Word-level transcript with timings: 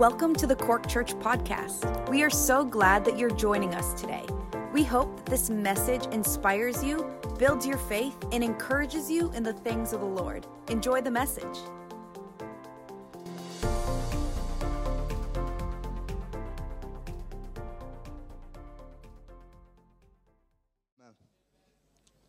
Welcome 0.00 0.34
to 0.36 0.46
the 0.46 0.56
Cork 0.56 0.88
Church 0.88 1.12
Podcast. 1.16 2.08
We 2.08 2.22
are 2.22 2.30
so 2.30 2.64
glad 2.64 3.04
that 3.04 3.18
you're 3.18 3.36
joining 3.36 3.74
us 3.74 4.00
today. 4.00 4.24
We 4.72 4.82
hope 4.82 5.14
that 5.18 5.26
this 5.26 5.50
message 5.50 6.06
inspires 6.06 6.82
you, 6.82 7.04
builds 7.38 7.66
your 7.66 7.76
faith, 7.76 8.16
and 8.32 8.42
encourages 8.42 9.10
you 9.10 9.30
in 9.32 9.42
the 9.42 9.52
things 9.52 9.92
of 9.92 10.00
the 10.00 10.06
Lord. 10.06 10.46
Enjoy 10.68 11.02
the 11.02 11.10
message. 11.10 11.44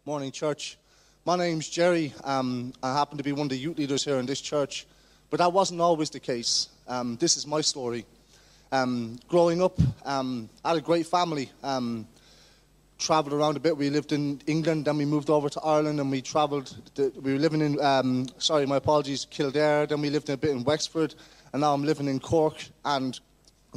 Morning, 0.04 0.34
church. 0.34 0.78
My 1.24 1.38
name's 1.38 1.70
Jerry. 1.70 2.14
Um, 2.26 2.74
I 2.84 2.92
happen 2.92 3.18
to 3.18 3.24
be 3.24 3.32
one 3.32 3.44
of 3.44 3.50
the 3.50 3.58
youth 3.58 3.78
leaders 3.78 4.04
here 4.04 4.18
in 4.18 4.26
this 4.26 4.42
church, 4.42 4.86
but 5.32 5.38
that 5.38 5.52
wasn't 5.52 5.82
always 5.82 6.12
the 6.12 6.20
case. 6.20 6.68
Um, 6.88 7.18
this 7.18 7.38
is 7.38 7.48
my 7.48 7.62
story. 7.62 8.06
Um, 8.72 9.18
growing 9.28 9.64
up, 9.64 9.80
um, 10.06 10.50
I 10.64 10.70
had 10.70 10.78
a 10.78 10.82
great 10.82 11.08
family. 11.08 11.50
Um, 11.64 12.06
traveled 13.02 13.34
around 13.34 13.58
a 13.58 13.60
bit. 13.60 13.76
We 13.76 13.90
lived 13.90 14.12
in 14.12 14.42
England, 14.46 14.86
then 14.86 14.98
we 14.98 15.06
moved 15.06 15.30
over 15.30 15.50
to 15.50 15.62
Ireland, 15.62 16.00
and 16.00 16.12
we 16.12 16.22
travelled. 16.22 16.76
We 16.98 17.34
were 17.34 17.40
living 17.40 17.62
in, 17.62 17.82
um, 17.82 18.28
sorry, 18.38 18.66
my 18.66 18.78
apologies, 18.78 19.26
Kildare. 19.26 19.88
Then 19.88 20.02
we 20.02 20.10
lived 20.10 20.30
a 20.30 20.38
bit 20.38 20.52
in 20.52 20.64
Wexford, 20.64 21.16
and 21.52 21.62
now 21.62 21.74
I'm 21.74 21.84
living 21.84 22.08
in 22.08 22.20
Cork. 22.20 22.64
And 22.86 23.20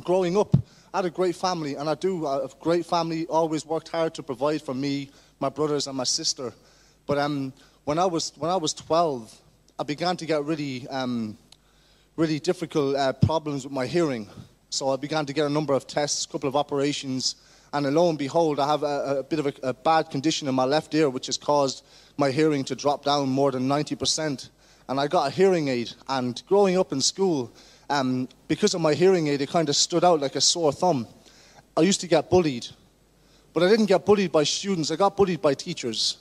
growing 0.03 0.37
up, 0.37 0.55
I 0.93 0.99
had 0.99 1.07
a 1.07 1.11
great 1.11 1.35
family, 1.35 1.75
and 1.75 1.89
I 1.89 1.95
do. 1.95 2.27
A 2.27 2.49
great 2.61 2.85
family. 2.85 3.27
Always 3.27 3.65
worked 3.65 3.89
hard 3.89 4.15
to 4.15 4.23
provide 4.23 4.61
for 4.61 4.75
me, 4.75 5.11
my 5.41 5.49
brothers, 5.49 5.87
and 5.87 5.97
my 5.97 6.05
sister. 6.05 6.53
But 7.07 7.19
um, 7.19 7.53
when 7.85 7.99
I 7.99 8.07
was 8.07 8.33
when 8.37 8.51
I 8.51 8.57
was 8.57 8.75
12, 8.75 9.41
I 9.79 9.83
began 9.83 10.17
to 10.19 10.27
get 10.27 10.45
really 10.45 10.87
um, 10.89 11.37
really 12.17 12.39
difficult 12.39 12.95
uh, 12.95 13.13
problems 13.13 13.65
with 13.65 13.73
my 13.73 13.87
hearing. 13.87 14.29
So 14.71 14.91
I 14.91 14.97
began 14.97 15.27
to 15.27 15.33
get 15.33 15.47
a 15.47 15.49
number 15.49 15.75
of 15.75 15.87
tests, 15.87 16.25
a 16.25 16.29
couple 16.29 16.49
of 16.49 16.55
operations, 16.55 17.37
and 17.73 17.93
lo 17.93 18.09
and 18.09 18.17
behold, 18.17 18.61
I 18.61 18.69
have 18.69 18.85
a, 18.85 19.19
a 19.19 19.23
bit 19.25 19.41
of 19.41 19.47
a, 19.47 19.55
a, 19.65 19.75
bad 19.75 20.11
condition 20.11 20.47
in 20.47 20.55
my 20.55 20.65
left 20.65 20.95
ear, 20.95 21.11
which 21.11 21.27
has 21.27 21.37
caused 21.37 21.85
my 22.17 22.31
hearing 22.31 22.63
to 22.65 22.77
drop 22.77 23.05
down 23.05 23.29
more 23.29 23.51
than 23.51 23.69
90%. 23.69 24.49
And 24.89 25.01
I 25.01 25.09
got 25.09 25.27
a 25.27 25.31
hearing 25.31 25.67
aid. 25.67 25.91
And 26.09 26.41
growing 26.47 26.79
up 26.79 26.93
in 26.93 27.01
school, 27.01 27.53
um, 27.91 28.29
because 28.47 28.75
of 28.75 28.81
my 28.81 28.95
hearing 28.95 29.27
aid, 29.27 29.41
it 29.41 29.49
kind 29.49 29.69
of 29.69 29.75
stood 29.75 30.05
out 30.05 30.21
like 30.21 30.37
a 30.37 30.41
sore 30.41 30.73
thumb. 30.73 31.09
I 31.77 31.81
used 31.81 32.01
to 32.03 32.07
get 32.07 32.31
bullied, 32.31 32.69
but 33.53 33.65
I 33.65 33.69
didn't 33.69 33.87
get 33.87 34.07
bullied 34.07 34.31
by 34.31 34.45
students, 34.45 34.93
I 34.93 34.97
got 34.97 35.17
bullied 35.17 35.43
by 35.43 35.55
teachers 35.55 36.19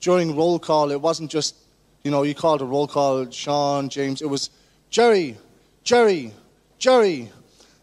during 0.00 0.34
roll 0.34 0.58
call, 0.58 0.90
it 0.90 1.00
wasn't 1.00 1.30
just, 1.30 1.56
you 2.04 2.10
know, 2.10 2.22
you 2.22 2.34
called 2.34 2.62
a 2.62 2.64
roll 2.64 2.86
call, 2.86 3.30
Sean, 3.30 3.88
James, 3.88 4.22
it 4.22 4.28
was 4.28 4.50
Jerry, 4.90 5.36
Jerry, 5.84 6.32
Jerry. 6.78 7.30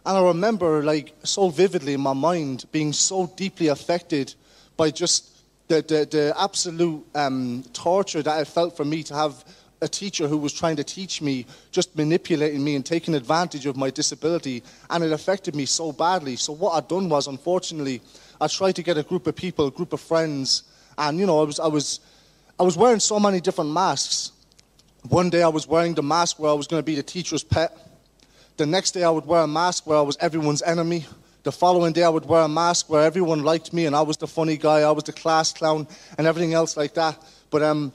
And 0.05 0.17
I 0.17 0.21
remember, 0.21 0.83
like, 0.83 1.15
so 1.23 1.49
vividly 1.49 1.93
in 1.93 2.01
my 2.01 2.13
mind, 2.13 2.65
being 2.71 2.91
so 2.91 3.31
deeply 3.37 3.67
affected 3.67 4.33
by 4.75 4.91
just 4.91 5.29
the, 5.67 5.81
the, 5.81 6.07
the 6.09 6.33
absolute 6.37 7.05
um, 7.15 7.63
torture 7.73 8.21
that 8.21 8.37
I 8.37 8.43
felt 8.43 8.75
for 8.75 8.83
me 8.83 9.03
to 9.03 9.13
have 9.13 9.45
a 9.81 9.87
teacher 9.87 10.27
who 10.27 10.37
was 10.37 10.53
trying 10.53 10.77
to 10.77 10.83
teach 10.83 11.21
me, 11.21 11.45
just 11.71 11.95
manipulating 11.95 12.63
me 12.63 12.75
and 12.75 12.85
taking 12.85 13.15
advantage 13.15 13.65
of 13.65 13.75
my 13.75 13.89
disability. 13.89 14.63
And 14.89 15.03
it 15.03 15.11
affected 15.11 15.55
me 15.55 15.65
so 15.65 15.91
badly. 15.91 16.37
So, 16.37 16.53
what 16.53 16.71
I'd 16.71 16.87
done 16.87 17.09
was, 17.09 17.27
unfortunately, 17.27 18.01
I 18.39 18.47
tried 18.47 18.75
to 18.77 18.83
get 18.83 18.97
a 18.97 19.03
group 19.03 19.27
of 19.27 19.35
people, 19.35 19.67
a 19.67 19.71
group 19.71 19.93
of 19.93 20.01
friends, 20.01 20.63
and, 20.97 21.19
you 21.19 21.25
know, 21.25 21.39
I 21.41 21.43
was, 21.43 21.59
I 21.59 21.67
was, 21.67 21.99
I 22.59 22.63
was 22.63 22.77
wearing 22.77 22.99
so 22.99 23.19
many 23.19 23.41
different 23.41 23.71
masks. 23.71 24.31
One 25.09 25.29
day 25.29 25.43
I 25.43 25.49
was 25.49 25.67
wearing 25.67 25.95
the 25.95 26.01
mask 26.01 26.39
where 26.39 26.49
I 26.49 26.53
was 26.53 26.65
going 26.65 26.79
to 26.79 26.85
be 26.85 26.95
the 26.95 27.03
teacher's 27.03 27.43
pet. 27.43 27.75
The 28.55 28.65
next 28.65 28.91
day 28.91 29.03
I 29.03 29.09
would 29.09 29.25
wear 29.25 29.41
a 29.41 29.47
mask 29.47 29.85
where 29.85 29.97
I 29.97 30.01
was 30.01 30.15
everyone's 30.21 30.61
enemy. 30.61 31.05
The 31.43 31.51
following 31.51 31.91
day 31.91 32.03
I 32.03 32.09
would 32.09 32.25
wear 32.25 32.41
a 32.41 32.47
mask 32.47 32.89
where 32.89 33.03
everyone 33.03 33.43
liked 33.43 33.73
me 33.73 33.85
and 33.85 33.97
I 33.97 34.01
was 34.01 34.15
the 34.15 34.27
funny 34.27 34.55
guy, 34.55 34.79
I 34.79 34.91
was 34.91 35.03
the 35.03 35.11
class 35.11 35.51
clown, 35.51 35.87
and 36.17 36.25
everything 36.25 36.53
else 36.53 36.77
like 36.77 36.93
that. 36.93 37.21
But 37.49 37.63
um, 37.63 37.91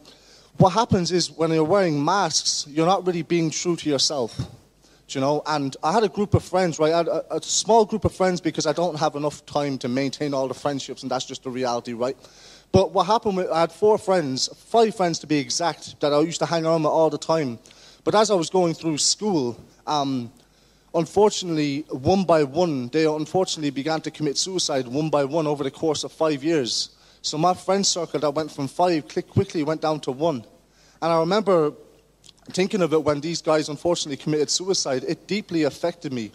what 0.58 0.70
happens 0.70 1.10
is 1.10 1.30
when 1.30 1.50
you're 1.50 1.64
wearing 1.64 2.04
masks, 2.04 2.66
you're 2.68 2.86
not 2.86 3.06
really 3.06 3.22
being 3.22 3.50
true 3.50 3.76
to 3.76 3.88
yourself. 3.88 4.38
You 5.08 5.22
know, 5.22 5.42
and 5.46 5.74
I 5.82 5.92
had 5.92 6.04
a 6.04 6.10
group 6.10 6.34
of 6.34 6.44
friends, 6.44 6.78
right? 6.78 6.92
A, 6.92 7.36
a 7.36 7.42
small 7.42 7.86
group 7.86 8.04
of 8.04 8.14
friends 8.14 8.42
because 8.42 8.66
I 8.66 8.74
don't 8.74 8.98
have 8.98 9.14
enough 9.14 9.46
time 9.46 9.78
to 9.78 9.88
maintain 9.88 10.34
all 10.34 10.46
the 10.46 10.52
friendships, 10.52 11.02
and 11.02 11.10
that's 11.10 11.24
just 11.24 11.44
the 11.44 11.50
reality, 11.50 11.94
right? 11.94 12.14
But 12.70 12.92
what 12.92 13.06
happened, 13.06 13.46
I 13.52 13.60
had 13.60 13.72
four 13.72 13.98
friends, 13.98 14.48
five 14.66 14.94
friends 14.94 15.18
to 15.20 15.26
be 15.26 15.38
exact, 15.38 16.00
that 16.00 16.12
I 16.12 16.20
used 16.20 16.38
to 16.40 16.46
hang 16.46 16.66
around 16.66 16.82
with 16.82 16.92
all 16.92 17.10
the 17.10 17.18
time. 17.18 17.58
But 18.04 18.14
as 18.14 18.30
I 18.30 18.34
was 18.34 18.50
going 18.50 18.74
through 18.74 18.98
school, 18.98 19.58
um, 19.86 20.30
unfortunately, 20.94 21.84
one 21.90 22.24
by 22.24 22.44
one, 22.44 22.88
they 22.88 23.06
unfortunately 23.06 23.70
began 23.70 24.00
to 24.02 24.10
commit 24.10 24.36
suicide 24.36 24.86
one 24.86 25.10
by 25.10 25.24
one 25.24 25.46
over 25.46 25.64
the 25.64 25.70
course 25.70 26.04
of 26.04 26.12
five 26.12 26.44
years. 26.44 26.90
So 27.22 27.36
my 27.38 27.54
friend 27.54 27.84
circle 27.86 28.20
that 28.20 28.30
went 28.30 28.52
from 28.52 28.68
five 28.68 29.08
quickly 29.08 29.62
went 29.62 29.80
down 29.80 30.00
to 30.00 30.12
one. 30.12 30.44
And 31.00 31.12
I 31.12 31.18
remember 31.18 31.72
thinking 32.50 32.82
of 32.82 32.92
it 32.92 33.02
when 33.02 33.20
these 33.20 33.42
guys 33.42 33.68
unfortunately 33.68 34.16
committed 34.16 34.50
suicide. 34.50 35.04
It 35.06 35.26
deeply 35.26 35.64
affected 35.64 36.12
me. 36.12 36.32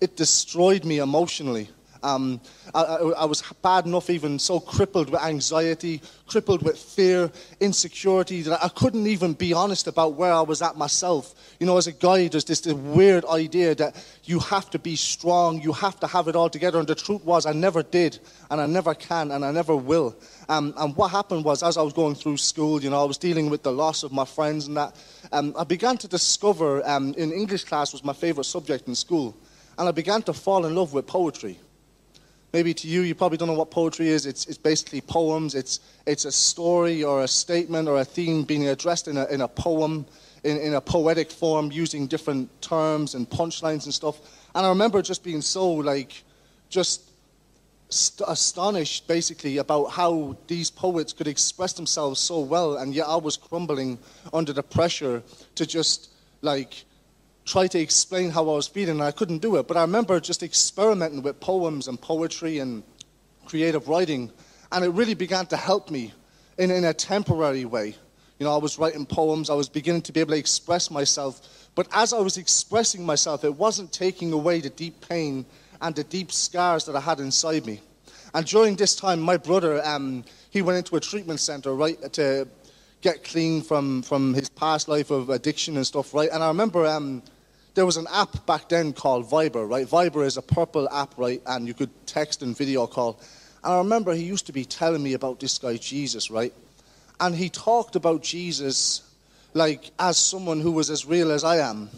It 0.00 0.16
destroyed 0.16 0.84
me 0.84 0.98
emotionally. 0.98 1.70
Um, 2.06 2.40
I, 2.72 2.82
I, 2.82 3.24
was 3.24 3.42
bad 3.62 3.84
enough, 3.84 4.10
even 4.10 4.38
so 4.38 4.60
crippled 4.60 5.10
with 5.10 5.20
anxiety, 5.20 6.00
crippled 6.28 6.62
with 6.62 6.78
fear, 6.78 7.32
insecurity, 7.58 8.42
that 8.42 8.62
I 8.62 8.68
couldn't 8.68 9.08
even 9.08 9.32
be 9.32 9.52
honest 9.52 9.88
about 9.88 10.14
where 10.14 10.32
I 10.32 10.42
was 10.42 10.62
at 10.62 10.76
myself. 10.76 11.34
You 11.58 11.66
know, 11.66 11.76
as 11.78 11.88
a 11.88 11.92
guy, 11.92 12.28
there's 12.28 12.44
this, 12.44 12.60
this 12.60 12.74
weird 12.74 13.24
idea 13.24 13.74
that 13.74 13.96
you 14.22 14.38
have 14.38 14.70
to 14.70 14.78
be 14.78 14.94
strong, 14.94 15.60
you 15.60 15.72
have 15.72 15.98
to 15.98 16.06
have 16.06 16.28
it 16.28 16.36
all 16.36 16.48
together. 16.48 16.78
And 16.78 16.86
the 16.86 16.94
truth 16.94 17.24
was, 17.24 17.44
I 17.44 17.52
never 17.52 17.82
did, 17.82 18.20
and 18.52 18.60
I 18.60 18.66
never 18.66 18.94
can, 18.94 19.32
and 19.32 19.44
I 19.44 19.50
never 19.50 19.74
will. 19.74 20.14
Um, 20.48 20.74
and 20.76 20.94
what 20.96 21.10
happened 21.10 21.44
was, 21.44 21.64
as 21.64 21.76
I 21.76 21.82
was 21.82 21.92
going 21.92 22.14
through 22.14 22.36
school, 22.36 22.80
you 22.80 22.88
know, 22.88 23.00
I 23.02 23.04
was 23.04 23.18
dealing 23.18 23.50
with 23.50 23.64
the 23.64 23.72
loss 23.72 24.04
of 24.04 24.12
my 24.12 24.24
friends 24.24 24.68
and 24.68 24.76
that, 24.76 24.94
um, 25.32 25.56
I 25.58 25.64
began 25.64 25.96
to 25.96 26.06
discover, 26.06 26.88
um, 26.88 27.14
in 27.14 27.32
English 27.32 27.64
class 27.64 27.92
was 27.92 28.04
my 28.04 28.12
favorite 28.12 28.44
subject 28.44 28.86
in 28.86 28.94
school, 28.94 29.36
and 29.76 29.88
I 29.88 29.90
began 29.90 30.22
to 30.22 30.32
fall 30.32 30.66
in 30.66 30.76
love 30.76 30.92
with 30.92 31.08
poetry 31.08 31.58
maybe 32.52 32.72
to 32.74 32.88
you, 32.88 33.02
you 33.02 33.14
probably 33.14 33.38
don't 33.38 33.48
know 33.48 33.54
what 33.54 33.70
poetry 33.70 34.08
is. 34.08 34.26
It's, 34.26 34.46
it's 34.46 34.58
basically 34.58 35.00
poems. 35.00 35.54
It's, 35.54 35.80
it's 36.06 36.24
a 36.24 36.32
story 36.32 37.04
or 37.04 37.22
a 37.22 37.28
statement 37.28 37.88
or 37.88 38.00
a 38.00 38.04
theme 38.04 38.44
being 38.44 38.68
addressed 38.68 39.08
in 39.08 39.16
a, 39.16 39.26
in 39.26 39.40
a 39.42 39.48
poem, 39.48 40.06
in, 40.44 40.58
in 40.58 40.74
a 40.74 40.80
poetic 40.80 41.30
form, 41.30 41.70
using 41.72 42.06
different 42.06 42.50
terms 42.62 43.14
and 43.14 43.28
punchlines 43.28 43.84
and 43.84 43.92
stuff. 43.92 44.20
And 44.54 44.64
I 44.64 44.68
remember 44.70 45.02
just 45.02 45.22
being 45.22 45.42
so, 45.42 45.70
like, 45.70 46.22
just 46.70 47.10
st- 47.88 48.28
astonished, 48.28 49.06
basically, 49.06 49.58
about 49.58 49.86
how 49.86 50.36
these 50.46 50.70
poets 50.70 51.12
could 51.12 51.28
express 51.28 51.74
themselves 51.74 52.20
so 52.20 52.40
well. 52.40 52.76
And 52.76 52.94
yet 52.94 53.06
I 53.06 53.16
was 53.16 53.36
crumbling 53.36 53.98
under 54.32 54.52
the 54.52 54.62
pressure 54.62 55.22
to 55.56 55.66
just, 55.66 56.10
like, 56.40 56.84
try 57.46 57.68
to 57.68 57.78
explain 57.78 58.30
how 58.30 58.42
I 58.42 58.56
was 58.56 58.66
feeling, 58.66 58.96
and 58.96 59.02
I 59.02 59.12
couldn't 59.12 59.38
do 59.38 59.56
it. 59.56 59.68
But 59.68 59.76
I 59.76 59.82
remember 59.82 60.18
just 60.20 60.42
experimenting 60.42 61.22
with 61.22 61.40
poems 61.40 61.88
and 61.88 61.98
poetry 61.98 62.58
and 62.58 62.82
creative 63.46 63.88
writing, 63.88 64.30
and 64.72 64.84
it 64.84 64.88
really 64.88 65.14
began 65.14 65.46
to 65.46 65.56
help 65.56 65.90
me 65.90 66.12
in, 66.58 66.70
in 66.70 66.84
a 66.84 66.92
temporary 66.92 67.64
way. 67.64 67.94
You 68.38 68.44
know, 68.44 68.52
I 68.52 68.58
was 68.58 68.78
writing 68.78 69.06
poems, 69.06 69.48
I 69.48 69.54
was 69.54 69.68
beginning 69.68 70.02
to 70.02 70.12
be 70.12 70.20
able 70.20 70.32
to 70.32 70.38
express 70.38 70.90
myself. 70.90 71.70
But 71.74 71.86
as 71.92 72.12
I 72.12 72.18
was 72.18 72.36
expressing 72.36 73.06
myself, 73.06 73.44
it 73.44 73.54
wasn't 73.54 73.92
taking 73.92 74.32
away 74.32 74.60
the 74.60 74.70
deep 74.70 75.08
pain 75.08 75.46
and 75.80 75.94
the 75.94 76.04
deep 76.04 76.32
scars 76.32 76.84
that 76.86 76.96
I 76.96 77.00
had 77.00 77.20
inside 77.20 77.64
me. 77.64 77.80
And 78.34 78.44
during 78.44 78.76
this 78.76 78.96
time, 78.96 79.20
my 79.20 79.36
brother, 79.36 79.82
um, 79.86 80.24
he 80.50 80.62
went 80.62 80.78
into 80.78 80.96
a 80.96 81.00
treatment 81.00 81.40
center, 81.40 81.74
right, 81.74 82.12
to 82.14 82.48
get 83.00 83.24
clean 83.24 83.62
from, 83.62 84.02
from 84.02 84.34
his 84.34 84.48
past 84.48 84.88
life 84.88 85.10
of 85.10 85.30
addiction 85.30 85.76
and 85.76 85.86
stuff, 85.86 86.12
right? 86.12 86.28
And 86.30 86.42
I 86.42 86.48
remember 86.48 86.86
um, 86.86 87.22
there 87.76 87.86
was 87.86 87.98
an 87.98 88.06
app 88.10 88.46
back 88.46 88.70
then 88.70 88.94
called 88.94 89.28
Viber, 89.28 89.68
right? 89.68 89.86
Viber 89.86 90.24
is 90.24 90.38
a 90.38 90.42
purple 90.42 90.88
app, 90.88 91.12
right? 91.18 91.42
And 91.46 91.68
you 91.68 91.74
could 91.74 91.90
text 92.06 92.42
and 92.42 92.56
video 92.56 92.86
call. 92.86 93.20
And 93.62 93.74
I 93.74 93.78
remember 93.78 94.14
he 94.14 94.24
used 94.24 94.46
to 94.46 94.52
be 94.52 94.64
telling 94.64 95.02
me 95.02 95.12
about 95.12 95.40
this 95.40 95.58
guy, 95.58 95.76
Jesus, 95.76 96.30
right? 96.30 96.54
And 97.20 97.34
he 97.34 97.50
talked 97.50 97.94
about 97.94 98.22
Jesus 98.22 99.02
like 99.52 99.90
as 99.98 100.16
someone 100.16 100.60
who 100.60 100.72
was 100.72 100.88
as 100.88 101.04
real 101.04 101.30
as 101.30 101.44
I 101.44 101.58
am. 101.58 101.90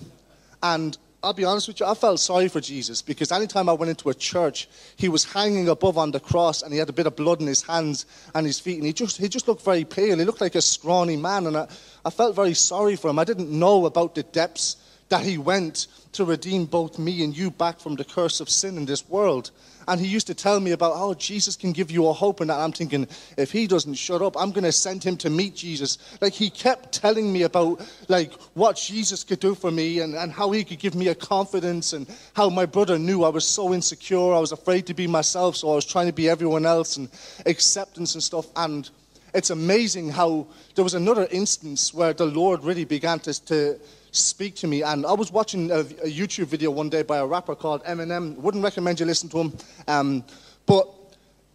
And 0.65 0.99
I'll 1.23 1.33
be 1.33 1.45
honest 1.45 1.69
with 1.69 1.79
you, 1.79 1.87
I 1.87 1.95
felt 1.95 2.19
sorry 2.19 2.49
for 2.49 2.61
Jesus 2.61 3.01
because 3.01 3.31
anytime 3.31 3.69
I 3.69 3.73
went 3.73 3.91
into 3.91 4.09
a 4.09 4.15
church, 4.15 4.69
he 4.97 5.09
was 5.09 5.25
hanging 5.25 5.69
above 5.69 5.97
on 5.97 6.11
the 6.11 6.21
cross 6.21 6.63
and 6.63 6.73
he 6.73 6.81
had 6.81 6.89
a 6.89 6.93
bit 6.93 7.07
of 7.07 7.15
blood 7.15 7.41
in 7.41 7.47
his 7.47 7.63
hands 7.63 8.05
and 8.35 8.45
his 8.45 8.59
feet. 8.59 8.79
And 8.79 8.87
he 8.87 8.93
just, 8.93 9.17
he 9.17 9.29
just 9.29 9.47
looked 9.47 9.65
very 9.65 9.85
pale. 9.85 10.19
He 10.19 10.25
looked 10.25 10.41
like 10.41 10.57
a 10.57 10.63
scrawny 10.63 11.17
man. 11.17 11.47
And 11.47 11.57
I, 11.57 11.69
I 12.05 12.11
felt 12.11 12.35
very 12.35 12.55
sorry 12.55 12.97
for 12.97 13.11
him. 13.11 13.21
I 13.21 13.25
didn't 13.25 13.51
know 13.51 13.87
about 13.87 14.17
the 14.17 14.25
depths 14.25 14.77
that 15.09 15.23
he 15.23 15.39
went 15.39 15.87
to 16.13 16.25
redeem 16.25 16.67
both 16.67 16.99
me 16.99 17.23
and 17.25 17.37
you 17.37 17.51
back 17.51 17.81
from 17.81 17.95
the 17.95 18.05
curse 18.05 18.41
of 18.41 18.51
sin 18.51 18.77
in 18.77 18.85
this 18.85 19.09
world. 19.09 19.51
And 19.87 19.99
he 19.99 20.07
used 20.07 20.27
to 20.27 20.35
tell 20.35 20.61
me 20.61 20.73
about 20.73 20.97
how 20.97 21.15
Jesus 21.15 21.57
can 21.57 21.73
give 21.73 21.91
you 21.91 22.09
a 22.09 22.13
hope. 22.13 22.41
And 22.41 22.53
I'm 22.53 22.73
thinking, 22.73 23.09
if 23.39 23.51
he 23.51 23.67
doesn't 23.67 23.95
shut 23.95 24.21
up, 24.21 24.37
I'm 24.39 24.53
going 24.53 24.65
to 24.65 24.73
send 24.73 25.03
him 25.03 25.17
to 25.19 25.31
meet 25.31 25.55
Jesus. 25.55 25.97
Like 26.21 26.35
he 26.35 26.51
kept 26.51 26.93
telling 26.93 27.33
me 27.33 27.43
about 27.43 27.81
like 28.09 28.35
what 28.53 28.77
Jesus 28.77 29.25
could 29.25 29.41
do 29.41 29.55
for 29.55 29.71
me 29.71 30.01
and, 30.01 30.15
and 30.15 30.31
how 30.31 30.51
he 30.51 30.63
could 30.63 30.79
give 30.79 30.95
me 30.95 31.09
a 31.09 31.15
confidence 31.15 31.95
and 31.95 32.07
how 32.35 32.51
my 32.51 32.67
brother 32.67 32.99
knew 32.99 33.25
I 33.25 33.31
was 33.31 33.47
so 33.47 33.73
insecure. 33.73 34.35
I 34.35 34.41
was 34.41 34.53
afraid 34.53 34.87
to 34.89 34.95
be 34.95 35.07
myself. 35.07 35.57
So 35.57 35.73
I 35.73 35.75
was 35.75 35.87
trying 35.87 36.07
to 36.07 36.13
be 36.13 36.29
everyone 36.29 36.67
else 36.67 36.99
and 36.99 37.09
acceptance 37.47 38.13
and 38.15 38.23
stuff. 38.23 38.47
And 38.57 38.91
it's 39.33 39.51
amazing 39.51 40.11
how 40.11 40.49
there 40.75 40.85
was 40.85 40.95
another 40.95 41.29
instance 41.31 41.95
where 41.95 42.13
the 42.13 42.27
Lord 42.27 42.63
really 42.63 42.85
began 42.85 43.21
to, 43.21 43.45
to 43.47 43.81
speak 44.11 44.55
to 44.57 44.67
me. 44.67 44.83
And 44.83 45.05
I 45.07 45.13
was 45.13 45.31
watching 45.31 45.71
a, 45.71 45.81
a, 45.81 46.11
YouTube 46.11 46.47
video 46.47 46.71
one 46.71 46.89
day 46.89 47.03
by 47.03 47.19
a 47.19 47.27
rapper 47.27 47.55
called 47.55 47.85
Eminem. 47.85 48.37
Wouldn't 48.37 48.65
recommend 48.65 49.01
you 49.01 49.07
listen 49.07 49.29
to 49.31 49.39
him. 49.39 49.53
Um, 49.87 50.25
but 50.67 50.89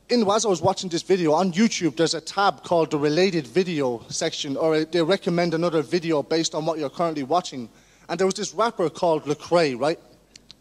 in, 0.09 0.29
as 0.29 0.45
I 0.45 0.49
was 0.49 0.61
watching 0.61 0.89
this 0.89 1.01
video 1.01 1.33
on 1.33 1.51
YouTube, 1.53 1.95
there's 1.95 2.13
a 2.13 2.21
tab 2.21 2.63
called 2.63 2.91
the 2.91 2.97
related 2.97 3.47
video 3.47 4.03
section, 4.09 4.57
or 4.57 4.85
they 4.85 5.01
recommend 5.01 5.53
another 5.53 5.81
video 5.81 6.21
based 6.21 6.53
on 6.53 6.65
what 6.65 6.77
you're 6.77 6.89
currently 6.89 7.23
watching. 7.23 7.69
And 8.09 8.19
there 8.19 8.27
was 8.27 8.35
this 8.35 8.53
rapper 8.53 8.89
called 8.89 9.23
Lecrae, 9.23 9.79
right? 9.79 9.99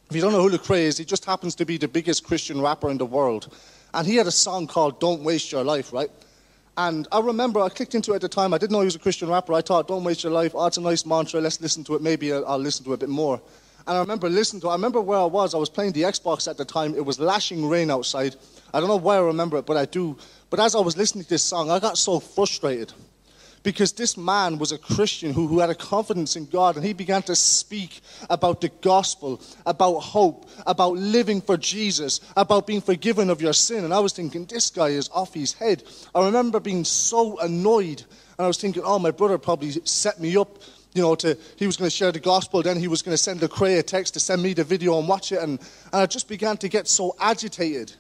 If 0.09 0.17
you 0.17 0.23
don't 0.23 0.33
know 0.33 0.43
who 0.47 0.57
Lecrae 0.57 0.83
is, 0.83 0.99
he 0.99 1.05
just 1.05 1.25
happens 1.25 1.55
to 1.57 1.65
be 1.65 1.77
the 1.77 1.89
biggest 1.89 2.25
Christian 2.25 2.61
rapper 2.61 2.91
in 2.91 2.99
the 2.99 3.07
world. 3.07 3.55
And 3.95 4.07
he 4.07 4.17
had 4.17 4.27
a 4.27 4.33
song 4.33 4.67
called 4.67 5.01
Don't 5.01 5.23
Waste 5.23 5.53
Your 5.53 5.65
Life, 5.65 5.93
right? 5.93 6.11
And 6.77 7.07
I 7.13 7.21
remember 7.21 7.61
I 7.61 7.69
clicked 7.69 7.95
into 7.95 8.13
it 8.13 8.17
at 8.17 8.21
the 8.23 8.29
time. 8.29 8.55
I 8.55 8.59
didn't 8.59 8.73
know 8.73 8.81
he 8.81 8.87
was 8.87 8.97
a 8.97 8.99
Christian 9.01 9.29
rapper. 9.29 9.53
I 9.53 9.61
thought, 9.61 9.89
don't 9.89 10.05
waste 10.05 10.25
your 10.25 10.33
life. 10.33 10.53
Oh, 10.55 10.67
it's 10.67 10.79
a 10.79 10.81
nice 10.81 11.05
mantra. 11.05 11.41
Let's 11.41 11.61
listen 11.61 11.85
to 11.85 11.95
it. 11.95 12.03
Maybe 12.03 12.33
I'll 12.33 12.59
listen 12.59 12.85
to 12.87 12.93
it 12.93 12.95
a 12.95 12.99
bit 12.99 13.09
more. 13.11 13.41
And 13.87 13.97
I 13.97 14.01
remember 14.01 14.31
listening 14.31 14.63
to 14.63 14.69
it. 14.69 14.71
I 14.71 14.75
remember 14.75 15.01
where 15.01 15.19
I 15.19 15.25
was. 15.25 15.55
I 15.55 15.59
was 15.59 15.69
playing 15.69 15.93
the 15.93 16.03
Xbox 16.03 16.49
at 16.49 16.57
the 16.57 16.65
time. 16.65 16.95
It 16.95 17.05
was 17.05 17.21
lashing 17.21 17.69
rain 17.69 17.91
outside. 17.91 18.37
I 18.73 18.81
don't 18.81 18.89
know 18.89 18.97
why 18.97 19.17
I 19.17 19.21
remember 19.21 19.59
it, 19.59 19.67
but 19.67 19.77
I 19.77 19.85
do. 19.85 20.17
But 20.49 20.61
as 20.61 20.75
I 20.75 20.81
was 20.81 20.97
listening 20.97 21.25
to 21.25 21.31
this 21.31 21.43
song, 21.43 21.71
I 21.71 21.79
got 21.79 21.99
so 21.99 22.21
frustrated 22.21 22.93
because 23.63 23.93
this 23.93 24.17
man 24.17 24.59
was 24.59 24.73
a 24.73 24.79
Christian 24.79 25.33
who, 25.33 25.47
who 25.47 25.61
had 25.61 25.71
a 25.71 25.75
confidence 25.75 26.37
in 26.37 26.47
God, 26.47 26.77
and 26.77 26.85
he 26.85 26.93
began 26.93 27.23
to 27.23 27.37
speak 27.37 28.01
about 28.29 28.61
the 28.61 28.69
gospel, 28.81 29.41
about 29.67 30.01
hope, 30.01 30.49
about 30.67 30.95
living 30.95 31.41
for 31.41 31.57
Jesus, 31.57 32.21
about 32.37 32.67
being 32.67 32.81
forgiven 32.81 33.31
of 33.31 33.41
your 33.41 33.53
sin. 33.53 33.85
And 33.85 33.95
I 33.95 34.01
was 34.01 34.13
thinking, 34.13 34.47
this 34.47 34.71
guy 34.71 34.89
is 34.89 35.09
off 35.11 35.35
his 35.35 35.53
head. 35.53 35.85
I 36.15 36.25
remember 36.25 36.61
being 36.61 36.85
so 36.85 37.39
annoyed, 37.39 38.01
and 38.39 38.45
I 38.45 38.47
was 38.47 38.59
thinking, 38.59 38.83
oh, 38.85 38.99
my 38.99 39.11
brother 39.11 39.39
probably 39.39 39.71
set 39.85 40.21
me 40.21 40.37
up. 40.37 40.59
You 40.95 41.01
know, 41.01 41.15
to, 41.17 41.39
he 41.57 41.67
was 41.67 41.79
going 41.79 41.89
to 41.89 41.97
share 41.97 42.13
the 42.13 42.21
gospel, 42.21 42.63
then 42.63 42.79
he 42.79 42.87
was 42.87 43.01
going 43.01 43.15
to 43.15 43.23
send 43.23 43.41
Lecrae 43.41 43.79
a 43.79 43.83
text 43.83 44.13
to 44.15 44.21
send 44.21 44.43
me 44.43 44.53
the 44.53 44.65
video 44.65 44.99
and 44.99 45.09
watch 45.09 45.33
it. 45.33 45.41
And, 45.41 45.59
and 45.59 46.03
I 46.03 46.05
just 46.05 46.29
began 46.29 46.59
to 46.59 46.69
get 46.69 46.87
so 46.87 47.17
agitated. 47.19 47.95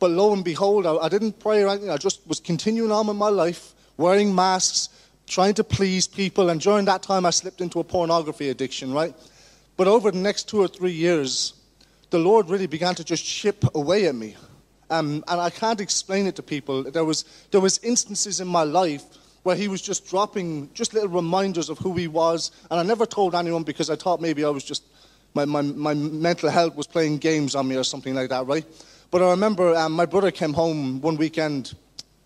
But 0.00 0.10
lo 0.10 0.32
and 0.32 0.42
behold, 0.42 0.84
I, 0.84 0.96
I 0.96 1.08
didn't 1.08 1.38
pray 1.38 1.62
or 1.62 1.68
anything. 1.68 1.90
I 1.90 1.96
just 1.96 2.26
was 2.26 2.40
continuing 2.40 2.90
on 2.90 3.06
with 3.06 3.16
my 3.16 3.28
life 3.28 3.72
wearing 4.02 4.34
masks, 4.34 4.88
trying 5.26 5.54
to 5.54 5.64
please 5.64 6.06
people. 6.06 6.50
And 6.50 6.60
during 6.60 6.84
that 6.86 7.02
time, 7.02 7.24
I 7.24 7.30
slipped 7.30 7.60
into 7.60 7.80
a 7.80 7.84
pornography 7.84 8.50
addiction, 8.50 8.92
right? 8.92 9.14
But 9.76 9.88
over 9.88 10.10
the 10.10 10.18
next 10.18 10.48
two 10.48 10.60
or 10.60 10.68
three 10.68 10.92
years, 10.92 11.54
the 12.10 12.18
Lord 12.18 12.50
really 12.50 12.66
began 12.66 12.94
to 12.96 13.04
just 13.04 13.24
chip 13.24 13.64
away 13.74 14.06
at 14.06 14.14
me. 14.14 14.36
Um, 14.90 15.24
and 15.28 15.40
I 15.40 15.48
can't 15.48 15.80
explain 15.80 16.26
it 16.26 16.36
to 16.36 16.42
people. 16.42 16.82
There 16.82 17.04
was, 17.04 17.24
there 17.50 17.60
was 17.60 17.78
instances 17.78 18.40
in 18.40 18.48
my 18.48 18.64
life 18.64 19.04
where 19.44 19.56
he 19.56 19.68
was 19.68 19.80
just 19.80 20.06
dropping 20.06 20.70
just 20.74 20.92
little 20.92 21.08
reminders 21.08 21.70
of 21.70 21.78
who 21.78 21.94
he 21.94 22.08
was. 22.08 22.50
And 22.70 22.78
I 22.78 22.82
never 22.82 23.06
told 23.06 23.34
anyone 23.34 23.62
because 23.62 23.88
I 23.88 23.96
thought 23.96 24.20
maybe 24.20 24.44
I 24.44 24.50
was 24.50 24.64
just, 24.64 24.84
my, 25.34 25.46
my, 25.46 25.62
my 25.62 25.94
mental 25.94 26.50
health 26.50 26.76
was 26.76 26.86
playing 26.86 27.18
games 27.18 27.54
on 27.54 27.66
me 27.66 27.76
or 27.76 27.84
something 27.84 28.14
like 28.14 28.28
that, 28.28 28.46
right? 28.46 28.66
But 29.10 29.22
I 29.22 29.30
remember 29.30 29.74
um, 29.74 29.92
my 29.92 30.06
brother 30.06 30.30
came 30.30 30.52
home 30.52 31.00
one 31.00 31.16
weekend 31.16 31.74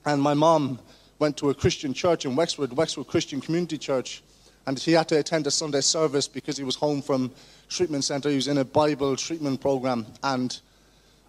and 0.05 0.20
my 0.20 0.34
mom 0.34 0.81
went 1.19 1.37
to 1.39 1.51
a 1.51 1.55
Christian 1.55 1.95
church 1.95 2.25
in 2.25 2.37
Wexford, 2.37 2.73
Wexford 2.77 3.07
Christian 3.07 3.41
Community 3.41 3.79
Church, 3.79 4.23
and 4.67 4.79
he 4.79 4.93
had 4.93 5.09
to 5.09 5.19
attend 5.19 5.47
a 5.47 5.51
Sunday 5.51 5.81
service 5.81 6.29
because 6.29 6.57
he 6.57 6.65
was 6.65 6.77
home 6.77 7.01
from 7.01 7.31
treatment 7.69 8.05
center. 8.05 8.29
He 8.29 8.37
was 8.37 8.49
in 8.49 8.59
a 8.59 8.65
Bible 8.65 9.17
treatment 9.17 9.61
program, 9.61 10.07
and 10.23 10.59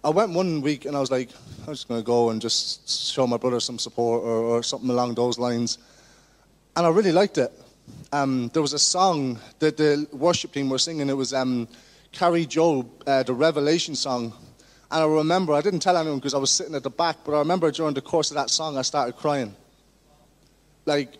I 0.04 0.10
went 0.10 0.32
one 0.32 0.60
week 0.60 0.84
and 0.84 0.96
I 0.96 1.00
was 1.00 1.10
like, 1.10 1.30
I'm 1.66 1.72
just 1.72 1.88
going 1.88 2.00
to 2.00 2.04
go 2.04 2.30
and 2.30 2.40
just 2.40 3.12
show 3.12 3.26
my 3.26 3.36
brother 3.36 3.60
some 3.60 3.78
support 3.78 4.22
or, 4.22 4.28
or, 4.28 4.62
something 4.62 4.90
along 4.90 5.14
those 5.14 5.38
lines, 5.38 5.78
and 6.76 6.86
I 6.86 6.90
really 6.90 7.12
liked 7.12 7.38
it. 7.38 7.52
Um, 8.12 8.50
there 8.52 8.62
was 8.62 8.74
a 8.74 8.78
song 8.78 9.38
that 9.60 9.78
the 9.78 10.06
worship 10.12 10.52
team 10.52 10.68
were 10.68 10.78
singing. 10.78 11.08
It 11.08 11.16
was 11.16 11.32
um, 11.32 11.66
Kari 12.12 12.44
Jobe, 12.44 12.88
uh, 13.06 13.22
the 13.22 13.32
Revelation 13.32 13.94
song. 13.94 14.34
And 14.90 15.02
I 15.02 15.06
remember, 15.06 15.52
I 15.54 15.60
didn't 15.60 15.80
tell 15.80 15.96
anyone 15.96 16.18
because 16.18 16.34
I 16.34 16.38
was 16.38 16.50
sitting 16.50 16.74
at 16.74 16.82
the 16.82 16.90
back, 16.90 17.16
but 17.24 17.34
I 17.34 17.38
remember 17.38 17.70
during 17.70 17.94
the 17.94 18.00
course 18.00 18.30
of 18.30 18.36
that 18.36 18.50
song, 18.50 18.76
I 18.78 18.82
started 18.82 19.16
crying 19.16 19.54
like 20.88 21.18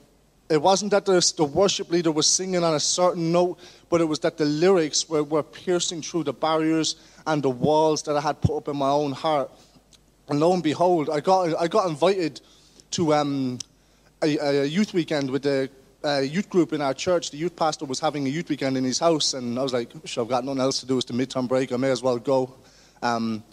it 0.51 0.61
wasn't 0.61 0.91
that 0.93 1.05
the, 1.05 1.33
the 1.37 1.45
worship 1.45 1.91
leader 1.91 2.11
was 2.11 2.27
singing 2.27 2.65
on 2.65 2.75
a 2.75 2.81
certain 2.81 3.31
note, 3.31 3.59
but 3.91 4.01
it 4.01 4.07
was 4.07 4.19
that 4.21 4.39
the 4.39 4.47
lyrics 4.47 5.09
were, 5.09 5.23
were 5.23 5.43
piercing 5.43 6.01
through 6.03 6.25
the 6.25 6.33
barriers 6.33 6.97
and 7.27 7.43
the 7.43 7.51
walls 7.51 8.03
that 8.05 8.17
I 8.17 8.21
had 8.21 8.41
put 8.41 8.57
up 8.57 8.69
in 8.69 8.77
my 8.77 8.89
own 8.89 9.13
heart. 9.13 9.51
And 10.29 10.41
lo 10.41 10.53
and 10.55 10.63
behold, 10.63 11.11
I 11.11 11.21
got, 11.21 11.55
I 11.61 11.69
got 11.69 11.89
invited 11.89 12.41
to 12.93 13.13
um, 13.15 13.59
a, 14.23 14.39
a, 14.39 14.65
youth 14.65 14.95
weekend 14.95 15.31
with 15.31 15.43
the 15.43 15.69
uh, 16.03 16.21
youth 16.21 16.49
group 16.49 16.73
in 16.73 16.81
our 16.81 16.95
church. 16.95 17.31
The 17.31 17.37
youth 17.37 17.55
pastor 17.55 17.85
was 17.85 18.01
having 18.01 18.27
a 18.27 18.31
youth 18.31 18.49
weekend 18.49 18.79
in 18.79 18.85
his 18.85 18.99
house, 18.99 19.35
and 19.35 19.59
I 19.59 19.63
was 19.63 19.75
like, 19.75 19.91
I've 19.95 20.29
got 20.29 20.45
nothing 20.45 20.61
else 20.61 20.81
to 20.81 20.87
do. 20.87 20.97
It's 20.97 21.07
the 21.07 21.13
midterm 21.13 21.47
break. 21.47 21.73
I 21.73 21.77
may 21.77 21.91
as 21.91 22.03
well 22.03 22.19
go. 22.19 22.55
Um, 23.03 23.45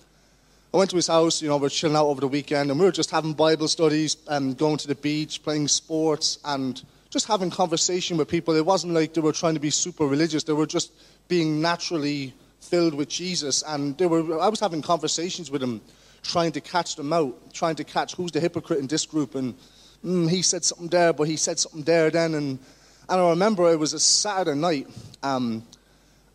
I 0.76 0.78
went 0.78 0.90
to 0.90 0.98
his 0.98 1.08
house, 1.08 1.42
you 1.42 1.48
know, 1.48 1.56
we 1.56 1.62
were 1.62 1.70
chilling 1.70 1.96
out 1.96 2.08
over 2.08 2.20
the 2.20 2.28
weekend, 2.28 2.70
and 2.70 2.78
we 2.78 2.86
were 2.86 2.92
just 2.92 3.10
having 3.10 3.32
Bible 3.32 3.70
studies 3.70 4.18
and 4.28 4.58
going 4.58 4.76
to 4.76 4.90
the 4.90 4.96
beach, 4.96 5.42
playing 5.42 5.70
sports, 5.70 6.38
and 6.44 6.84
just 7.10 7.28
having 7.28 7.50
conversation 7.50 8.18
with 8.18 8.28
people. 8.28 8.54
It 8.54 8.66
wasn't 8.66 8.94
like 8.94 9.14
they 9.14 9.22
were 9.22 9.32
trying 9.32 9.54
to 9.54 9.62
be 9.62 9.70
super 9.70 10.06
religious, 10.06 10.44
they 10.44 10.52
were 10.52 10.66
just 10.66 10.92
being 11.30 11.62
naturally 11.62 12.34
filled 12.60 12.94
with 12.94 13.08
Jesus. 13.08 13.64
And 13.66 13.98
they 13.98 14.06
were, 14.06 14.38
I 14.38 14.50
was 14.50 14.60
having 14.60 14.82
conversations 14.82 15.50
with 15.50 15.62
them, 15.62 15.80
trying 16.24 16.52
to 16.52 16.60
catch 16.60 16.98
them 16.98 17.14
out, 17.14 17.54
trying 17.54 17.76
to 17.76 17.86
catch 17.86 18.14
who's 18.16 18.34
the 18.34 18.42
hypocrite 18.42 18.80
in 18.80 18.88
this 18.88 19.06
group. 19.06 19.36
And 19.36 19.56
mm, 20.04 20.30
he 20.30 20.42
said 20.42 20.66
something 20.66 20.90
there, 20.90 21.14
but 21.14 21.30
he 21.30 21.38
said 21.38 21.58
something 21.58 21.84
there 21.84 22.10
then. 22.10 22.34
And, 22.34 22.60
and 23.08 23.22
I 23.22 23.30
remember 23.30 23.72
it 23.72 23.80
was 23.80 23.94
a 23.94 24.00
Saturday 24.02 24.60
night, 24.60 24.88
um, 25.24 25.64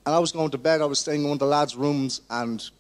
and 0.07 0.15
I 0.15 0.19
was 0.19 0.33
going 0.33 0.51
to 0.53 0.57
bed. 0.57 0.81
I 0.81 0.87
was 0.87 0.99
staying 0.99 1.25
in 1.25 1.27
one 1.27 1.35
of 1.35 1.41
the 1.41 1.45
lads' 1.45 1.77
rooms, 1.77 2.23
and 2.31 2.71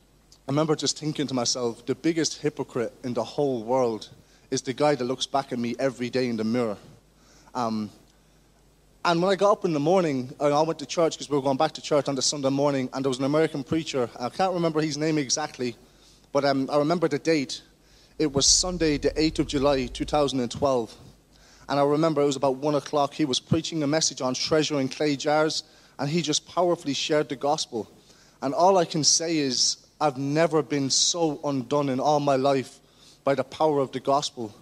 I 0.49 0.53
remember 0.53 0.75
just 0.75 0.99
thinking 0.99 1.27
to 1.29 1.35
myself, 1.35 1.87
the 1.87 1.95
biggest 1.95 2.41
hypocrite 2.41 2.93
in 3.05 3.15
the 3.15 3.23
whole 3.23 3.63
world 3.63 4.09
is 4.51 4.63
the 4.63 4.73
guy 4.73 4.95
that 4.95 5.05
looks 5.05 5.27
back 5.27 5.53
at 5.53 5.59
me 5.59 5.77
every 5.79 6.11
day 6.11 6.29
in 6.29 6.37
the 6.37 6.45
mirror. 6.45 6.77
Um, 7.55 7.91
and 9.05 9.23
when 9.23 9.31
I 9.31 9.37
got 9.37 9.53
up 9.53 9.65
in 9.65 9.73
the 9.73 9.81
morning, 9.81 10.35
I 10.41 10.61
went 10.63 10.79
to 10.81 10.87
church 10.87 11.15
because 11.15 11.31
we 11.31 11.37
were 11.37 11.43
going 11.43 11.57
back 11.57 11.73
to 11.73 11.81
church 11.81 12.09
on 12.09 12.17
the 12.17 12.23
Sunday 12.23 12.51
morning, 12.51 12.91
and 12.93 13.05
there 13.05 13.09
was 13.09 13.19
an 13.19 13.25
American 13.25 13.63
preacher. 13.63 14.11
I 14.19 14.29
can't 14.29 14.53
remember 14.53 14.81
his 14.81 14.99
name 14.99 15.19
exactly, 15.19 15.77
but 16.33 16.45
um, 16.45 16.69
I 16.71 16.79
remember 16.79 17.09
the 17.09 17.19
date. 17.19 17.63
It 18.19 18.33
was 18.33 18.45
Sunday, 18.45 18.99
the 18.99 19.11
8th 19.11 19.39
of 19.39 19.47
July, 19.47 19.87
2012. 19.87 20.95
And 21.69 21.81
I 21.81 21.83
remember 21.85 22.21
it 22.21 22.27
was 22.27 22.37
about 22.37 22.57
1 22.57 22.75
o'clock. 22.75 23.15
He 23.15 23.25
was 23.25 23.41
preaching 23.41 23.83
a 23.83 23.87
message 23.87 24.21
on 24.21 24.35
treasure 24.35 24.81
in 24.81 24.89
clay 24.89 25.17
jars, 25.17 25.63
and 25.99 26.11
he 26.11 26.21
just 26.21 26.47
powerfully 26.49 26.93
shared 26.93 27.29
the 27.29 27.37
gospel. 27.37 27.89
And 28.43 28.53
all 28.53 28.77
I 28.77 28.85
can 28.85 29.05
say 29.05 29.39
is, 29.39 29.79
I've 30.01 30.19
never 30.19 30.63
been 30.63 30.91
so 30.91 31.41
undone 31.45 31.89
in 31.89 32.01
all 32.01 32.21
my 32.21 32.37
life 32.37 32.81
by 33.23 33.35
the 33.35 33.45
power 33.45 33.81
of 33.81 33.93
the 33.93 34.01
gospel. 34.01 34.55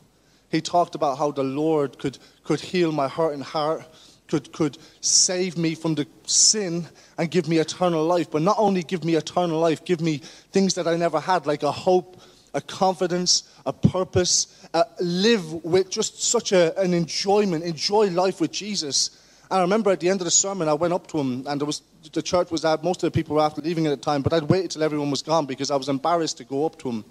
He 0.51 0.61
talked 0.61 0.95
about 0.95 1.19
how 1.19 1.31
the 1.31 1.45
Lord 1.45 1.99
could, 1.99 2.19
could 2.43 2.61
heal 2.61 2.91
my 2.91 3.07
heart 3.07 3.35
and 3.35 3.43
heart, 3.43 3.83
could, 4.27 4.53
could 4.53 4.79
save 5.01 5.57
me 5.57 5.75
from 5.75 5.95
the 5.95 6.07
sin 6.27 6.87
and 7.17 7.31
give 7.31 7.49
me 7.49 7.59
eternal 7.59 8.05
life. 8.05 8.31
But 8.31 8.43
not 8.43 8.57
only 8.59 8.83
give 8.83 9.05
me 9.05 9.15
eternal 9.15 9.61
life, 9.61 9.85
give 9.85 10.01
me 10.01 10.19
things 10.53 10.75
that 10.75 10.89
I 10.89 10.97
never 10.97 11.21
had, 11.21 11.47
like 11.47 11.63
a 11.63 11.73
hope, 11.73 12.21
a 12.55 12.61
confidence, 12.61 13.55
a 13.67 13.73
purpose, 13.73 14.67
uh, 14.75 14.85
live 15.01 15.65
with 15.65 15.91
just 15.91 16.23
such 16.23 16.53
a, 16.53 16.79
an 16.79 16.95
enjoyment, 16.95 17.65
enjoy 17.65 18.09
life 18.11 18.41
with 18.41 18.53
Jesus. 18.53 19.11
I 19.51 19.63
remember 19.63 19.91
at 19.91 20.01
the 20.01 20.11
end 20.11 20.21
of 20.21 20.27
the 20.27 20.31
sermon, 20.31 20.69
I 20.69 20.75
went 20.75 20.93
up 20.93 21.07
to 21.09 21.19
him, 21.19 21.47
and 21.47 21.63
was 21.63 21.83
the 22.13 22.23
church 22.23 22.51
was 22.51 22.65
out. 22.65 22.85
Most 22.85 23.03
of 23.03 23.11
the 23.11 23.17
people 23.17 23.37
were 23.37 23.43
after 23.43 23.63
leaving 23.63 23.87
at 23.87 23.91
the 23.91 23.97
time, 23.97 24.23
but 24.23 24.33
I'd 24.33 24.43
waited 24.43 24.71
till 24.73 24.83
everyone 24.83 25.11
was 25.11 25.23
gone 25.23 25.47
because 25.47 25.71
I 25.71 25.77
was 25.77 25.89
embarrassed 25.89 26.39
to 26.39 26.45
go 26.45 26.67
up 26.67 26.79
to 26.81 26.91
him. 26.91 27.05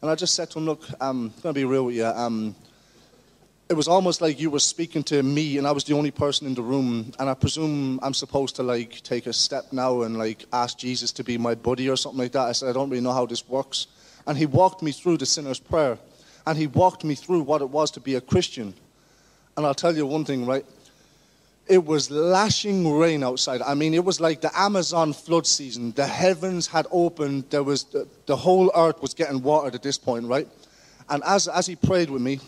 And 0.00 0.10
I 0.10 0.14
just 0.14 0.34
said 0.34 0.50
to 0.52 0.58
him, 0.58 0.64
"Look, 0.64 0.82
I'm 1.00 1.28
going 1.42 1.42
to 1.42 1.52
be 1.52 1.64
real 1.64 1.86
with 1.86 1.96
you. 1.96 2.06
Um, 2.06 2.54
it 3.68 3.74
was 3.74 3.88
almost 3.88 4.20
like 4.20 4.38
you 4.40 4.50
were 4.50 4.60
speaking 4.60 5.02
to 5.04 5.22
me, 5.22 5.58
and 5.58 5.66
I 5.66 5.72
was 5.72 5.84
the 5.84 5.94
only 5.94 6.10
person 6.10 6.46
in 6.46 6.54
the 6.54 6.62
room. 6.62 7.12
And 7.18 7.28
I 7.30 7.34
presume 7.34 7.98
I'm 8.02 8.14
supposed 8.14 8.56
to 8.56 8.62
like 8.62 9.02
take 9.02 9.26
a 9.26 9.32
step 9.32 9.72
now 9.72 10.02
and 10.02 10.18
like 10.18 10.44
ask 10.52 10.78
Jesus 10.78 11.12
to 11.12 11.24
be 11.24 11.38
my 11.38 11.54
buddy 11.54 11.88
or 11.88 11.96
something 11.96 12.18
like 12.18 12.32
that. 12.32 12.48
I 12.48 12.52
said, 12.52 12.68
I 12.68 12.72
don't 12.72 12.90
really 12.90 13.02
know 13.02 13.12
how 13.12 13.26
this 13.26 13.48
works. 13.48 13.86
And 14.26 14.36
he 14.36 14.46
walked 14.46 14.82
me 14.82 14.92
through 14.92 15.18
the 15.18 15.26
sinner's 15.26 15.60
prayer, 15.60 15.98
and 16.46 16.58
he 16.58 16.66
walked 16.66 17.04
me 17.04 17.14
through 17.14 17.42
what 17.42 17.62
it 17.62 17.70
was 17.70 17.90
to 17.92 18.00
be 18.00 18.14
a 18.14 18.20
Christian. 18.20 18.74
And 19.56 19.64
I'll 19.64 19.74
tell 19.74 19.96
you 19.96 20.06
one 20.06 20.24
thing, 20.24 20.46
right? 20.46 20.64
It 21.66 21.84
was 21.84 22.10
lashing 22.10 22.92
rain 22.92 23.22
outside. 23.22 23.62
I 23.62 23.74
mean, 23.74 23.94
it 23.94 24.04
was 24.04 24.20
like 24.20 24.40
the 24.40 24.58
Amazon 24.58 25.12
flood 25.12 25.46
season. 25.46 25.92
The 25.92 26.06
heavens 26.06 26.66
had 26.66 26.86
opened. 26.90 27.44
There 27.50 27.62
was 27.62 27.84
the, 27.84 28.06
the 28.26 28.36
whole 28.36 28.70
earth 28.76 29.00
was 29.00 29.14
getting 29.14 29.42
watered 29.42 29.74
at 29.74 29.82
this 29.82 29.96
point, 29.96 30.26
right? 30.26 30.46
And 31.08 31.22
as, 31.24 31.48
as 31.48 31.66
he 31.66 31.76
prayed 31.76 32.10
with 32.10 32.20
me, 32.20 32.40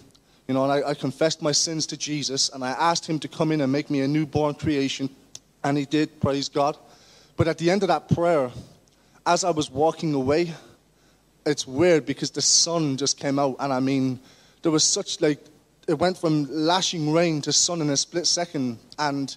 you 0.46 0.54
know, 0.54 0.64
and 0.64 0.73
I, 0.73 0.90
I 0.90 0.94
confessed 0.94 1.42
my 1.42 1.52
sins 1.52 1.87
to 1.87 1.96
Jesus, 1.96 2.50
and 2.50 2.62
I 2.62 2.70
asked 2.70 3.06
him 3.06 3.18
to 3.20 3.28
come 3.28 3.52
in 3.52 3.61
and 3.62 3.73
make 3.73 3.90
me 3.90 4.00
a 4.02 4.08
newborn 4.08 4.54
creation, 4.54 5.08
and 5.64 5.76
he 5.76 5.85
did, 5.87 6.20
praise 6.20 6.49
God. 6.49 6.76
But 7.37 7.49
at 7.49 7.58
the 7.58 7.70
end 7.70 7.82
of 7.82 7.88
that 7.88 8.08
prayer, 8.08 8.50
as 9.26 9.44
I 9.44 9.50
was 9.50 9.70
walking 9.70 10.14
away, 10.14 10.52
it's 11.44 11.66
weird 11.66 12.06
because 12.06 12.30
the 12.30 12.42
sun 12.42 12.96
just 12.96 13.18
came 13.18 13.38
out, 13.38 13.56
and 13.58 13.73
I 13.73 13.80
mean, 13.80 14.20
there 14.62 14.73
was 14.73 14.85
such 14.85 15.20
like 15.20 15.38
it 15.87 15.99
went 15.99 16.19
from 16.19 16.47
lashing 16.50 17.12
rain 17.12 17.40
to 17.43 17.52
sun 17.52 17.81
in 17.81 17.90
a 17.90 17.97
split 17.97 18.26
second. 18.26 18.78
And 18.99 19.37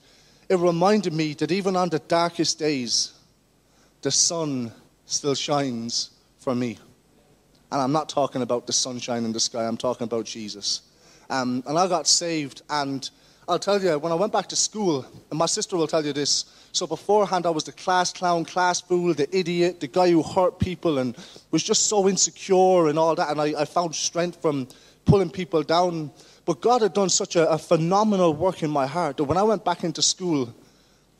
it 0.49 0.57
reminded 0.57 1.13
me 1.13 1.33
that 1.35 1.51
even 1.51 1.75
on 1.75 1.89
the 1.89 1.99
darkest 1.99 2.59
days, 2.59 3.13
the 4.01 4.11
sun 4.11 4.71
still 5.05 5.35
shines 5.35 6.11
for 6.39 6.55
me. 6.55 6.77
And 7.71 7.81
I'm 7.81 7.91
not 7.91 8.09
talking 8.09 8.41
about 8.41 8.65
the 8.65 8.73
sunshine 8.73 9.25
in 9.25 9.33
the 9.33 9.39
sky, 9.39 9.67
I'm 9.67 9.77
talking 9.77 10.05
about 10.05 10.25
Jesus. 10.25 10.81
Um, 11.29 11.63
and 11.67 11.77
I 11.77 11.87
got 11.87 12.07
saved, 12.07 12.63
and 12.69 13.07
I'll 13.47 13.59
tell 13.59 13.81
you, 13.81 13.99
when 13.99 14.11
I 14.11 14.15
went 14.15 14.33
back 14.33 14.47
to 14.47 14.55
school, 14.55 15.05
and 15.29 15.37
my 15.37 15.45
sister 15.45 15.77
will 15.77 15.87
tell 15.87 16.03
you 16.03 16.13
this. 16.13 16.45
So 16.71 16.85
beforehand, 16.87 17.45
I 17.45 17.49
was 17.49 17.63
the 17.63 17.71
class 17.71 18.13
clown, 18.13 18.45
class 18.45 18.81
fool, 18.81 19.13
the 19.13 19.27
idiot, 19.35 19.79
the 19.79 19.87
guy 19.87 20.11
who 20.11 20.21
hurt 20.21 20.59
people 20.59 20.99
and 20.99 21.15
was 21.49 21.63
just 21.63 21.87
so 21.87 22.07
insecure 22.07 22.87
and 22.87 22.99
all 22.99 23.15
that. 23.15 23.29
And 23.29 23.41
I, 23.41 23.61
I 23.61 23.65
found 23.65 23.95
strength 23.95 24.39
from 24.41 24.67
pulling 25.05 25.31
people 25.31 25.63
down. 25.63 26.11
But 26.49 26.61
God 26.61 26.81
had 26.81 26.93
done 26.93 27.09
such 27.09 27.35
a, 27.35 27.47
a 27.47 27.59
phenomenal 27.59 28.33
work 28.33 28.63
in 28.63 28.71
my 28.71 28.87
heart 28.87 29.17
that 29.17 29.25
when 29.25 29.37
I 29.37 29.43
went 29.43 29.63
back 29.63 29.83
into 29.83 30.01
school, 30.01 30.51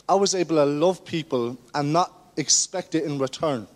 I 0.10 0.16
was 0.16 0.34
able 0.34 0.56
to 0.56 0.66
love 0.66 1.06
people 1.06 1.56
and 1.76 1.94
not 1.94 2.32
expect 2.36 2.96
it 2.96 3.04
in 3.04 3.20
return. 3.20 3.68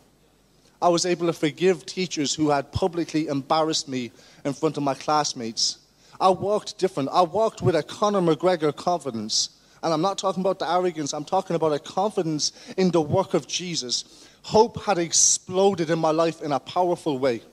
I 0.82 0.88
was 0.88 1.06
able 1.06 1.28
to 1.28 1.34
forgive 1.34 1.86
teachers 1.86 2.34
who 2.34 2.50
had 2.50 2.72
publicly 2.72 3.28
embarrassed 3.28 3.88
me 3.88 4.12
in 4.44 4.54
front 4.54 4.78
of 4.78 4.84
my 4.84 4.96
classmates. 4.96 5.78
I 6.20 6.30
walked 6.30 6.80
different. 6.80 7.10
I 7.14 7.22
walked 7.22 7.62
with 7.62 7.76
a 7.76 7.84
Conor 7.84 8.22
McGregor 8.22 8.76
confidence. 8.76 9.52
And 9.84 9.94
I'm 9.94 10.02
not 10.02 10.18
talking 10.18 10.42
about 10.42 10.58
the 10.58 10.68
arrogance, 10.68 11.14
I'm 11.14 11.24
talking 11.24 11.56
about 11.56 11.72
a 11.72 11.78
confidence 11.78 12.52
in 12.78 12.90
the 12.90 13.02
work 13.02 13.36
of 13.36 13.48
Jesus. 13.48 14.28
Hope 14.42 14.82
had 14.82 14.98
exploded 14.98 15.92
in 15.92 16.00
my 16.00 16.10
life 16.10 16.42
in 16.42 16.52
a 16.52 16.60
powerful 16.60 17.20
way. 17.20 17.44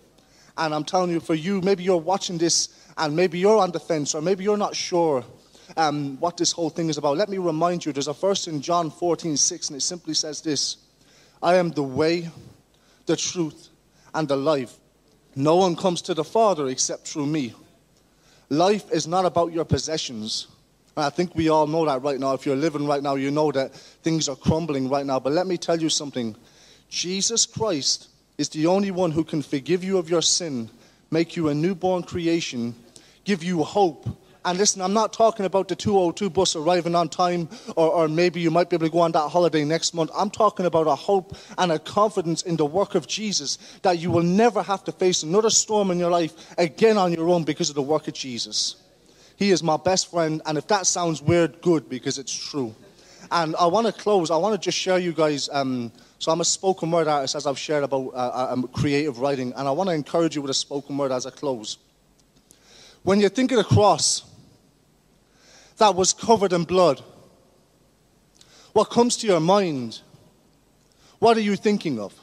And 0.57 0.75
I'm 0.75 0.85
telling 0.85 1.11
you, 1.11 1.21
for 1.21 1.35
you, 1.35 1.61
maybe 1.61 1.83
you're 1.83 1.99
watching 1.99 2.39
this 2.39 2.71
and 3.01 3.17
maybe 3.17 3.39
you're 3.39 3.59
on 3.59 3.73
the 3.73 3.81
fence 3.81 4.15
or 4.15 4.23
maybe 4.23 4.45
you're 4.45 4.57
not 4.57 4.77
sure 4.77 5.25
um, 5.77 6.19
what 6.21 6.37
this 6.37 6.53
whole 6.53 6.71
thing 6.71 6.89
is 6.89 6.99
about, 6.99 7.17
let 7.17 7.29
me 7.29 7.39
remind 7.39 7.85
you 7.85 7.93
there's 7.93 8.09
a 8.09 8.13
verse 8.13 8.47
in 8.47 8.61
John 8.61 8.91
14, 8.91 9.37
6, 9.37 9.69
and 9.69 9.77
it 9.77 9.81
simply 9.81 10.15
says 10.15 10.41
this 10.41 10.77
I 11.43 11.57
am 11.57 11.71
the 11.71 11.83
way, 11.83 12.29
the 13.07 13.17
truth, 13.17 13.69
and 14.15 14.29
the 14.29 14.37
life. 14.37 14.77
No 15.37 15.57
one 15.57 15.77
comes 15.77 16.03
to 16.03 16.15
the 16.15 16.25
Father 16.25 16.69
except 16.69 17.07
through 17.07 17.27
me. 17.27 17.55
Life 18.49 18.91
is 18.91 19.07
not 19.07 19.25
about 19.25 19.53
your 19.53 19.65
possessions. 19.65 20.49
And 20.97 21.05
I 21.05 21.11
think 21.11 21.37
we 21.37 21.49
all 21.49 21.69
know 21.69 21.87
that 21.87 22.03
right 22.03 22.19
now. 22.19 22.35
If 22.35 22.45
you're 22.45 22.57
living 22.57 22.85
right 22.85 23.03
now, 23.03 23.15
you 23.15 23.31
know 23.31 23.53
that 23.53 23.75
things 23.75 24.29
are 24.29 24.35
crumbling 24.35 24.89
right 24.89 25.07
now. 25.07 25.21
But 25.21 25.33
let 25.33 25.47
me 25.47 25.57
tell 25.57 25.81
you 25.81 25.89
something 25.89 26.35
Jesus 26.89 27.47
Christ 27.47 28.09
is 28.39 28.49
the 28.49 28.67
only 28.67 28.91
one 28.91 29.13
who 29.13 29.23
can 29.23 29.41
forgive 29.41 29.85
you 29.85 29.99
of 29.99 30.11
your 30.11 30.23
sin, 30.23 30.69
make 31.13 31.37
you 31.37 31.49
a 31.49 31.55
newborn 31.55 32.03
creation, 32.03 32.75
give 33.25 33.43
you 33.43 33.63
hope. 33.63 34.09
And 34.45 34.59
listen, 34.59 34.81
I'm 34.81 34.95
not 34.95 35.13
talking 35.13 35.45
about 35.45 35.69
the 35.69 35.77
202 35.77 36.31
bus 36.31 36.57
arriving 36.57 36.95
on 36.95 37.11
time, 37.11 37.49
or, 37.77 37.91
or 37.91 38.09
maybe 38.09 38.41
you 38.41 38.51
might 38.51 38.71
be 38.71 38.77
able 38.77 38.87
to 38.87 38.93
go 38.93 39.01
on 39.01 39.13
that 39.13 39.29
holiday 39.29 39.65
next 39.65 39.93
month. 39.93 40.11
I'm 40.17 40.31
talking 40.31 40.65
about 40.65 40.87
a 40.87 40.95
hope 40.95 41.37
and 41.59 41.71
a 41.71 41.79
confidence 41.79 42.43
in 42.43 42.57
the 42.57 42.65
work 42.65 42.95
of 42.95 43.07
Jesus 43.07 43.59
that 43.83 43.99
you 43.99 44.11
will 44.11 44.23
never 44.23 44.63
have 44.63 44.83
to 44.85 44.93
face 44.93 45.23
another 45.23 45.51
storm 45.51 45.91
in 45.91 45.99
your 45.99 46.11
life 46.11 46.33
again 46.57 46.97
on 46.97 47.13
your 47.13 47.29
own 47.29 47.45
because 47.45 47.69
of 47.69 47.75
the 47.75 47.83
work 47.83 48.09
of 48.09 48.15
Jesus. 48.15 48.77
He 49.37 49.51
is 49.51 49.63
my 49.63 49.77
best 49.77 50.11
friend, 50.11 50.41
and 50.47 50.57
if 50.57 50.67
that 50.69 50.87
sounds 50.87 51.21
weird, 51.21 51.61
good, 51.61 51.89
because 51.89 52.19
it's 52.19 52.35
true. 52.35 52.75
And 53.31 53.55
I 53.57 53.67
want 53.67 53.87
to 53.87 53.93
close, 53.93 54.31
I 54.31 54.37
want 54.37 54.55
to 54.55 54.65
just 54.65 54.77
share 54.77 54.99
you 54.99 55.13
guys. 55.13 55.49
Um, 55.53 55.93
so 56.19 56.33
I'm 56.33 56.41
a 56.41 56.45
spoken 56.45 56.91
word 56.91 57.09
artist, 57.09 57.35
as 57.35 57.47
I've 57.47 57.59
shared 57.59 57.85
about 57.85 58.09
uh, 58.15 58.49
um, 58.51 58.69
creative 58.69 59.19
writing, 59.19 59.53
and 59.55 59.69
I 59.69 59.71
want 59.71 59.89
to 59.89 59.95
encourage 59.95 60.35
you 60.35 60.43
with 60.43 60.51
a 60.51 60.55
spoken 60.55 60.97
word 60.97 61.13
as 61.13 61.27
I 61.27 61.31
close. 61.31 61.79
When 63.03 63.21
you 63.21 63.29
think 63.29 63.53
of 63.53 63.59
the 63.59 63.65
cross 63.65 64.23
that 65.79 65.95
was 65.95 66.13
covered 66.13 66.53
in 66.53 66.65
blood, 66.65 67.03
what 68.73 68.91
comes 68.91 69.17
to 69.19 69.27
your 69.27 69.41
mind? 69.41 70.01
What 71.19 71.37
are 71.37 71.41
you 71.41 71.57
thinking 71.57 71.99
of? 71.99 72.15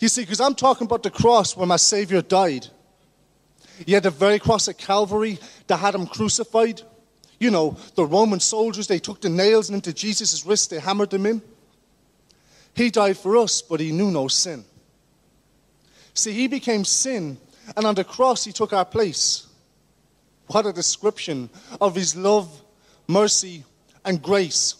You 0.00 0.08
see, 0.08 0.22
because 0.22 0.40
I'm 0.40 0.54
talking 0.54 0.86
about 0.86 1.02
the 1.02 1.10
cross 1.10 1.56
where 1.56 1.66
my 1.66 1.76
Savior 1.76 2.22
died. 2.22 2.66
Yet 3.86 4.02
the 4.02 4.10
very 4.10 4.38
cross 4.38 4.68
at 4.68 4.78
Calvary 4.78 5.38
that 5.66 5.78
had 5.78 5.94
him 5.94 6.06
crucified. 6.06 6.82
You 7.38 7.50
know, 7.50 7.76
the 7.94 8.04
Roman 8.04 8.40
soldiers, 8.40 8.86
they 8.86 8.98
took 8.98 9.20
the 9.20 9.28
nails 9.28 9.70
into 9.70 9.92
Jesus' 9.92 10.44
wrists, 10.46 10.68
they 10.68 10.78
hammered 10.78 11.10
them 11.10 11.26
in. 11.26 11.42
He 12.74 12.90
died 12.90 13.16
for 13.16 13.36
us, 13.36 13.62
but 13.62 13.80
he 13.80 13.92
knew 13.92 14.10
no 14.10 14.28
sin. 14.28 14.64
See, 16.14 16.32
he 16.32 16.46
became 16.46 16.84
sin 16.84 17.38
and 17.76 17.86
on 17.86 17.94
the 17.94 18.04
cross, 18.04 18.44
he 18.44 18.52
took 18.52 18.72
our 18.72 18.84
place. 18.84 19.46
What 20.48 20.66
a 20.66 20.72
description 20.72 21.48
of 21.80 21.94
his 21.94 22.16
love, 22.16 22.62
mercy, 23.06 23.64
and 24.04 24.20
grace. 24.20 24.76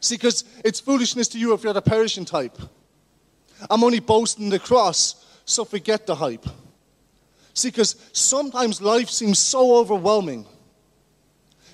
See, 0.00 0.16
because 0.16 0.44
it's 0.64 0.80
foolishness 0.80 1.28
to 1.28 1.38
you 1.38 1.52
if 1.52 1.62
you're 1.62 1.72
the 1.72 1.82
perishing 1.82 2.24
type. 2.24 2.58
I'm 3.68 3.84
only 3.84 4.00
boasting 4.00 4.48
the 4.48 4.58
cross, 4.58 5.26
so 5.44 5.64
forget 5.64 6.06
the 6.06 6.14
hype. 6.14 6.46
See, 7.52 7.68
because 7.68 7.96
sometimes 8.12 8.80
life 8.80 9.10
seems 9.10 9.38
so 9.38 9.76
overwhelming, 9.76 10.46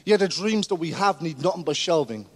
yet 0.04 0.21
the 0.21 0.28
dreams 0.28 0.66
that 0.68 0.76
we 0.76 0.90
have 0.90 1.23
need 1.23 1.40
nothing 1.40 1.62
but 1.62 1.76
shelving. 1.76 2.26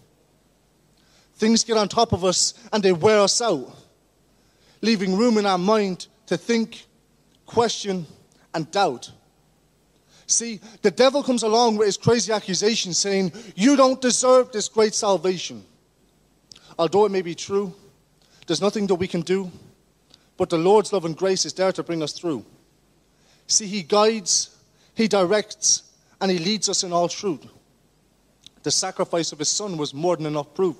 Things 1.34 1.64
get 1.64 1.76
on 1.76 1.88
top 1.88 2.12
of 2.12 2.24
us 2.24 2.54
and 2.72 2.82
they 2.82 2.92
wear 2.92 3.18
us 3.20 3.40
out, 3.40 3.74
leaving 4.82 5.16
room 5.16 5.38
in 5.38 5.46
our 5.46 5.58
mind 5.58 6.06
to 6.26 6.36
think 6.36 6.86
question, 7.50 8.06
and 8.54 8.70
doubt. 8.70 9.10
See, 10.26 10.60
the 10.82 10.90
devil 10.92 11.22
comes 11.24 11.42
along 11.42 11.76
with 11.76 11.86
his 11.86 11.96
crazy 11.96 12.32
accusation 12.32 12.94
saying, 12.94 13.32
You 13.56 13.74
don't 13.74 14.00
deserve 14.00 14.52
this 14.52 14.68
great 14.68 14.94
salvation. 14.94 15.64
Although 16.78 17.06
it 17.06 17.10
may 17.10 17.22
be 17.22 17.34
true, 17.34 17.74
there's 18.46 18.60
nothing 18.60 18.86
that 18.86 18.94
we 18.94 19.08
can 19.08 19.22
do, 19.22 19.50
but 20.36 20.48
the 20.48 20.58
Lord's 20.58 20.92
love 20.92 21.04
and 21.04 21.16
grace 21.16 21.44
is 21.44 21.52
there 21.52 21.72
to 21.72 21.82
bring 21.82 22.02
us 22.02 22.12
through. 22.12 22.44
See, 23.48 23.66
He 23.66 23.82
guides, 23.82 24.56
He 24.94 25.08
directs, 25.08 25.82
and 26.20 26.30
He 26.30 26.38
leads 26.38 26.68
us 26.68 26.84
in 26.84 26.92
all 26.92 27.08
truth. 27.08 27.44
The 28.62 28.70
sacrifice 28.70 29.32
of 29.32 29.40
His 29.40 29.48
Son 29.48 29.76
was 29.76 29.92
more 29.92 30.16
than 30.16 30.26
enough 30.26 30.54
proof. 30.54 30.76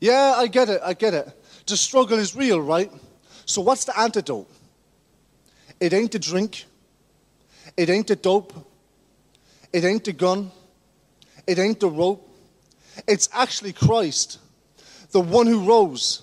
Yeah, 0.00 0.34
I 0.36 0.46
get 0.46 0.70
it, 0.70 0.80
I 0.82 0.94
get 0.94 1.12
it. 1.12 1.28
The 1.66 1.76
struggle 1.76 2.18
is 2.18 2.34
real, 2.34 2.60
right? 2.60 2.90
So, 3.44 3.60
what's 3.60 3.84
the 3.84 3.98
antidote? 3.98 4.48
It 5.82 5.92
ain't 5.92 6.12
the 6.12 6.20
drink. 6.20 6.66
It 7.76 7.90
ain't 7.90 8.06
the 8.06 8.14
dope. 8.14 8.52
It 9.72 9.82
ain't 9.82 10.04
the 10.04 10.12
gun. 10.12 10.52
It 11.44 11.58
ain't 11.58 11.80
the 11.80 11.88
rope. 11.88 12.28
It's 13.08 13.28
actually 13.32 13.72
Christ, 13.72 14.38
the 15.10 15.18
one 15.18 15.48
who 15.48 15.66
rose. 15.66 16.22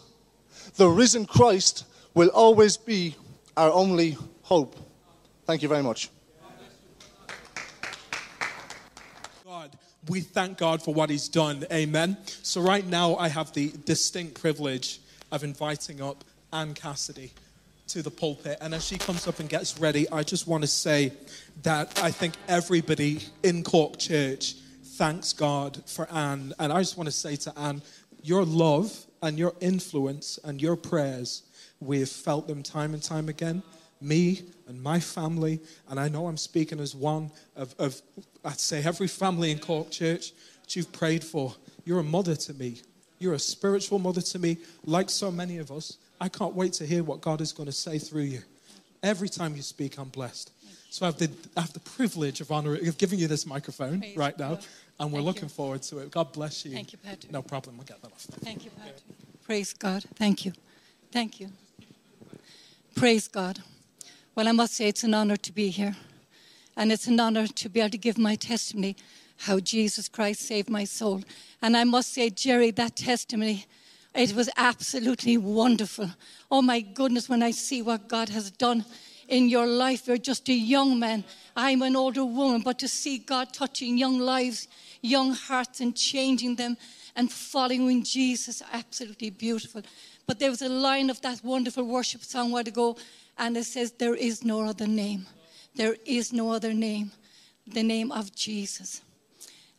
The 0.77 0.87
risen 0.87 1.25
Christ 1.25 1.83
will 2.13 2.29
always 2.29 2.77
be 2.77 3.17
our 3.57 3.69
only 3.69 4.15
hope. 4.43 4.77
Thank 5.45 5.61
you 5.61 5.67
very 5.67 5.83
much. 5.83 6.09
God, 9.45 9.71
we 10.07 10.21
thank 10.21 10.57
God 10.57 10.81
for 10.81 10.93
what 10.93 11.09
He's 11.09 11.27
done. 11.27 11.65
Amen. 11.69 12.15
So, 12.43 12.61
right 12.61 12.87
now, 12.87 13.17
I 13.17 13.27
have 13.27 13.51
the 13.51 13.73
distinct 13.83 14.39
privilege 14.39 15.01
of 15.33 15.43
inviting 15.43 16.01
up 16.01 16.23
Anne 16.53 16.75
Cassidy 16.75 17.33
to 17.89 18.01
the 18.01 18.11
pulpit. 18.11 18.57
And 18.61 18.73
as 18.73 18.85
she 18.85 18.97
comes 18.97 19.27
up 19.27 19.39
and 19.39 19.49
gets 19.49 19.79
ready, 19.79 20.09
I 20.11 20.23
just 20.23 20.47
want 20.47 20.63
to 20.63 20.67
say 20.67 21.11
that 21.63 22.01
I 22.01 22.11
think 22.11 22.35
everybody 22.47 23.19
in 23.43 23.63
Cork 23.63 23.97
Church 23.97 24.55
thanks 24.99 25.33
God 25.33 25.81
for 25.85 26.11
Anne. 26.11 26.53
And 26.59 26.73
I 26.73 26.79
just 26.79 26.97
want 26.97 27.07
to 27.07 27.11
say 27.11 27.35
to 27.37 27.57
Anne, 27.57 27.81
your 28.21 28.43
love 28.43 28.93
and 29.21 29.39
your 29.39 29.53
influence 29.61 30.37
and 30.43 30.61
your 30.61 30.75
prayers, 30.75 31.43
we've 31.79 32.09
felt 32.09 32.47
them 32.47 32.61
time 32.61 32.93
and 32.93 33.01
time 33.01 33.29
again. 33.29 33.63
Me 34.01 34.41
and 34.67 34.81
my 34.81 34.99
family, 34.99 35.59
and 35.89 35.99
I 35.99 36.09
know 36.09 36.27
I'm 36.27 36.37
speaking 36.37 36.79
as 36.79 36.95
one 36.95 37.31
of, 37.55 37.73
of 37.79 38.01
I'd 38.45 38.59
say 38.59 38.83
every 38.83 39.07
family 39.07 39.51
in 39.51 39.59
Cork 39.59 39.89
Church 39.89 40.31
that 40.63 40.75
you've 40.75 40.91
prayed 40.91 41.23
for. 41.23 41.55
You're 41.85 41.99
a 41.99 42.03
mother 42.03 42.35
to 42.35 42.53
me. 42.53 42.81
You're 43.19 43.33
a 43.33 43.39
spiritual 43.39 43.99
mother 43.99 44.21
to 44.21 44.39
me, 44.39 44.57
like 44.85 45.09
so 45.09 45.31
many 45.31 45.57
of 45.57 45.71
us. 45.71 45.97
I 46.21 46.29
can't 46.29 46.53
wait 46.53 46.73
to 46.73 46.85
hear 46.85 47.03
what 47.03 47.21
God 47.21 47.41
is 47.41 47.51
going 47.53 47.67
to 47.67 47.73
say 47.73 47.97
through 47.97 48.23
you. 48.23 48.41
Every 49.01 49.29
time 49.29 49.55
you 49.55 49.61
speak, 49.61 49.97
I'm 49.97 50.09
blessed. 50.09 50.51
So 50.89 51.05
I 51.05 51.07
have 51.07 51.17
the, 51.17 51.29
I 51.55 51.61
have 51.61 51.73
the 51.73 51.79
privilege 51.79 52.41
of 52.41 52.51
honor 52.51 52.75
of 52.75 52.97
giving 52.97 53.19
you 53.19 53.27
this 53.27 53.45
microphone 53.45 53.99
Praise 53.99 54.17
right 54.17 54.37
now, 54.37 54.55
God. 54.55 54.65
and 54.99 55.11
we're 55.11 55.19
Thank 55.19 55.25
looking 55.25 55.43
you. 55.43 55.49
forward 55.49 55.83
to 55.83 55.99
it. 55.99 56.11
God 56.11 56.33
bless 56.33 56.65
you. 56.65 56.71
Thank 56.71 56.91
you, 56.91 56.97
Patrick. 56.97 57.31
No 57.31 57.41
problem. 57.41 57.77
We'll 57.77 57.85
get 57.85 58.01
that 58.01 58.11
off. 58.11 58.21
Thank 58.43 58.65
you, 58.65 58.71
Patrick. 58.71 59.03
Praise 59.45 59.73
God. 59.73 60.03
Thank 60.15 60.45
you. 60.45 60.53
Thank 61.11 61.39
you. 61.39 61.49
Praise 62.95 63.27
God. 63.27 63.59
Well, 64.35 64.47
I 64.47 64.51
must 64.51 64.73
say 64.73 64.87
it's 64.87 65.03
an 65.03 65.13
honor 65.13 65.37
to 65.37 65.51
be 65.53 65.69
here. 65.69 65.95
And 66.75 66.91
it's 66.91 67.07
an 67.07 67.19
honor 67.19 67.45
to 67.45 67.69
be 67.69 67.79
able 67.81 67.91
to 67.91 67.97
give 67.97 68.17
my 68.17 68.35
testimony 68.35 68.95
how 69.37 69.59
Jesus 69.59 70.07
Christ 70.09 70.41
saved 70.41 70.69
my 70.69 70.85
soul. 70.85 71.21
And 71.61 71.77
I 71.77 71.83
must 71.83 72.13
say, 72.13 72.29
Jerry, 72.29 72.71
that 72.71 72.95
testimony, 72.95 73.65
it 74.15 74.33
was 74.33 74.49
absolutely 74.57 75.37
wonderful. 75.37 76.09
Oh 76.49 76.61
my 76.61 76.81
goodness, 76.81 77.29
when 77.29 77.43
I 77.43 77.51
see 77.51 77.81
what 77.81 78.07
God 78.07 78.29
has 78.29 78.51
done 78.51 78.85
in 79.27 79.49
your 79.49 79.67
life, 79.67 80.07
you're 80.07 80.17
just 80.17 80.49
a 80.49 80.53
young 80.53 80.99
man. 80.99 81.23
I'm 81.55 81.81
an 81.83 81.95
older 81.95 82.25
woman, 82.25 82.61
but 82.61 82.79
to 82.79 82.87
see 82.87 83.19
God 83.19 83.53
touching 83.53 83.97
young 83.97 84.19
lives, 84.19 84.67
young 85.01 85.33
hearts, 85.33 85.79
and 85.79 85.95
changing 85.95 86.55
them 86.55 86.75
and 87.15 87.31
following 87.31 88.03
Jesus, 88.03 88.63
absolutely 88.73 89.29
beautiful. 89.29 89.83
But 90.25 90.39
there 90.39 90.49
was 90.49 90.61
a 90.61 90.69
line 90.69 91.09
of 91.09 91.21
that 91.21 91.43
wonderful 91.43 91.83
worship 91.83 92.23
song 92.23 92.49
a 92.49 92.53
while 92.53 92.67
ago, 92.67 92.97
and 93.37 93.55
it 93.57 93.65
says, 93.65 93.91
There 93.91 94.15
is 94.15 94.43
no 94.43 94.61
other 94.61 94.87
name. 94.87 95.27
There 95.75 95.95
is 96.05 96.33
no 96.33 96.51
other 96.51 96.73
name, 96.73 97.11
the 97.67 97.83
name 97.83 98.11
of 98.11 98.35
Jesus. 98.35 99.01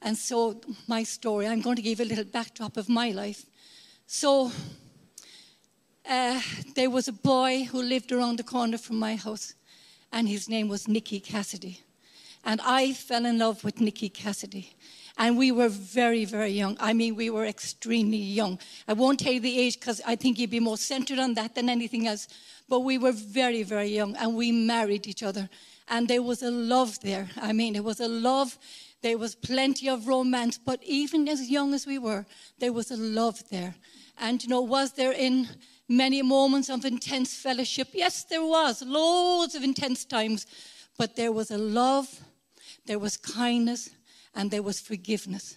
And 0.03 0.17
so, 0.17 0.61
my 0.89 1.03
story, 1.03 1.47
I'm 1.47 1.61
going 1.61 1.77
to 1.77 1.83
give 1.83 2.01
a 2.01 2.05
little 2.05 2.25
backdrop 2.25 2.77
of 2.77 2.89
my 2.89 3.11
life. 3.11 3.45
So, 4.13 4.51
uh, 6.05 6.41
there 6.75 6.91
was 6.91 7.07
a 7.07 7.13
boy 7.13 7.69
who 7.71 7.81
lived 7.81 8.11
around 8.11 8.41
the 8.41 8.43
corner 8.43 8.77
from 8.77 8.99
my 8.99 9.15
house, 9.15 9.55
and 10.11 10.29
his 10.29 10.49
name 10.49 10.67
was 10.67 10.89
Nicky 10.89 11.21
Cassidy. 11.21 11.81
And 12.45 12.61
I 12.61 12.93
fell 12.93 13.25
in 13.25 13.39
love 13.39 13.63
with 13.63 13.81
Nicky 13.81 14.09
Cassidy. 14.09 14.75
And 15.17 15.39
we 15.39 15.53
were 15.53 15.69
very, 15.69 16.25
very 16.25 16.51
young. 16.51 16.77
I 16.81 16.93
mean, 16.93 17.15
we 17.15 17.31
were 17.31 17.45
extremely 17.45 18.17
young. 18.17 18.59
I 18.89 18.95
won't 18.95 19.21
tell 19.21 19.33
you 19.33 19.39
the 19.39 19.57
age 19.57 19.79
because 19.79 20.01
I 20.05 20.17
think 20.17 20.41
you'd 20.41 20.51
be 20.51 20.59
more 20.59 20.77
centered 20.77 21.21
on 21.21 21.35
that 21.35 21.55
than 21.55 21.69
anything 21.69 22.09
else. 22.09 22.27
But 22.69 22.81
we 22.81 22.99
were 22.99 23.13
very, 23.13 23.63
very 23.63 23.91
young, 23.95 24.17
and 24.17 24.35
we 24.35 24.51
married 24.51 25.07
each 25.07 25.23
other. 25.23 25.49
And 25.87 26.09
there 26.09 26.23
was 26.23 26.43
a 26.43 26.51
love 26.51 26.99
there. 26.99 27.29
I 27.41 27.53
mean, 27.53 27.77
it 27.77 27.85
was 27.85 28.01
a 28.01 28.09
love. 28.09 28.59
There 29.03 29.19
was 29.19 29.35
plenty 29.35 29.89
of 29.89 30.09
romance. 30.09 30.59
But 30.59 30.83
even 30.85 31.29
as 31.29 31.51
young 31.51 31.75
as 31.75 31.87
we 31.87 31.99
were, 31.99 32.27
there 32.59 32.73
was 32.73 32.91
a 32.91 32.97
love 32.97 33.43
there. 33.51 33.75
And, 34.19 34.43
you 34.43 34.49
know, 34.49 34.61
was 34.61 34.93
there 34.93 35.13
in 35.13 35.49
many 35.89 36.23
moments 36.23 36.69
of 36.69 36.85
intense 36.85 37.35
fellowship? 37.35 37.89
Yes, 37.93 38.25
there 38.25 38.45
was. 38.45 38.83
Loads 38.83 39.55
of 39.55 39.63
intense 39.63 40.05
times. 40.05 40.47
But 40.99 41.17
there 41.17 41.33
was 41.33 41.51
a 41.51 41.59
love, 41.59 42.09
there 42.85 42.99
was 42.99 43.17
kindness, 43.17 43.91
and 44.35 44.51
there 44.51 44.63
was 44.63 44.81
forgiveness. 44.81 45.57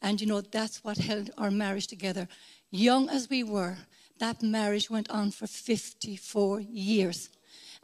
And 0.00 0.20
you 0.20 0.26
know, 0.26 0.40
that's 0.40 0.84
what 0.84 0.98
held 0.98 1.30
our 1.36 1.50
marriage 1.50 1.88
together. 1.88 2.28
Young 2.70 3.08
as 3.08 3.28
we 3.28 3.42
were, 3.42 3.76
that 4.18 4.42
marriage 4.42 4.90
went 4.90 5.10
on 5.10 5.30
for 5.30 5.46
54 5.46 6.60
years. 6.60 7.30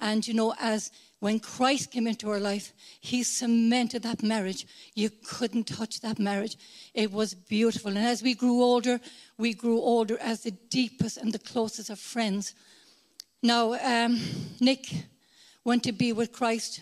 And 0.00 0.26
you 0.26 0.34
know, 0.34 0.54
as 0.60 0.90
when 1.20 1.40
Christ 1.40 1.90
came 1.90 2.06
into 2.06 2.30
our 2.30 2.40
life, 2.40 2.72
he 3.00 3.22
cemented 3.22 4.02
that 4.02 4.22
marriage. 4.22 4.66
You 4.94 5.10
couldn't 5.26 5.64
touch 5.64 6.00
that 6.00 6.18
marriage. 6.18 6.56
It 6.92 7.12
was 7.12 7.34
beautiful. 7.34 7.90
And 7.90 7.98
as 7.98 8.22
we 8.22 8.34
grew 8.34 8.62
older, 8.62 9.00
we 9.38 9.54
grew 9.54 9.80
older 9.80 10.18
as 10.20 10.42
the 10.42 10.50
deepest 10.50 11.16
and 11.16 11.32
the 11.32 11.38
closest 11.38 11.88
of 11.88 11.98
friends. 11.98 12.54
Now, 13.42 13.74
um, 13.74 14.20
Nick 14.60 14.92
went 15.64 15.82
to 15.84 15.92
be 15.92 16.12
with 16.12 16.32
Christ 16.32 16.80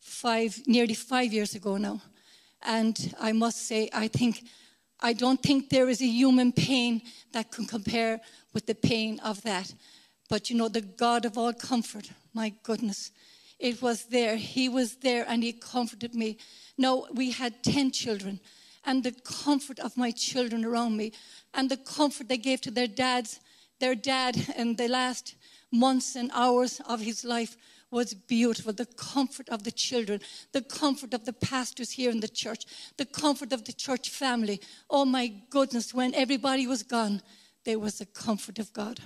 five, 0.00 0.60
nearly 0.66 0.94
five 0.94 1.32
years 1.32 1.54
ago 1.54 1.76
now. 1.76 2.00
And 2.62 3.14
I 3.20 3.32
must 3.32 3.66
say, 3.66 3.88
I 3.92 4.08
think, 4.08 4.44
I 5.00 5.12
don't 5.12 5.42
think 5.42 5.68
there 5.68 5.88
is 5.88 6.00
a 6.00 6.06
human 6.06 6.52
pain 6.52 7.02
that 7.32 7.52
can 7.52 7.66
compare 7.66 8.20
with 8.52 8.66
the 8.66 8.74
pain 8.74 9.20
of 9.20 9.42
that. 9.42 9.72
But 10.28 10.50
you 10.50 10.56
know, 10.56 10.68
the 10.68 10.80
God 10.80 11.24
of 11.24 11.38
all 11.38 11.52
comfort, 11.52 12.10
my 12.34 12.52
goodness, 12.62 13.10
it 13.58 13.82
was 13.82 14.04
there. 14.04 14.36
He 14.36 14.68
was 14.68 14.96
there 14.96 15.24
and 15.28 15.42
He 15.42 15.52
comforted 15.52 16.14
me. 16.14 16.38
No, 16.76 17.08
we 17.12 17.32
had 17.32 17.62
10 17.62 17.90
children, 17.90 18.40
and 18.84 19.02
the 19.02 19.12
comfort 19.12 19.78
of 19.80 19.96
my 19.96 20.10
children 20.12 20.64
around 20.64 20.96
me, 20.96 21.12
and 21.52 21.68
the 21.68 21.76
comfort 21.76 22.28
they 22.28 22.38
gave 22.38 22.60
to 22.62 22.70
their 22.70 22.86
dads, 22.86 23.40
their 23.80 23.94
dad 23.94 24.54
in 24.56 24.76
the 24.76 24.88
last 24.88 25.34
months 25.72 26.16
and 26.16 26.30
hours 26.32 26.80
of 26.86 27.00
his 27.00 27.24
life 27.24 27.56
was 27.90 28.14
beautiful. 28.14 28.72
The 28.72 28.86
comfort 28.86 29.48
of 29.48 29.64
the 29.64 29.70
children, 29.70 30.20
the 30.52 30.62
comfort 30.62 31.14
of 31.14 31.24
the 31.24 31.32
pastors 31.32 31.90
here 31.90 32.10
in 32.10 32.20
the 32.20 32.28
church, 32.28 32.66
the 32.96 33.06
comfort 33.06 33.52
of 33.52 33.64
the 33.64 33.72
church 33.72 34.10
family. 34.10 34.60
Oh 34.88 35.04
my 35.04 35.32
goodness, 35.50 35.94
when 35.94 36.14
everybody 36.14 36.66
was 36.66 36.82
gone, 36.82 37.22
there 37.64 37.78
was 37.78 37.98
the 37.98 38.06
comfort 38.06 38.58
of 38.58 38.72
God. 38.72 39.00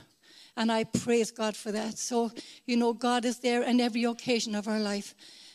And 0.57 0.71
I 0.71 0.85
praise 0.85 1.31
God 1.31 1.57
for 1.57 1.73
that. 1.73 1.99
So, 1.99 2.31
you 2.67 2.77
know, 2.77 2.93
God 2.93 3.25
is 3.25 3.39
there 3.39 3.63
in 3.63 3.81
every 3.81 4.05
occasion 4.05 4.55
of 4.55 4.69
our 4.69 4.81
life. 4.81 5.15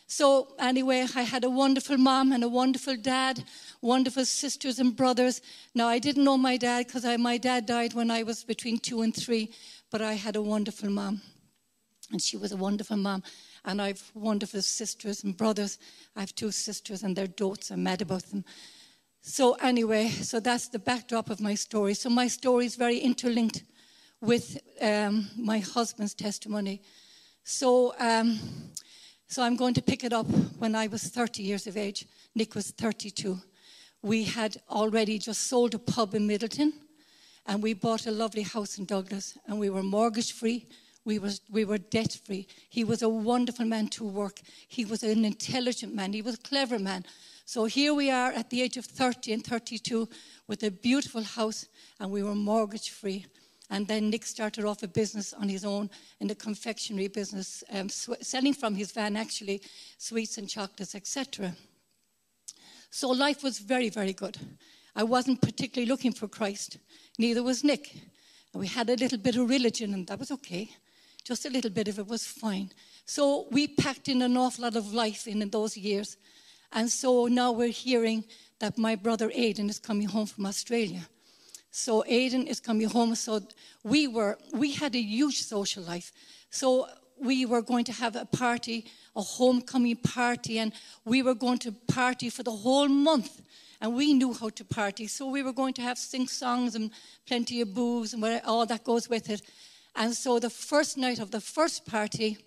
So, 0.09 0.55
anyway, 0.57 1.05
I 1.15 1.23
had 1.23 1.43
a 1.43 1.49
wonderful 1.49 1.97
mom 1.97 2.31
and 2.31 2.41
a 2.41 2.47
wonderful 2.47 2.95
dad, 2.95 3.43
wonderful 3.81 4.25
sisters 4.25 4.79
and 4.79 4.95
brothers. 4.95 5.41
Now, 5.75 5.87
I 5.87 5.99
didn't 5.99 6.23
know 6.23 6.37
my 6.37 6.55
dad 6.55 6.87
because 6.87 7.03
my 7.19 7.37
dad 7.37 7.65
died 7.65 7.93
when 7.93 8.09
I 8.09 8.23
was 8.23 8.45
between 8.45 8.79
two 8.79 9.01
and 9.01 9.13
three, 9.13 9.51
but 9.91 10.01
I 10.01 10.13
had 10.13 10.37
a 10.37 10.41
wonderful 10.41 10.89
mom. 10.89 11.21
And 12.09 12.21
she 12.21 12.37
was 12.37 12.53
a 12.53 12.57
wonderful 12.57 12.95
mom. 12.95 13.21
And 13.65 13.81
I've 13.81 14.09
wonderful 14.13 14.61
sisters 14.61 15.25
and 15.25 15.35
brothers. 15.35 15.77
I 16.15 16.21
have 16.21 16.33
two 16.33 16.51
sisters 16.51 17.03
and 17.03 17.13
their 17.13 17.27
dotes. 17.27 17.69
I'm 17.69 17.83
mad 17.83 18.01
about 18.01 18.23
them. 18.29 18.45
So, 19.19 19.55
anyway, 19.55 20.07
so 20.07 20.39
that's 20.39 20.69
the 20.69 20.79
backdrop 20.79 21.29
of 21.29 21.41
my 21.41 21.55
story. 21.55 21.95
So, 21.95 22.09
my 22.09 22.29
story 22.29 22.65
is 22.65 22.77
very 22.77 22.97
interlinked 22.97 23.63
with 24.21 24.59
um, 24.81 25.27
my 25.37 25.59
husband's 25.59 26.13
testimony. 26.13 26.81
So, 27.43 27.93
um, 27.99 28.39
so 29.27 29.43
I'm 29.43 29.55
going 29.55 29.73
to 29.75 29.81
pick 29.81 30.03
it 30.03 30.13
up 30.13 30.27
when 30.57 30.75
I 30.75 30.87
was 30.87 31.03
30 31.03 31.43
years 31.43 31.67
of 31.67 31.77
age. 31.77 32.05
Nick 32.35 32.55
was 32.55 32.71
32. 32.71 33.39
We 34.01 34.23
had 34.23 34.57
already 34.69 35.17
just 35.17 35.47
sold 35.47 35.73
a 35.73 35.79
pub 35.79 36.13
in 36.13 36.27
Midleton, 36.27 36.71
and 37.45 37.61
we 37.61 37.73
bought 37.73 38.07
a 38.07 38.11
lovely 38.11 38.43
house 38.43 38.77
in 38.77 38.85
Douglas, 38.85 39.37
and 39.47 39.59
we 39.59 39.69
were 39.69 39.83
mortgage 39.83 40.33
free. 40.33 40.67
We, 41.05 41.19
was, 41.19 41.41
we 41.49 41.63
were 41.63 41.77
debt 41.77 42.19
free. 42.25 42.47
He 42.69 42.83
was 42.83 43.01
a 43.01 43.09
wonderful 43.09 43.65
man 43.65 43.87
to 43.89 44.03
work. 44.03 44.41
He 44.67 44.83
was 44.83 45.03
an 45.03 45.23
intelligent 45.23 45.95
man. 45.95 46.11
He 46.11 46.21
was 46.21 46.35
a 46.35 46.39
clever 46.39 46.79
man. 46.79 47.05
So 47.45 47.63
here 47.63 47.93
we 47.93 48.11
are 48.11 48.31
at 48.31 48.49
the 48.49 48.61
age 48.61 48.75
of 48.75 48.83
30 48.83 49.31
and 49.31 49.43
32 49.45 50.09
with 50.47 50.63
a 50.63 50.71
beautiful 50.71 51.23
house, 51.23 51.65
and 51.99 52.11
we 52.11 52.23
were 52.23 52.35
mortgage 52.35 52.89
free. 52.89 53.25
And 53.69 53.87
then 53.87 54.09
Nick 54.09 54.25
started 54.25 54.65
off 54.65 54.83
a 54.83 54.87
business 54.87 55.33
on 55.33 55.49
his 55.49 55.65
own 55.65 55.89
in 56.19 56.27
the 56.27 56.35
confectionery 56.35 57.09
business, 57.09 57.63
um, 57.71 57.89
sw- 57.89 58.21
selling 58.21 58.53
from 58.53 58.75
his 58.75 58.91
van 58.91 59.17
actually 59.17 59.61
sweets 59.97 60.37
and 60.37 60.49
chocolates, 60.49 60.95
etc. 60.95 61.53
So 62.89 63.09
life 63.09 63.43
was 63.43 63.59
very, 63.59 63.89
very 63.89 64.13
good. 64.13 64.37
I 64.95 65.03
wasn't 65.03 65.41
particularly 65.41 65.89
looking 65.89 66.13
for 66.13 66.27
Christ, 66.27 66.77
neither 67.19 67.43
was 67.43 67.63
Nick. 67.63 67.93
And 68.53 68.61
we 68.61 68.67
had 68.67 68.89
a 68.89 68.95
little 68.95 69.17
bit 69.17 69.35
of 69.35 69.49
religion, 69.49 69.93
and 69.93 70.07
that 70.07 70.19
was 70.19 70.31
okay. 70.31 70.71
Just 71.23 71.45
a 71.45 71.49
little 71.49 71.69
bit 71.69 71.89
of 71.89 71.99
it 71.99 72.07
was 72.07 72.25
fine. 72.25 72.71
So 73.05 73.47
we 73.51 73.67
packed 73.67 74.07
in 74.07 74.21
an 74.21 74.37
awful 74.37 74.63
lot 74.63 74.75
of 74.77 74.93
life 74.93 75.27
in, 75.27 75.41
in 75.41 75.49
those 75.49 75.75
years. 75.75 76.17
And 76.71 76.89
so 76.89 77.27
now 77.27 77.51
we're 77.51 77.67
hearing 77.67 78.23
that 78.59 78.77
my 78.77 78.95
brother 78.95 79.29
Aidan 79.33 79.69
is 79.69 79.79
coming 79.79 80.07
home 80.07 80.25
from 80.25 80.45
Australia. 80.45 81.01
So 81.77 82.03
Aiden 82.09 82.47
is 82.47 82.59
coming 82.59 82.89
home. 82.89 83.13
So 83.13 83.39
we 83.83 84.07
were 84.07 84.39
we 84.51 84.71
had 84.71 84.95
a 84.95 84.99
huge 84.99 85.43
social 85.43 85.83
life. 85.83 86.11
So 86.49 86.87
we 87.19 87.45
were 87.45 87.61
going 87.61 87.85
to 87.85 87.91
have 87.91 88.15
a 88.15 88.25
party, 88.25 88.85
a 89.15 89.21
homecoming 89.21 89.97
party, 89.97 90.57
and 90.57 90.73
we 91.05 91.21
were 91.21 91.35
going 91.35 91.59
to 91.59 91.71
party 91.71 92.31
for 92.31 92.41
the 92.41 92.51
whole 92.51 92.87
month. 92.87 93.41
And 93.79 93.93
we 93.93 94.15
knew 94.15 94.33
how 94.33 94.49
to 94.49 94.65
party. 94.65 95.05
So 95.05 95.29
we 95.29 95.43
were 95.43 95.53
going 95.53 95.75
to 95.75 95.83
have 95.83 95.99
sing 95.99 96.27
songs 96.27 96.73
and 96.73 96.89
plenty 97.27 97.61
of 97.61 97.75
booze 97.75 98.11
and 98.11 98.23
all 98.43 98.65
that 98.65 98.83
goes 98.83 99.07
with 99.07 99.29
it. 99.29 99.43
And 99.95 100.15
so 100.15 100.39
the 100.39 100.49
first 100.49 100.97
night 100.97 101.19
of 101.19 101.29
the 101.29 101.41
first 101.41 101.85
party, 101.85 102.39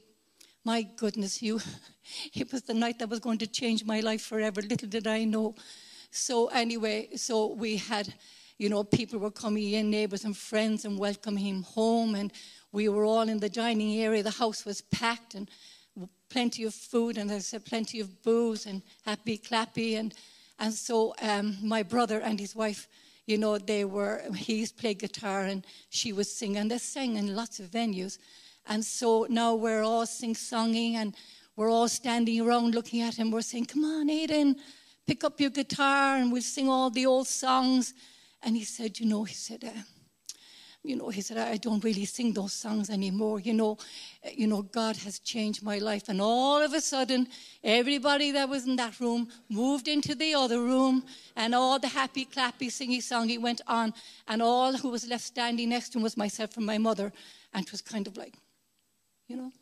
my 0.64 0.82
goodness, 0.82 1.40
you, 1.40 1.60
it 2.34 2.52
was 2.52 2.62
the 2.62 2.74
night 2.74 2.98
that 2.98 3.08
was 3.08 3.20
going 3.20 3.38
to 3.38 3.46
change 3.46 3.84
my 3.84 4.00
life 4.00 4.22
forever. 4.22 4.60
Little 4.60 4.88
did 4.88 5.06
I 5.06 5.22
know. 5.22 5.54
So 6.10 6.48
anyway, 6.48 7.10
so 7.14 7.54
we 7.54 7.76
had, 7.76 8.12
you 8.60 8.68
know, 8.68 8.84
people 8.84 9.18
were 9.18 9.30
coming 9.30 9.70
in, 9.70 9.88
neighbors 9.88 10.26
and 10.26 10.36
friends, 10.36 10.84
and 10.84 10.98
welcoming 10.98 11.42
him 11.42 11.62
home. 11.62 12.14
And 12.14 12.30
we 12.72 12.90
were 12.90 13.06
all 13.06 13.26
in 13.26 13.40
the 13.40 13.48
dining 13.48 13.98
area. 13.98 14.22
The 14.22 14.30
house 14.30 14.66
was 14.66 14.82
packed 14.82 15.34
and 15.34 15.50
plenty 16.28 16.64
of 16.64 16.74
food, 16.74 17.16
and 17.16 17.30
there's 17.30 17.54
plenty 17.64 18.00
of 18.00 18.22
booze 18.22 18.66
and 18.66 18.82
happy 19.06 19.38
clappy. 19.38 19.98
And, 19.98 20.12
and 20.58 20.74
so 20.74 21.14
um, 21.22 21.56
my 21.62 21.82
brother 21.82 22.20
and 22.20 22.38
his 22.38 22.54
wife, 22.54 22.86
you 23.24 23.38
know, 23.38 23.56
they 23.56 23.86
were, 23.86 24.20
he 24.36 24.66
played 24.66 24.98
guitar 24.98 25.44
and 25.44 25.64
she 25.88 26.12
was 26.12 26.30
singing. 26.30 26.58
And 26.58 26.70
they 26.70 26.76
sang 26.76 27.16
in 27.16 27.34
lots 27.34 27.60
of 27.60 27.70
venues. 27.70 28.18
And 28.66 28.84
so 28.84 29.26
now 29.30 29.54
we're 29.54 29.84
all 29.84 30.04
sing 30.04 30.34
songing 30.34 30.96
and 30.96 31.14
we're 31.56 31.70
all 31.70 31.88
standing 31.88 32.42
around 32.42 32.74
looking 32.74 33.00
at 33.00 33.14
him. 33.14 33.30
We're 33.30 33.40
saying, 33.40 33.66
Come 33.66 33.86
on, 33.86 34.10
Aiden, 34.10 34.56
pick 35.06 35.24
up 35.24 35.40
your 35.40 35.48
guitar 35.48 36.16
and 36.16 36.30
we'll 36.30 36.42
sing 36.42 36.68
all 36.68 36.90
the 36.90 37.06
old 37.06 37.26
songs. 37.26 37.94
And 38.42 38.56
he 38.56 38.64
said, 38.64 38.98
You 38.98 39.06
know, 39.06 39.24
he 39.24 39.34
said, 39.34 39.64
uh, 39.64 39.82
you 40.82 40.96
know, 40.96 41.10
he 41.10 41.20
said, 41.20 41.36
I 41.36 41.58
don't 41.58 41.84
really 41.84 42.06
sing 42.06 42.32
those 42.32 42.54
songs 42.54 42.88
anymore. 42.88 43.38
You 43.38 43.52
know, 43.52 43.76
you 44.32 44.46
know, 44.46 44.62
God 44.62 44.96
has 44.98 45.18
changed 45.18 45.62
my 45.62 45.78
life. 45.78 46.08
And 46.08 46.22
all 46.22 46.62
of 46.62 46.72
a 46.72 46.80
sudden, 46.80 47.28
everybody 47.62 48.30
that 48.32 48.48
was 48.48 48.66
in 48.66 48.76
that 48.76 48.98
room 48.98 49.28
moved 49.50 49.88
into 49.88 50.14
the 50.14 50.34
other 50.34 50.58
room, 50.62 51.04
and 51.36 51.54
all 51.54 51.78
the 51.78 51.88
happy, 51.88 52.24
clappy, 52.24 52.68
singy 52.68 52.98
songy 52.98 53.38
went 53.38 53.60
on. 53.66 53.92
And 54.26 54.40
all 54.40 54.72
who 54.72 54.88
was 54.88 55.06
left 55.06 55.24
standing 55.24 55.68
next 55.68 55.90
to 55.90 55.98
him 55.98 56.02
was 56.02 56.16
myself 56.16 56.56
and 56.56 56.64
my 56.64 56.78
mother. 56.78 57.12
And 57.52 57.66
it 57.66 57.72
was 57.72 57.82
kind 57.82 58.06
of 58.06 58.16
like, 58.16 58.34
you 59.26 59.36
know. 59.36 59.52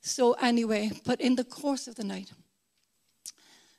So 0.00 0.34
anyway, 0.34 0.92
but 1.04 1.20
in 1.20 1.34
the 1.34 1.44
course 1.44 1.88
of 1.88 1.96
the 1.96 2.04
night, 2.04 2.30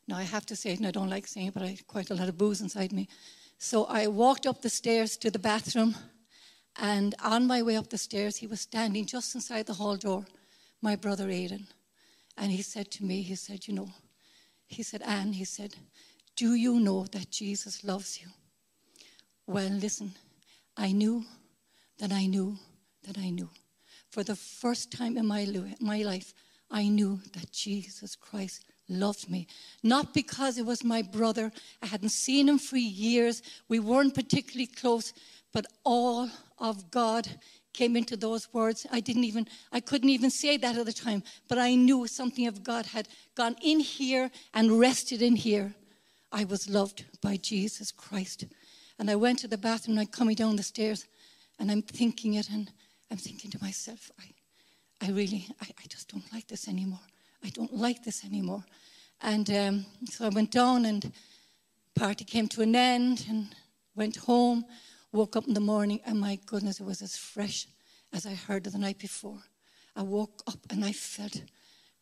now 0.06 0.17
I 0.17 0.24
have 0.24 0.45
to 0.48 0.56
say 0.56 0.72
it, 0.72 0.80
and 0.80 0.88
I 0.88 0.91
don't 0.91 1.10
like 1.10 1.28
saying 1.28 1.48
it, 1.48 1.54
but 1.54 1.63
I 1.63 1.67
had 1.67 1.88
quite 1.88 2.10
a 2.10 2.15
lot 2.15 2.28
of 2.28 2.38
booze 2.38 2.60
inside 2.60 2.91
me. 2.91 3.08
So 3.60 3.86
I 3.86 4.08
walked 4.08 4.48
up 4.48 4.62
the 4.62 4.69
stairs 4.69 5.17
to 5.17 5.30
the 5.30 5.38
bathroom 5.38 5.95
and 6.78 7.13
on 7.22 7.45
my 7.45 7.62
way 7.62 7.76
up 7.76 7.89
the 7.89 7.98
stairs, 7.98 8.38
he 8.38 8.48
was 8.48 8.62
standing 8.62 9.06
just 9.06 9.36
inside 9.36 9.65
the 9.65 9.74
hall 9.74 9.98
door, 9.98 10.26
my 10.82 10.95
brother 10.95 11.30
Aidan. 11.30 11.67
And 12.38 12.52
he 12.52 12.62
said 12.62 12.89
to 12.91 13.04
me, 13.04 13.22
he 13.22 13.36
said, 13.36 13.67
You 13.67 13.74
know, 13.74 13.89
he 14.65 14.82
said, 14.82 15.02
Anne, 15.02 15.34
he 15.34 15.43
said, 15.43 15.76
Do 16.38 16.54
you 16.54 16.80
know 16.80 17.06
that 17.12 17.32
Jesus 17.32 17.84
loves 17.84 18.22
you? 18.22 18.28
Well, 19.45 19.69
listen, 19.69 20.13
I 20.78 20.93
knew 20.93 21.26
that 21.98 22.13
I 22.13 22.28
knew 22.28 22.58
that 23.04 23.17
I 23.17 23.30
knew. 23.30 23.50
For 24.10 24.24
the 24.24 24.38
first 24.38 24.89
time 24.89 25.17
in 25.17 25.26
my, 25.26 25.43
life, 25.43 26.34
I 26.72 26.88
knew 26.88 27.19
that 27.34 27.52
Jesus 27.52 28.15
Christ 28.15 28.63
loved 28.89 29.30
me. 29.30 29.47
Not 29.84 30.13
because 30.13 30.58
it 30.58 30.65
was 30.65 30.84
my 30.84 31.02
brother, 31.02 31.52
I 31.82 31.88
hadn't 31.88 32.10
seen 32.10 32.49
him 32.49 32.60
for 32.60 32.78
years, 32.78 33.41
we 33.67 33.80
weren't 33.80 34.15
particularly 34.15 34.67
close, 34.67 35.13
but 35.54 35.65
all 35.84 36.30
of 36.58 36.91
God 36.91 37.28
came 37.73 37.95
into 37.95 38.17
those 38.17 38.52
words. 38.54 38.86
I 38.91 38.99
didn't 38.99 39.23
even, 39.23 39.47
I 39.71 39.80
couldn't 39.80 40.10
even 40.10 40.30
say 40.30 40.58
that 40.58 40.78
at 40.78 40.86
the 40.86 40.93
time, 40.93 41.23
but 41.47 41.58
I 41.58 41.75
knew 41.75 42.08
something 42.08 42.47
of 42.47 42.63
God 42.63 42.88
had 42.88 43.08
gone 43.36 43.56
in 43.62 43.80
here 43.80 44.32
and 44.54 44.80
rested 44.80 45.21
in 45.21 45.36
here. 45.36 45.73
I 46.32 46.43
was 46.43 46.69
loved 46.69 47.06
by 47.21 47.38
Jesus 47.38 47.91
Christ. 47.91 48.45
And 48.97 49.10
I 49.10 49.15
went 49.15 49.39
to 49.39 49.47
the 49.47 49.58
bathroom 49.58 49.97
and 49.97 50.02
I'm 50.02 50.12
coming 50.12 50.36
down 50.36 50.56
the 50.56 50.63
stairs 50.63 51.06
and 51.58 51.71
I'm 51.71 51.82
thinking 51.82 52.34
it 52.34 52.49
and 52.49 52.69
I'm 53.10 53.17
thinking 53.17 53.49
to 53.52 53.60
myself, 53.62 54.12
I, 54.19 55.06
I 55.08 55.12
really, 55.12 55.47
I, 55.62 55.67
I 55.80 55.88
just 55.88 56.10
don't 56.10 56.32
like 56.34 56.47
this 56.47 56.67
anymore. 56.67 56.99
I 57.43 57.49
don't 57.49 57.73
like 57.73 58.04
this 58.04 58.25
anymore. 58.25 58.63
And 59.21 59.49
um, 59.49 59.86
so 60.10 60.25
I 60.25 60.30
went 60.30 60.52
down 60.52 60.86
and 60.86 61.12
party 61.95 62.23
came 62.23 62.47
to 62.49 62.62
an 62.62 62.75
end 62.75 63.25
and 63.30 63.56
went 63.95 64.17
home. 64.17 64.65
Woke 65.12 65.36
up 65.36 65.47
in 65.47 65.56
the 65.56 65.60
morning, 65.60 66.02
and 66.06 66.19
my 66.19 66.38
goodness, 66.45 66.80
it 66.80 66.84
was 66.84 67.02
as 67.02 67.17
fresh 67.17 67.65
as 68.13 68.28
I 68.28 68.36
heard 68.36 68.63
the 68.63 68.78
night 68.78 68.99
before. 68.99 69.41
I 69.95 70.04
woke 70.04 70.43
up 70.45 70.60
and 70.69 70.86
I 70.86 70.91
felt, 70.91 71.41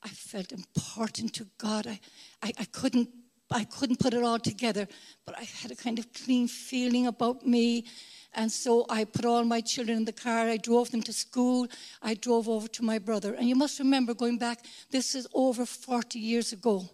I 0.03 0.09
felt 0.09 0.51
important 0.51 1.33
to 1.35 1.47
God. 1.57 1.87
I, 1.87 2.01
I, 2.43 2.51
I 2.59 2.65
couldn't 2.65 3.07
I 3.51 3.63
couldn't 3.63 3.99
put 3.99 4.13
it 4.13 4.23
all 4.23 4.39
together, 4.39 4.87
but 5.25 5.37
I 5.37 5.43
had 5.43 5.71
a 5.71 5.75
kind 5.75 5.99
of 5.99 6.11
clean 6.13 6.47
feeling 6.47 7.07
about 7.07 7.45
me. 7.45 7.85
And 8.33 8.51
so 8.51 8.85
I 8.89 9.05
put 9.05 9.25
all 9.25 9.43
my 9.43 9.61
children 9.61 9.97
in 9.97 10.05
the 10.05 10.11
car. 10.11 10.47
I 10.47 10.57
drove 10.57 10.91
them 10.91 11.01
to 11.03 11.13
school. 11.13 11.67
I 12.01 12.13
drove 12.13 12.49
over 12.49 12.67
to 12.67 12.83
my 12.83 12.99
brother. 12.99 13.33
And 13.33 13.47
you 13.47 13.55
must 13.55 13.79
remember 13.79 14.13
going 14.13 14.37
back, 14.37 14.65
this 14.91 15.15
is 15.15 15.27
over 15.33 15.65
40 15.65 16.19
years 16.19 16.51
ago. 16.53 16.89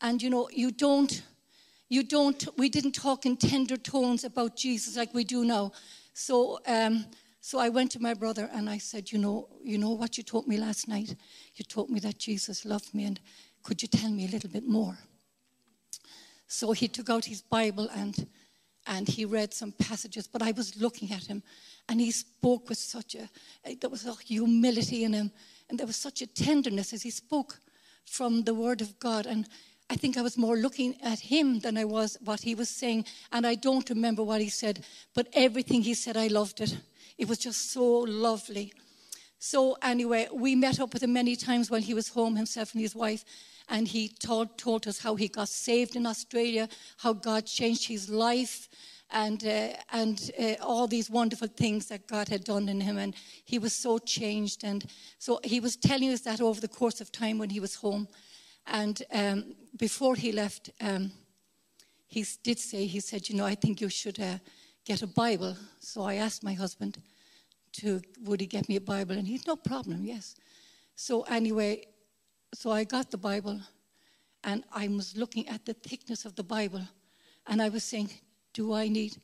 And 0.00 0.22
you 0.22 0.30
know, 0.30 0.48
you 0.52 0.70
don't 0.70 1.22
you 1.88 2.02
don't, 2.02 2.46
we 2.58 2.68
didn't 2.68 2.92
talk 2.92 3.24
in 3.24 3.36
tender 3.36 3.76
tones 3.76 4.24
about 4.24 4.56
Jesus 4.56 4.96
like 4.96 5.14
we 5.14 5.24
do 5.24 5.44
now. 5.44 5.72
So, 6.12 6.58
um, 6.66 7.06
so 7.40 7.58
I 7.58 7.70
went 7.70 7.92
to 7.92 8.00
my 8.00 8.12
brother 8.12 8.50
and 8.52 8.68
I 8.68 8.76
said, 8.76 9.10
you 9.10 9.18
know, 9.18 9.48
you 9.62 9.78
know 9.78 9.90
what 9.90 10.18
you 10.18 10.22
told 10.22 10.46
me 10.46 10.58
last 10.58 10.86
night? 10.86 11.16
You 11.54 11.64
told 11.64 11.88
me 11.88 11.98
that 12.00 12.18
Jesus 12.18 12.66
loved 12.66 12.92
me, 12.92 13.04
and 13.04 13.18
could 13.62 13.80
you 13.80 13.88
tell 13.88 14.10
me 14.10 14.26
a 14.26 14.28
little 14.28 14.50
bit 14.50 14.66
more? 14.66 14.98
So 16.48 16.72
he 16.72 16.88
took 16.88 17.10
out 17.10 17.24
his 17.24 17.42
Bible 17.42 17.88
and 17.94 18.26
and 18.86 19.06
he 19.06 19.26
read 19.26 19.52
some 19.52 19.72
passages, 19.72 20.26
but 20.26 20.40
I 20.40 20.52
was 20.52 20.80
looking 20.80 21.12
at 21.12 21.26
him 21.26 21.42
and 21.90 22.00
he 22.00 22.10
spoke 22.10 22.70
with 22.70 22.78
such 22.78 23.14
a 23.14 23.28
eh, 23.64 23.74
there 23.80 23.90
was 23.90 24.06
a 24.06 24.14
humility 24.14 25.04
in 25.04 25.12
him 25.12 25.30
and 25.68 25.78
there 25.78 25.86
was 25.86 25.96
such 25.96 26.22
a 26.22 26.26
tenderness 26.26 26.92
as 26.92 27.02
he 27.02 27.10
spoke 27.10 27.60
from 28.06 28.42
the 28.44 28.54
word 28.54 28.80
of 28.80 28.98
God. 28.98 29.26
And 29.26 29.46
I 29.90 29.96
think 29.96 30.16
I 30.16 30.22
was 30.22 30.38
more 30.38 30.56
looking 30.56 30.96
at 31.02 31.20
him 31.20 31.60
than 31.60 31.76
I 31.76 31.84
was 31.84 32.16
what 32.24 32.40
he 32.40 32.54
was 32.54 32.70
saying. 32.70 33.04
And 33.32 33.46
I 33.46 33.54
don't 33.54 33.88
remember 33.90 34.22
what 34.22 34.40
he 34.40 34.48
said, 34.48 34.84
but 35.14 35.28
everything 35.32 35.82
he 35.82 35.94
said, 35.94 36.16
I 36.16 36.28
loved 36.28 36.60
it. 36.60 36.76
It 37.18 37.28
was 37.28 37.38
just 37.38 37.72
so 37.72 37.84
lovely. 38.00 38.72
So, 39.38 39.76
anyway, 39.82 40.28
we 40.32 40.56
met 40.56 40.80
up 40.80 40.92
with 40.92 41.02
him 41.02 41.12
many 41.12 41.36
times 41.36 41.70
when 41.70 41.82
he 41.82 41.94
was 41.94 42.08
home, 42.08 42.36
himself 42.36 42.72
and 42.72 42.82
his 42.82 42.94
wife. 42.94 43.24
And 43.68 43.86
he 43.86 44.08
told, 44.08 44.58
told 44.58 44.88
us 44.88 44.98
how 44.98 45.14
he 45.14 45.28
got 45.28 45.48
saved 45.48 45.94
in 45.94 46.06
Australia, 46.06 46.68
how 46.96 47.12
God 47.12 47.46
changed 47.46 47.86
his 47.86 48.08
life, 48.08 48.68
and, 49.10 49.44
uh, 49.46 49.68
and 49.92 50.30
uh, 50.38 50.54
all 50.60 50.86
these 50.86 51.10
wonderful 51.10 51.48
things 51.48 51.86
that 51.86 52.08
God 52.08 52.28
had 52.28 52.44
done 52.44 52.68
in 52.68 52.80
him. 52.80 52.98
And 52.98 53.14
he 53.44 53.58
was 53.58 53.72
so 53.72 53.98
changed. 53.98 54.64
And 54.64 54.84
so 55.18 55.38
he 55.44 55.60
was 55.60 55.76
telling 55.76 56.10
us 56.10 56.22
that 56.22 56.40
over 56.40 56.60
the 56.60 56.68
course 56.68 57.00
of 57.00 57.12
time 57.12 57.38
when 57.38 57.50
he 57.50 57.60
was 57.60 57.76
home. 57.76 58.08
And 58.66 59.02
um, 59.12 59.54
before 59.76 60.16
he 60.16 60.32
left, 60.32 60.70
um, 60.80 61.12
he 62.06 62.26
did 62.42 62.58
say, 62.58 62.86
he 62.86 63.00
said, 63.00 63.28
you 63.28 63.36
know, 63.36 63.46
I 63.46 63.54
think 63.54 63.80
you 63.80 63.88
should 63.88 64.18
uh, 64.18 64.38
get 64.84 65.02
a 65.02 65.06
Bible. 65.06 65.56
So 65.80 66.02
I 66.02 66.14
asked 66.14 66.42
my 66.42 66.54
husband 66.54 66.98
to, 67.78 68.00
would 68.24 68.40
he 68.40 68.46
get 68.46 68.68
me 68.68 68.76
a 68.76 68.80
Bible? 68.80 69.16
And 69.16 69.26
he's 69.26 69.46
no 69.46 69.56
problem, 69.56 70.04
yes. 70.04 70.34
So 70.94 71.22
anyway, 71.22 71.86
so 72.54 72.70
I 72.70 72.84
got 72.84 73.10
the 73.10 73.18
Bible 73.18 73.60
and 74.44 74.64
I 74.72 74.88
was 74.88 75.16
looking 75.16 75.48
at 75.48 75.64
the 75.64 75.74
thickness 75.74 76.24
of 76.24 76.34
the 76.34 76.42
Bible 76.42 76.82
and 77.46 77.62
I 77.62 77.68
was 77.68 77.84
saying, 77.84 78.10
do 78.52 78.74
I 78.74 78.88
need 78.88 79.16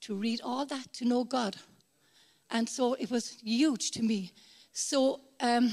to 0.00 0.14
read 0.14 0.40
all 0.42 0.66
that 0.66 0.92
to 0.94 1.04
know 1.04 1.24
God? 1.24 1.56
And 2.50 2.68
so 2.68 2.94
it 2.94 3.10
was 3.10 3.30
huge 3.42 3.90
to 3.92 4.02
me. 4.02 4.32
So, 4.72 5.20
um, 5.40 5.72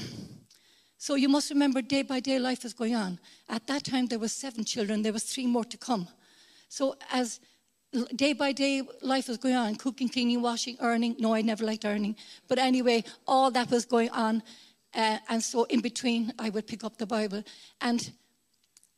so 0.98 1.14
you 1.14 1.28
must 1.28 1.50
remember 1.50 1.82
day 1.82 2.02
by 2.02 2.20
day 2.20 2.38
life 2.38 2.64
is 2.64 2.74
going 2.74 2.94
on. 2.94 3.18
At 3.48 3.66
that 3.66 3.84
time 3.84 4.06
there 4.06 4.18
were 4.18 4.28
seven 4.28 4.64
children, 4.64 5.02
there 5.02 5.12
was 5.12 5.24
three 5.24 5.46
more 5.46 5.64
to 5.64 5.76
come. 5.76 6.08
So 6.68 6.96
as 7.10 7.40
day 8.14 8.32
by 8.32 8.52
day 8.52 8.82
life 9.02 9.28
was 9.28 9.38
going 9.38 9.56
on, 9.56 9.74
cooking, 9.76 10.08
cleaning, 10.08 10.42
washing, 10.42 10.76
earning. 10.80 11.16
No, 11.18 11.34
I 11.34 11.42
never 11.42 11.64
liked 11.64 11.84
earning. 11.84 12.16
But 12.48 12.58
anyway, 12.58 13.04
all 13.26 13.50
that 13.50 13.70
was 13.70 13.84
going 13.84 14.10
on. 14.10 14.42
Uh, 14.94 15.18
and 15.28 15.42
so 15.42 15.64
in 15.64 15.80
between 15.80 16.32
I 16.38 16.50
would 16.50 16.66
pick 16.66 16.84
up 16.84 16.98
the 16.98 17.06
Bible. 17.06 17.42
And 17.80 18.10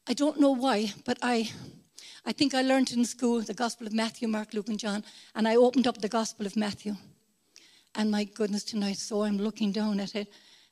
I 0.06 0.14
don't 0.14 0.40
know 0.40 0.50
why, 0.52 0.92
but 1.04 1.18
I 1.22 1.50
I 2.24 2.32
think 2.32 2.54
I 2.54 2.62
learned 2.62 2.92
in 2.92 3.04
school 3.04 3.40
the 3.40 3.54
Gospel 3.54 3.86
of 3.86 3.92
Matthew, 3.92 4.28
Mark, 4.28 4.54
Luke, 4.54 4.68
and 4.68 4.78
John, 4.78 5.04
and 5.34 5.48
I 5.48 5.56
opened 5.56 5.88
up 5.88 6.00
the 6.00 6.08
Gospel 6.08 6.46
of 6.46 6.56
Matthew. 6.56 6.94
And 7.96 8.10
my 8.10 8.24
goodness, 8.24 8.62
tonight, 8.62 8.98
so 8.98 9.24
I'm 9.24 9.38
looking 9.38 9.72
down 9.72 9.98
at 9.98 10.14
it, 10.14 10.28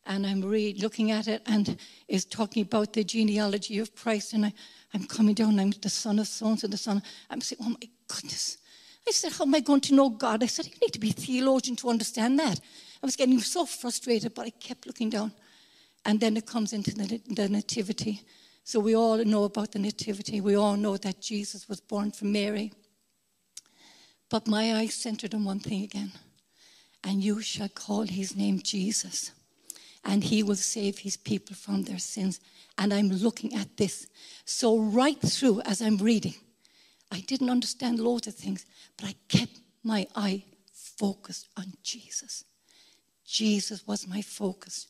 and 0.07 0.27
I'm 0.27 0.43
read, 0.43 0.81
looking 0.81 1.11
at 1.11 1.27
it 1.29 1.43
and 1.47 1.77
is 2.09 2.25
talking 2.25 2.63
about 2.63 2.93
the 2.93 3.05
genealogy 3.05 3.79
of 3.79 3.95
Christ. 3.95 4.33
And 4.33 4.47
I, 4.47 4.53
I'm 4.93 5.05
coming 5.05 5.35
down, 5.35 5.59
I'm 5.61 5.71
the 5.71 5.89
son 5.89 6.19
of 6.19 6.27
sons 6.27 6.65
and 6.65 6.73
the 6.73 6.77
son. 6.77 7.03
I'm 7.29 7.41
saying, 7.41 7.61
oh 7.63 7.71
my 7.71 7.89
goodness. 8.09 8.59
I 9.07 9.13
said, 9.13 9.33
how 9.33 9.45
am 9.45 9.55
I 9.55 9.61
going 9.61 9.81
to 9.83 9.95
know 9.95 10.11
God? 10.11 10.43
I 10.43 10.47
said, 10.47 10.67
you 10.67 10.75
need 10.83 10.93
to 10.93 10.99
be 10.99 11.11
a 11.11 11.13
theologian 11.13 11.77
to 11.77 11.89
understand 11.89 12.39
that. 12.39 12.61
I 13.03 13.07
was 13.07 13.17
getting 13.17 13.41
so 13.41 13.65
frustrated, 13.65 14.35
but 14.35 14.47
I 14.47 14.51
kept 14.51 14.87
looking 14.87 15.11
down. 15.11 15.33
And 16.05 16.21
then 16.21 16.37
it 16.37 16.47
comes 16.47 16.73
into 16.73 16.93
the, 16.93 17.21
the 17.29 17.49
nativity. 17.49 18.23
So 18.65 18.79
we 18.81 18.95
all 18.95 19.25
know 19.25 19.45
about 19.45 19.73
the 19.73 19.79
nativity. 19.79 20.41
We 20.41 20.55
all 20.55 20.77
know 20.77 20.97
that 20.97 21.21
Jesus 21.21 21.69
was 21.69 21.81
born 21.81 22.11
from 22.11 22.33
Mary. 22.33 22.73
But 24.29 24.47
my 24.47 24.75
eyes 24.75 24.95
centered 24.95 25.35
on 25.35 25.45
one 25.45 25.61
thing 25.61 25.83
again. 25.83 26.13
And 27.03 27.23
you 27.23 27.41
shall 27.41 27.69
call 27.69 28.03
his 28.03 28.37
name 28.37 28.61
Jesus 28.63 29.33
and 30.05 30.25
he 30.25 30.43
will 30.43 30.57
save 30.57 30.99
his 30.99 31.17
people 31.17 31.55
from 31.55 31.83
their 31.83 31.99
sins. 31.99 32.41
And 32.79 32.93
I'm 32.95 33.09
looking 33.11 33.55
at 33.55 33.77
this. 33.77 34.07
So, 34.45 34.79
right 34.79 35.21
through 35.21 35.61
as 35.63 35.83
I'm 35.83 35.99
reading, 35.99 36.35
I 37.13 37.21
didn't 37.21 37.51
understand 37.51 37.99
loads 37.99 38.27
of 38.27 38.35
things, 38.35 38.65
but 38.97 39.07
I 39.07 39.15
kept 39.29 39.61
my 39.83 40.07
eye 40.15 40.45
focused 40.73 41.49
on 41.57 41.73
Jesus. 41.83 42.45
Jesus 43.25 43.87
was 43.87 44.07
my 44.07 44.23
focus. 44.23 44.87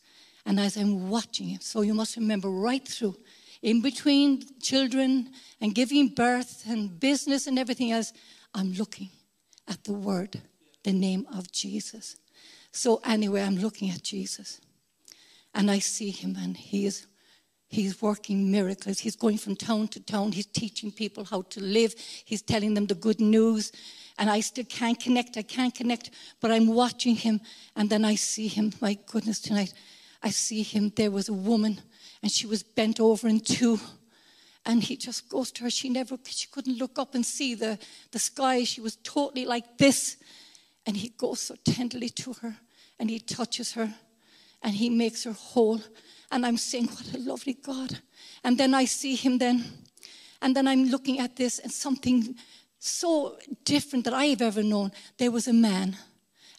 And 0.47 0.59
as 0.59 0.77
I'm 0.77 1.11
watching 1.11 1.49
him, 1.49 1.61
so 1.61 1.83
you 1.83 1.95
must 1.95 2.17
remember 2.17 2.49
right 2.49 2.87
through, 2.87 3.17
in 3.63 3.83
between 3.83 4.43
children 4.61 5.31
and 5.61 5.75
giving 5.75 6.09
birth 6.09 6.65
and 6.67 6.99
business 6.99 7.47
and 7.47 7.59
everything 7.59 7.93
else, 7.93 8.13
I'm 8.55 8.73
looking 8.73 9.11
at 9.69 9.85
the 9.85 9.93
word, 9.93 10.41
the 10.83 10.93
name 10.93 11.27
of 11.35 11.53
Jesus. 11.53 12.17
So, 12.73 13.01
anyway, 13.05 13.43
I'm 13.43 13.57
looking 13.57 13.91
at 13.91 14.03
Jesus. 14.03 14.61
And 15.55 15.71
I 15.71 15.81
see 15.81 16.11
him, 16.11 16.37
and 16.39 16.57
he 16.57 16.87
is 16.87 17.07
He's 17.71 18.03
working 18.03 18.51
miracles. 18.51 18.99
He's 18.99 19.15
going 19.15 19.39
from 19.39 19.55
town 19.55 19.87
to 19.89 20.01
town. 20.01 20.33
He's 20.33 20.47
teaching 20.47 20.91
people 20.91 21.25
how 21.25 21.43
to 21.43 21.61
live. 21.61 21.95
He's 22.25 22.43
telling 22.43 22.75
them 22.75 22.87
the 22.87 22.97
good 22.97 23.21
news. 23.21 23.71
And 24.19 24.29
I 24.29 24.41
still 24.41 24.65
can't 24.65 24.99
connect. 24.99 25.37
I 25.37 25.43
can't 25.43 25.73
connect, 25.73 26.11
but 26.41 26.51
I'm 26.51 26.67
watching 26.67 27.15
him. 27.15 27.41
And 27.77 27.89
then 27.89 28.05
I 28.05 28.17
see 28.17 28.49
him. 28.49 28.73
My 28.81 28.99
goodness, 29.07 29.39
tonight, 29.39 29.73
I 30.21 30.31
see 30.31 30.65
him. 30.65 30.93
There 30.97 31.13
was 31.13 31.29
a 31.29 31.33
woman, 31.33 31.81
and 32.25 32.33
she 32.33 32.49
was 32.49 32.65
bent 32.65 32.99
over 32.99 33.29
in 33.29 33.39
two. 33.39 33.79
And 34.67 34.83
he 34.83 34.97
just 34.97 35.29
goes 35.29 35.53
to 35.53 35.63
her. 35.63 35.71
She 35.71 35.91
never, 35.91 36.19
she 36.27 36.49
couldn't 36.49 36.77
look 36.77 36.99
up 36.99 37.15
and 37.15 37.25
see 37.25 37.55
the, 37.55 37.79
the 38.11 38.19
sky. 38.19 38.65
She 38.65 38.81
was 38.81 38.97
totally 39.05 39.47
like 39.47 39.79
this. 39.79 40.17
And 40.87 40.97
he 40.97 41.11
goes 41.11 41.41
so 41.41 41.55
tenderly 41.65 42.09
to 42.09 42.33
her, 42.33 42.57
and 42.99 43.09
he 43.09 43.21
touches 43.21 43.75
her, 43.75 43.95
and 44.63 44.75
he 44.75 44.91
makes 44.91 45.25
her 45.25 45.33
whole. 45.33 45.81
And 46.31 46.47
I'm 46.47 46.57
saying, 46.57 46.89
what 46.89 47.15
a 47.15 47.19
lovely 47.19 47.55
God. 47.55 47.99
And 48.45 48.57
then 48.59 48.75
I 48.75 48.85
see 48.85 49.17
him 49.17 49.39
then. 49.39 49.65
And 50.43 50.55
then 50.55 50.69
I'm 50.69 50.85
looking 50.85 51.19
at 51.19 51.37
this 51.37 51.59
and 51.59 51.73
something 51.73 52.37
so 52.79 53.37
different 53.65 54.05
that 54.05 54.15
I've 54.15 54.41
ever 54.41 54.63
known. 54.63 54.93
There 55.19 55.31
was 55.31 55.49
a 55.49 55.53
man 55.53 55.97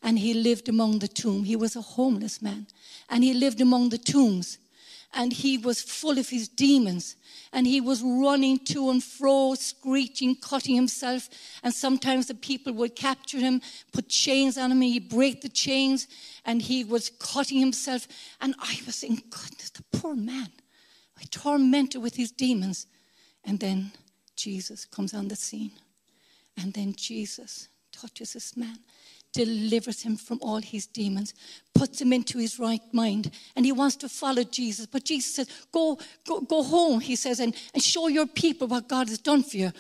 and 0.04 0.20
he 0.20 0.34
lived 0.34 0.70
among 0.70 1.00
the 1.00 1.08
tomb. 1.08 1.44
He 1.44 1.56
was 1.56 1.76
a 1.76 1.82
homeless 1.82 2.42
man 2.42 2.68
and 3.10 3.24
he 3.24 3.34
lived 3.34 3.62
among 3.62 3.90
the 3.90 3.98
tombs 3.98 4.58
and 5.14 5.34
he 5.34 5.58
was 5.58 5.82
full 5.82 6.18
of 6.18 6.30
his 6.30 6.48
demons 6.48 7.16
and 7.54 7.68
he 7.68 7.82
was 7.82 8.02
running 8.02 8.60
to 8.60 8.90
and 8.90 9.04
fro, 9.04 9.56
screeching, 9.56 10.36
cutting 10.36 10.76
himself. 10.76 11.30
And 11.64 11.74
sometimes 11.74 12.28
the 12.28 12.36
people 12.36 12.72
would 12.74 12.96
capture 12.96 13.40
him, 13.40 13.62
put 13.92 14.08
chains 14.08 14.58
on 14.58 14.72
him, 14.72 14.82
and 14.82 14.92
he'd 14.92 15.10
break 15.10 15.42
the 15.42 15.50
chains, 15.50 16.08
and 16.46 16.62
he 16.62 16.84
was 16.84 17.10
cutting 17.10 17.60
himself. 17.60 18.08
And 18.40 18.56
I 18.60 18.80
was 18.86 18.96
saying, 18.96 19.22
goodness, 19.30 19.72
the 19.72 19.84
poor 19.98 20.16
man, 20.16 20.50
I 21.20 21.24
tormented 21.30 22.02
with 22.02 22.16
his 22.16 22.32
demons. 22.32 22.88
And 23.44 23.60
then 23.60 23.92
Jesus 24.38 24.86
comes 24.86 25.14
on 25.14 25.28
the 25.28 25.36
scene. 25.36 25.72
And 26.58 26.74
then 26.74 26.94
Jesus 26.96 27.68
touches 27.92 28.34
this 28.34 28.56
man 28.56 28.78
delivers 29.34 30.02
him 30.02 30.18
from 30.18 30.40
all 30.42 30.58
his 30.58 30.88
demons, 30.88 31.34
puts 31.74 32.02
him 32.02 32.12
into 32.14 32.38
his 32.38 32.60
right 32.60 32.82
mind, 32.94 33.32
and 33.56 33.66
he 33.66 33.72
wants 33.72 33.96
to 33.98 34.10
follow 34.10 34.44
Jesus. 34.44 34.86
But 34.86 35.06
Jesus 35.06 35.36
says, 35.36 35.50
Go, 35.72 36.00
go, 36.28 36.42
go 36.42 36.64
home, 36.64 37.00
he 37.00 37.16
says, 37.16 37.40
and, 37.40 37.56
and 37.74 37.82
show 37.82 38.08
your 38.08 38.28
people 38.28 38.68
what 38.68 38.88
God 38.88 39.10
has 39.10 39.20
done 39.20 39.44
for 39.44 39.58
you. 39.58 39.72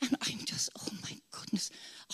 And 0.00 0.16
I'm 0.22 0.38
just, 0.44 0.70
oh 0.80 0.94
my 1.02 1.16
goodness. 1.32 1.70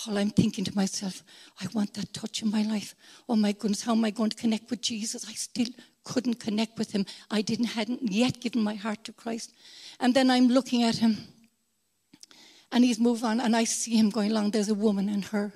All 0.07 0.19
I'm 0.19 0.31
thinking 0.31 0.65
to 0.65 0.75
myself, 0.75 1.23
I 1.61 1.67
want 1.73 1.95
that 1.95 2.13
touch 2.13 2.43
in 2.43 2.51
my 2.51 2.63
life. 2.63 2.95
Oh 3.29 3.37
my 3.37 3.53
goodness, 3.53 3.83
how 3.83 3.93
am 3.93 4.05
I 4.05 4.11
going 4.11 4.31
to 4.31 4.37
connect 4.37 4.71
with 4.71 4.81
Jesus? 4.81 5.29
I 5.29 5.35
still 5.35 5.69
couldn't 6.03 6.41
connect 6.41 6.79
with 6.79 6.93
him. 6.93 7.07
I 7.31 7.43
didn't 7.43 7.67
hadn't 7.67 8.03
yet 8.11 8.41
given 8.41 8.63
my 8.63 8.75
heart 8.75 9.05
to 9.05 9.13
Christ. 9.13 9.53
And 10.01 10.15
then 10.15 10.31
I'm 10.31 10.49
looking 10.49 10.83
at 10.83 10.97
him 10.97 11.19
and 12.73 12.85
he's 12.85 12.99
moved 12.99 13.23
on 13.23 13.41
and 13.41 13.55
I 13.55 13.65
see 13.65 13.97
him 13.97 14.11
going 14.11 14.31
along. 14.31 14.51
There's 14.51 14.69
a 14.69 14.75
woman 14.75 15.09
and 15.09 15.25
her 15.27 15.53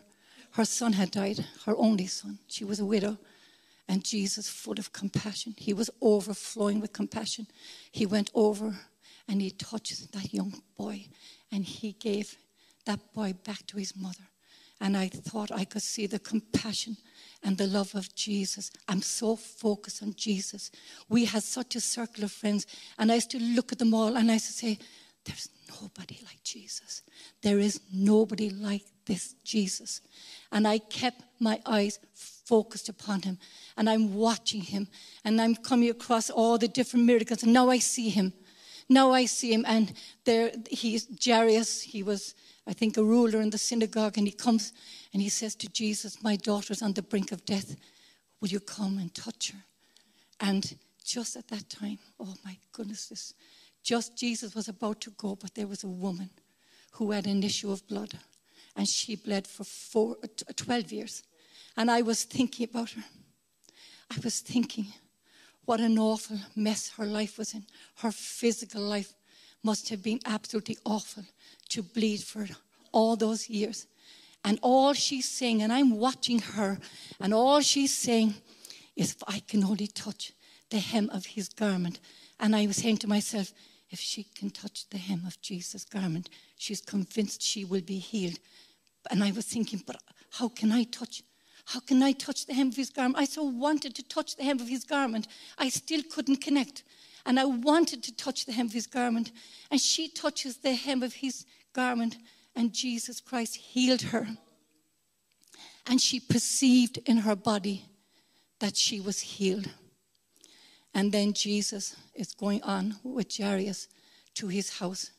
her 0.53 0.65
son 0.65 0.95
had 0.95 1.11
died, 1.11 1.45
her 1.67 1.77
only 1.77 2.07
son. 2.07 2.39
She 2.49 2.65
was 2.65 2.81
a 2.81 2.85
widow. 2.87 3.19
And 3.89 4.05
Jesus, 4.05 4.49
full 4.49 4.79
of 4.79 4.93
compassion, 4.93 5.55
he 5.57 5.73
was 5.73 5.89
overflowing 6.03 6.81
with 6.81 6.93
compassion. 6.93 7.47
He 7.91 8.05
went 8.05 8.31
over 8.35 8.79
and 9.27 9.41
he 9.41 9.51
touched 9.51 10.13
that 10.13 10.35
young 10.35 10.63
boy 10.77 11.07
and 11.51 11.65
he 11.65 11.93
gave 11.93 12.37
that 12.85 13.13
boy 13.15 13.35
back 13.45 13.67
to 13.69 13.79
his 13.79 13.97
mother. 13.97 14.29
And 14.81 14.97
I 14.97 15.09
thought 15.09 15.51
I 15.51 15.65
could 15.65 15.83
see 15.83 16.07
the 16.07 16.19
compassion 16.19 16.97
and 17.43 17.57
the 17.57 17.67
love 17.67 17.95
of 17.95 18.15
Jesus. 18.15 18.71
I'm 18.89 19.03
so 19.03 19.37
focused 19.37 20.03
on 20.03 20.15
Jesus. 20.15 20.71
We 21.09 21.25
had 21.25 21.43
such 21.43 21.75
a 21.75 21.81
circle 21.81 22.25
of 22.25 22.33
friends, 22.33 22.67
and 22.99 23.11
I 23.11 23.17
used 23.17 23.31
to 23.31 23.41
look 23.41 23.73
at 23.73 23.79
them 23.79 23.95
all 23.95 24.17
and 24.17 24.31
I 24.31 24.35
used 24.35 24.47
to 24.47 24.53
say, 24.53 24.79
There's 25.29 25.51
nobody 25.83 26.19
like 26.25 26.43
Jesus. 26.43 27.03
There 27.43 27.59
is 27.59 27.81
nobody 27.93 28.49
like 28.49 28.85
this 29.05 29.35
Jesus. 29.45 30.01
And 30.51 30.67
I 30.67 30.79
kept 30.79 31.23
my 31.39 31.61
eyes 31.67 31.99
focused 32.15 32.89
upon 32.89 33.23
him. 33.23 33.39
And 33.77 33.91
I'm 33.91 34.15
watching 34.15 34.63
him. 34.63 34.89
And 35.25 35.39
I'm 35.41 35.55
coming 35.55 35.91
across 35.91 36.31
all 36.31 36.57
the 36.57 36.67
different 36.67 37.05
miracles. 37.05 37.43
And 37.43 37.53
now 37.53 37.69
I 37.69 37.79
see 37.79 38.09
him. 38.09 38.33
Now 38.89 39.13
I 39.13 39.27
see 39.27 39.53
him. 39.53 39.65
And 39.69 39.93
there 40.25 40.51
he's 40.71 41.07
Jairus. 41.23 41.83
He 41.83 42.03
was, 42.03 42.35
I 42.67 42.73
think, 42.73 42.97
a 42.97 43.05
ruler 43.05 43.43
in 43.43 43.51
the 43.51 43.59
synagogue. 43.59 44.17
And 44.17 44.27
he 44.27 44.33
comes 44.33 44.73
and 45.13 45.21
he 45.21 45.29
says 45.29 45.55
to 45.57 45.69
Jesus, 45.69 46.23
My 46.23 46.37
daughter's 46.37 46.81
on 46.81 46.95
the 46.95 47.03
brink 47.03 47.33
of 47.33 47.45
death. 47.45 47.77
Will 48.41 48.49
you 48.49 48.61
come 48.61 48.97
and 48.97 49.15
touch 49.15 49.51
her? 49.51 49.65
And 50.41 50.79
just 51.05 51.37
at 51.37 51.49
that 51.49 51.69
time, 51.69 51.99
oh 52.19 52.35
my 52.45 52.57
goodness, 52.73 53.09
this 53.09 53.35
just 53.89 54.19
Jesus 54.19 54.55
was 54.55 54.69
about 54.69 55.01
to 55.01 55.11
go, 55.13 55.35
but 55.35 55.55
there 55.55 55.67
was 55.67 55.83
a 55.83 55.89
woman 55.89 56.29
who 56.93 57.11
had 57.11 57.27
an 57.27 57.43
issue 57.43 57.73
of 57.73 57.87
blood 57.89 58.13
and 58.77 58.87
she 58.87 59.17
bled 59.17 59.47
for 59.47 59.65
four, 59.65 60.19
uh, 60.23 60.27
uh, 60.47 60.53
12 60.55 60.93
years. 60.93 61.23
And 61.75 61.91
I 61.91 62.03
was 62.03 62.25
thinking 62.25 62.69
about 62.69 62.91
her. 62.91 63.05
I 64.11 64.17
was 64.23 64.41
thinking 64.41 64.89
what 65.65 65.81
an 65.81 65.99
awful 65.99 66.39
mess 66.55 66.91
her 66.99 67.07
life 67.07 67.39
was 67.39 67.55
in. 67.55 67.65
Her 67.97 68.13
physical 68.13 68.83
life 68.83 69.15
must 69.63 69.89
have 69.89 70.03
been 70.03 70.21
absolutely 70.27 70.77
awful 70.85 71.25
to 71.71 71.83
bleed 71.83 72.21
for 72.21 72.47
all 72.93 73.17
those 73.17 73.49
years. 73.49 73.87
And 74.45 74.59
all 74.61 74.93
she's 74.93 75.31
saying, 75.31 75.63
and 75.63 75.73
I'm 75.73 75.97
watching 75.97 76.41
her, 76.41 76.79
and 77.21 77.33
all 77.33 77.63
she's 77.63 77.95
saying 77.95 78.35
is, 78.97 79.13
if 79.13 79.23
I 79.27 79.41
can 79.41 79.65
only 79.65 79.87
touch 79.87 80.33
the 80.71 80.79
hem 80.79 81.09
of 81.11 81.25
his 81.25 81.49
garment. 81.49 82.01
And 82.39 82.55
I 82.55 82.67
was 82.67 82.77
saying 82.77 82.99
to 82.99 83.09
myself, 83.09 83.53
if 83.91 83.99
she 83.99 84.25
can 84.25 84.51
touch 84.51 84.89
the 84.91 84.99
hem 84.99 85.23
of 85.27 85.41
Jesus' 85.41 85.85
garment, 85.85 86.29
she's 86.57 86.81
convinced 86.81 87.43
she 87.43 87.65
will 87.65 87.81
be 87.81 87.99
healed. 87.99 88.39
And 89.11 89.25
I 89.25 89.31
was 89.33 89.47
thinking, 89.47 89.83
but 89.87 89.97
how 90.33 90.49
can 90.49 90.73
I 90.73 90.85
touch? 90.85 91.23
How 91.67 91.81
can 91.81 92.03
I 92.03 92.13
touch 92.13 92.47
the 92.47 92.55
hem 92.55 92.69
of 92.69 92.77
his 92.77 92.91
garment? 92.91 93.19
I 93.19 93.25
so 93.25 93.45
wanted 93.45 93.95
to 93.97 94.03
touch 94.03 94.37
the 94.37 94.45
hem 94.45 94.61
of 94.61 94.69
his 94.69 94.85
garment. 94.85 95.29
I 95.59 95.69
still 95.69 96.03
couldn't 96.03 96.43
connect. 96.43 96.83
And 97.27 97.39
I 97.39 97.45
wanted 97.45 98.03
to 98.05 98.15
touch 98.15 98.47
the 98.47 98.53
hem 98.53 98.67
of 98.67 98.73
his 98.73 98.87
garment. 98.87 99.33
And 99.71 99.81
she 99.81 100.09
touches 100.09 100.59
the 100.59 100.75
hem 100.75 101.03
of 101.03 101.15
his 101.15 101.45
garment, 101.73 102.17
and 102.57 102.73
Jesus 102.73 103.21
Christ 103.21 103.57
healed 103.57 104.03
her. 104.03 104.27
And 105.87 106.01
she 106.01 106.21
perceived 106.21 106.99
in 107.07 107.19
her 107.19 107.37
body 107.37 107.85
that 108.59 108.77
she 108.77 109.01
was 109.01 109.21
healed. 109.21 109.69
And 110.95 111.13
then 111.13 111.33
Jesus 111.33 111.97
is 112.15 112.35
going 112.35 112.63
on 112.63 112.97
with 113.03 113.37
Jairus 113.37 113.89
to 114.35 114.49
his 114.49 114.79
house. 114.79 115.11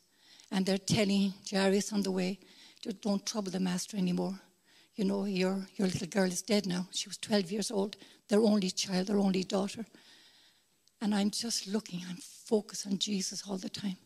And 0.52 0.66
they're 0.66 0.78
telling 0.78 1.34
Jairus 1.50 1.94
on 1.94 2.02
the 2.02 2.12
way, 2.12 2.40
don't 3.02 3.26
trouble 3.26 3.52
the 3.52 3.60
master 3.60 3.98
anymore. 3.98 4.40
You 4.96 5.06
know, 5.06 5.26
your, 5.26 5.66
your 5.76 5.88
little 5.88 6.08
girl 6.08 6.26
is 6.26 6.42
dead 6.42 6.66
now. 6.66 6.88
She 6.92 7.08
was 7.08 7.18
12 7.18 7.52
years 7.52 7.72
old, 7.72 7.96
their 8.28 8.42
only 8.42 8.70
child, 8.70 9.08
their 9.08 9.20
only 9.20 9.44
daughter. 9.44 9.86
And 11.02 11.16
I'm 11.16 11.30
just 11.30 11.68
looking, 11.68 12.02
I'm 12.10 12.18
focused 12.18 12.86
on 12.86 12.98
Jesus 12.98 13.44
all 13.48 13.58
the 13.58 13.70
time. 13.70 13.98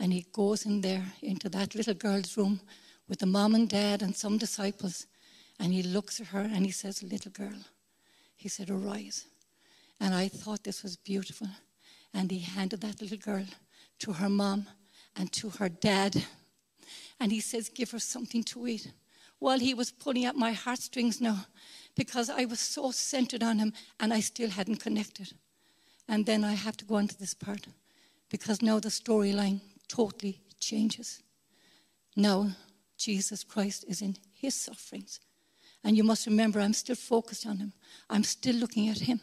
And 0.00 0.12
he 0.12 0.26
goes 0.32 0.66
in 0.66 0.80
there 0.80 1.04
into 1.22 1.48
that 1.50 1.74
little 1.74 1.94
girl's 1.94 2.36
room 2.36 2.60
with 3.08 3.20
the 3.20 3.26
mom 3.26 3.54
and 3.54 3.68
dad 3.68 4.02
and 4.02 4.16
some 4.16 4.38
disciples. 4.38 5.06
And 5.60 5.72
he 5.72 5.82
looks 5.82 6.20
at 6.20 6.28
her 6.28 6.40
and 6.40 6.66
he 6.66 6.72
says, 6.72 7.02
Little 7.02 7.30
girl, 7.30 7.60
he 8.36 8.48
said, 8.48 8.70
Arise. 8.70 9.26
And 10.00 10.14
I 10.14 10.28
thought 10.28 10.64
this 10.64 10.82
was 10.82 10.96
beautiful. 10.96 11.48
And 12.12 12.30
he 12.30 12.40
handed 12.40 12.80
that 12.82 13.00
little 13.00 13.18
girl 13.18 13.44
to 14.00 14.12
her 14.12 14.28
mom 14.28 14.66
and 15.16 15.32
to 15.32 15.50
her 15.50 15.68
dad 15.68 16.24
and 17.20 17.32
he 17.32 17.40
says, 17.40 17.68
Give 17.68 17.90
her 17.90 17.98
something 17.98 18.42
to 18.44 18.66
eat. 18.66 18.92
Well, 19.40 19.58
he 19.58 19.74
was 19.74 19.90
pulling 19.90 20.24
at 20.24 20.36
my 20.36 20.52
heartstrings 20.52 21.20
now 21.20 21.46
because 21.94 22.30
I 22.30 22.44
was 22.44 22.60
so 22.60 22.90
centered 22.90 23.42
on 23.42 23.58
him 23.58 23.72
and 24.00 24.12
I 24.12 24.20
still 24.20 24.50
hadn't 24.50 24.76
connected. 24.76 25.32
And 26.08 26.24
then 26.26 26.44
I 26.44 26.52
have 26.52 26.76
to 26.78 26.84
go 26.84 26.96
on 26.96 27.08
to 27.08 27.18
this 27.18 27.34
part 27.34 27.66
because 28.30 28.62
now 28.62 28.78
the 28.80 28.88
storyline 28.88 29.60
totally 29.88 30.40
changes. 30.60 31.22
Now, 32.16 32.50
Jesus 32.96 33.44
Christ 33.44 33.84
is 33.88 34.00
in 34.00 34.16
his 34.32 34.54
sufferings. 34.54 35.20
And 35.82 35.96
you 35.96 36.04
must 36.04 36.26
remember, 36.26 36.60
I'm 36.60 36.72
still 36.72 36.96
focused 36.96 37.46
on 37.46 37.58
him. 37.58 37.72
I'm 38.08 38.24
still 38.24 38.56
looking 38.56 38.88
at 38.88 39.00
him. 39.00 39.20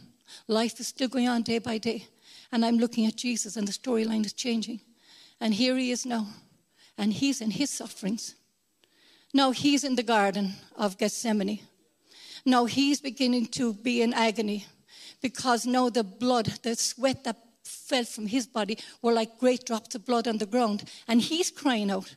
Life 0.48 0.80
is 0.80 0.88
still 0.88 1.08
going 1.08 1.28
on 1.28 1.44
day 1.44 1.60
by 1.60 1.78
day. 1.78 2.08
And 2.52 2.66
I'm 2.66 2.78
looking 2.78 3.06
at 3.06 3.16
Jesus, 3.16 3.56
and 3.56 3.68
the 3.68 3.72
storyline 3.72 4.26
is 4.26 4.34
changing. 4.34 4.82
And 5.40 5.54
here 5.54 5.78
he 5.78 5.92
is 5.92 6.06
now 6.06 6.28
and 7.02 7.12
he's 7.12 7.42
in 7.42 7.50
his 7.50 7.72
sufferings. 7.72 8.36
Now 9.34 9.52
he's 9.52 9.84
in 9.84 9.96
the 9.96 10.04
Garden 10.04 10.54
of 10.78 10.98
Gethsemane. 11.00 11.60
Now 12.46 12.66
he's 12.66 13.02
beginning 13.02 13.48
to 13.48 13.74
be 13.74 14.02
in 14.02 14.14
agony 14.14 14.68
because 15.20 15.66
now 15.66 15.90
the 15.90 16.04
blood, 16.04 16.46
the 16.62 16.76
sweat 16.76 17.24
that 17.24 17.38
fell 17.64 18.04
from 18.04 18.28
his 18.28 18.46
body 18.46 18.78
were 19.02 19.14
like 19.14 19.40
great 19.40 19.66
drops 19.66 19.96
of 19.96 20.06
blood 20.06 20.28
on 20.28 20.38
the 20.38 20.46
ground. 20.46 20.84
And 21.08 21.22
he's 21.22 21.50
crying 21.50 21.90
out, 21.90 22.16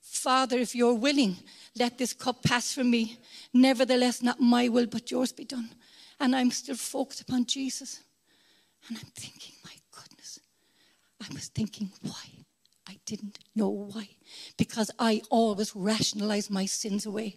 Father, 0.00 0.58
if 0.58 0.74
you're 0.74 0.94
willing, 0.94 1.36
let 1.76 1.98
this 1.98 2.12
cup 2.12 2.42
pass 2.42 2.72
from 2.72 2.90
me. 2.90 3.18
Nevertheless, 3.52 4.22
not 4.22 4.40
my 4.40 4.68
will, 4.68 4.86
but 4.86 5.10
yours 5.10 5.32
be 5.32 5.44
done. 5.44 5.70
And 6.20 6.36
I'm 6.36 6.50
still 6.50 6.76
focused 6.76 7.22
upon 7.22 7.46
Jesus. 7.46 8.00
And 8.88 8.98
I'm 8.98 9.10
thinking, 9.16 9.54
my 9.64 9.72
goodness. 9.90 10.38
I 11.20 11.32
was 11.32 11.48
thinking, 11.48 11.90
why? 12.02 12.44
I 12.86 12.98
didn't 13.06 13.38
know 13.56 13.70
why. 13.70 14.08
Because 14.56 14.90
I 14.98 15.22
always 15.30 15.74
rationalized 15.74 16.50
my 16.50 16.66
sins 16.66 17.06
away. 17.06 17.36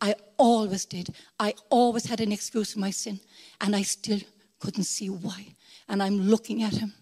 I 0.00 0.16
always 0.36 0.84
did. 0.84 1.14
I 1.38 1.54
always 1.70 2.06
had 2.06 2.20
an 2.20 2.32
excuse 2.32 2.72
for 2.72 2.80
my 2.80 2.90
sin. 2.90 3.20
And 3.60 3.76
I 3.76 3.82
still 3.82 4.20
couldn't 4.58 4.84
see 4.84 5.08
why. 5.08 5.54
And 5.88 6.02
I'm 6.02 6.18
looking 6.28 6.62
at 6.62 6.74
him. 6.74 6.92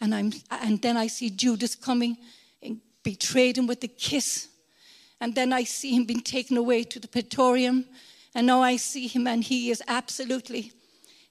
And, 0.00 0.14
I'm, 0.14 0.32
and 0.50 0.80
then 0.80 0.96
I 0.96 1.08
see 1.08 1.28
Judas 1.28 1.74
coming 1.74 2.16
and 2.62 2.80
betrayed 3.02 3.58
him 3.58 3.66
with 3.66 3.84
a 3.84 3.88
kiss. 3.88 4.48
And 5.20 5.34
then 5.34 5.52
I 5.52 5.64
see 5.64 5.94
him 5.94 6.06
being 6.06 6.22
taken 6.22 6.56
away 6.56 6.84
to 6.84 6.98
the 6.98 7.08
Praetorium. 7.08 7.84
And 8.34 8.46
now 8.46 8.62
I 8.62 8.76
see 8.76 9.06
him, 9.06 9.26
and 9.26 9.42
he 9.42 9.70
is 9.70 9.82
absolutely, 9.88 10.72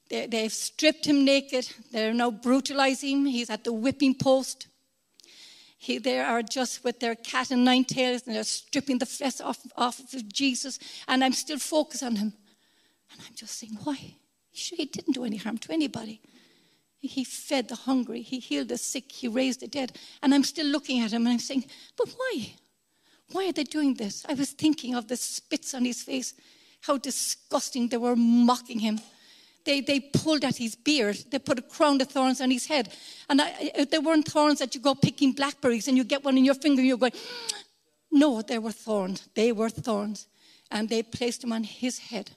they, 0.08 0.26
they've 0.26 0.52
stripped 0.52 1.06
him 1.06 1.24
naked. 1.24 1.68
They're 1.92 2.12
now 2.12 2.30
brutalizing 2.30 3.20
him. 3.20 3.26
He's 3.26 3.50
at 3.50 3.64
the 3.64 3.72
whipping 3.72 4.14
post. 4.14 4.66
He, 5.78 5.96
they 5.98 6.20
are 6.20 6.42
just 6.42 6.84
with 6.84 7.00
their 7.00 7.14
cat 7.14 7.50
and 7.50 7.64
nine 7.64 7.84
tails, 7.84 8.26
and 8.26 8.36
they're 8.36 8.44
stripping 8.44 8.98
the 8.98 9.06
flesh 9.06 9.40
off, 9.40 9.60
off 9.76 9.98
of 10.12 10.28
Jesus. 10.30 10.78
And 11.08 11.24
I'm 11.24 11.32
still 11.32 11.58
focused 11.58 12.02
on 12.02 12.16
him. 12.16 12.32
And 13.12 13.20
I'm 13.26 13.34
just 13.34 13.58
saying, 13.58 13.78
why? 13.82 14.14
He 14.50 14.84
didn't 14.84 15.14
do 15.14 15.24
any 15.24 15.38
harm 15.38 15.58
to 15.58 15.72
anybody. 15.72 16.20
He 17.00 17.24
fed 17.24 17.68
the 17.68 17.76
hungry, 17.76 18.20
he 18.20 18.40
healed 18.40 18.68
the 18.68 18.76
sick, 18.76 19.10
he 19.10 19.26
raised 19.26 19.60
the 19.60 19.66
dead. 19.66 19.92
And 20.22 20.34
I'm 20.34 20.44
still 20.44 20.66
looking 20.66 21.00
at 21.00 21.12
him 21.12 21.22
and 21.22 21.32
I'm 21.32 21.38
saying, 21.38 21.64
but 21.96 22.10
why? 22.10 22.52
Why 23.32 23.48
are 23.48 23.52
they 23.52 23.64
doing 23.64 23.94
this? 23.94 24.26
I 24.28 24.34
was 24.34 24.50
thinking 24.50 24.94
of 24.94 25.08
the 25.08 25.16
spits 25.16 25.72
on 25.72 25.86
his 25.86 26.02
face, 26.02 26.34
how 26.80 26.98
disgusting 26.98 27.88
they 27.88 27.96
were 27.96 28.16
mocking 28.16 28.78
him. 28.78 29.00
They, 29.64 29.80
they 29.80 30.00
pulled 30.00 30.44
at 30.44 30.56
his 30.56 30.74
beard. 30.74 31.18
They 31.30 31.38
put 31.38 31.58
a 31.58 31.62
crown 31.62 32.00
of 32.00 32.08
thorns 32.08 32.40
on 32.40 32.50
his 32.50 32.66
head. 32.66 32.92
And 33.28 33.42
I, 33.42 33.86
they 33.90 33.98
weren't 33.98 34.26
thorns 34.26 34.58
that 34.60 34.74
you 34.74 34.80
go 34.80 34.94
picking 34.94 35.32
blackberries 35.32 35.86
and 35.86 35.96
you 35.96 36.04
get 36.04 36.24
one 36.24 36.38
in 36.38 36.44
your 36.44 36.54
finger 36.54 36.80
and 36.80 36.88
you're 36.88 36.96
going, 36.96 37.12
no, 38.10 38.42
they 38.42 38.58
were 38.58 38.72
thorns. 38.72 39.28
They 39.34 39.52
were 39.52 39.68
thorns. 39.68 40.26
And 40.70 40.88
they 40.88 41.02
placed 41.02 41.42
them 41.42 41.52
on 41.52 41.64
his 41.64 41.98
head 41.98 42.30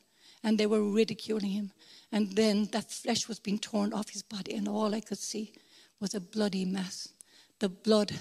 and 0.43 0.57
they 0.57 0.65
were 0.65 0.83
ridiculing 0.83 1.51
him. 1.51 1.71
And 2.11 2.35
then 2.35 2.65
that 2.73 2.91
flesh 2.91 3.27
was 3.27 3.39
being 3.39 3.57
torn 3.57 3.91
off 3.91 4.09
his 4.09 4.21
body, 4.21 4.53
and 4.53 4.67
all 4.67 4.93
I 4.93 5.01
could 5.01 5.17
see 5.17 5.53
was 5.99 6.13
a 6.13 6.19
bloody 6.19 6.63
mess. 6.63 7.09
The 7.57 7.69
blood 7.69 8.11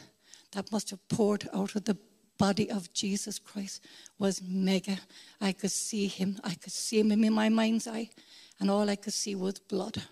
that 0.53 0.73
must 0.73 0.91
have 0.91 1.09
poured 1.09 1.49
out 1.53 1.75
of 1.75 1.85
the 1.85 1.99
body 2.39 2.71
of 2.71 2.93
Jesus 2.93 3.39
Christ 3.39 3.85
was 4.19 4.43
mega. 4.43 4.99
I 5.41 5.53
could 5.53 5.71
see 5.71 6.07
him. 6.07 6.39
I 6.43 6.55
could 6.55 6.73
see 6.73 7.01
him 7.01 7.13
in 7.13 7.33
my 7.33 7.49
mind's 7.49 7.87
eye, 7.87 8.11
and 8.61 8.71
all 8.71 8.89
I 8.89 8.97
could 8.97 9.13
see 9.13 9.35
was 9.35 9.59
blood 9.59 10.03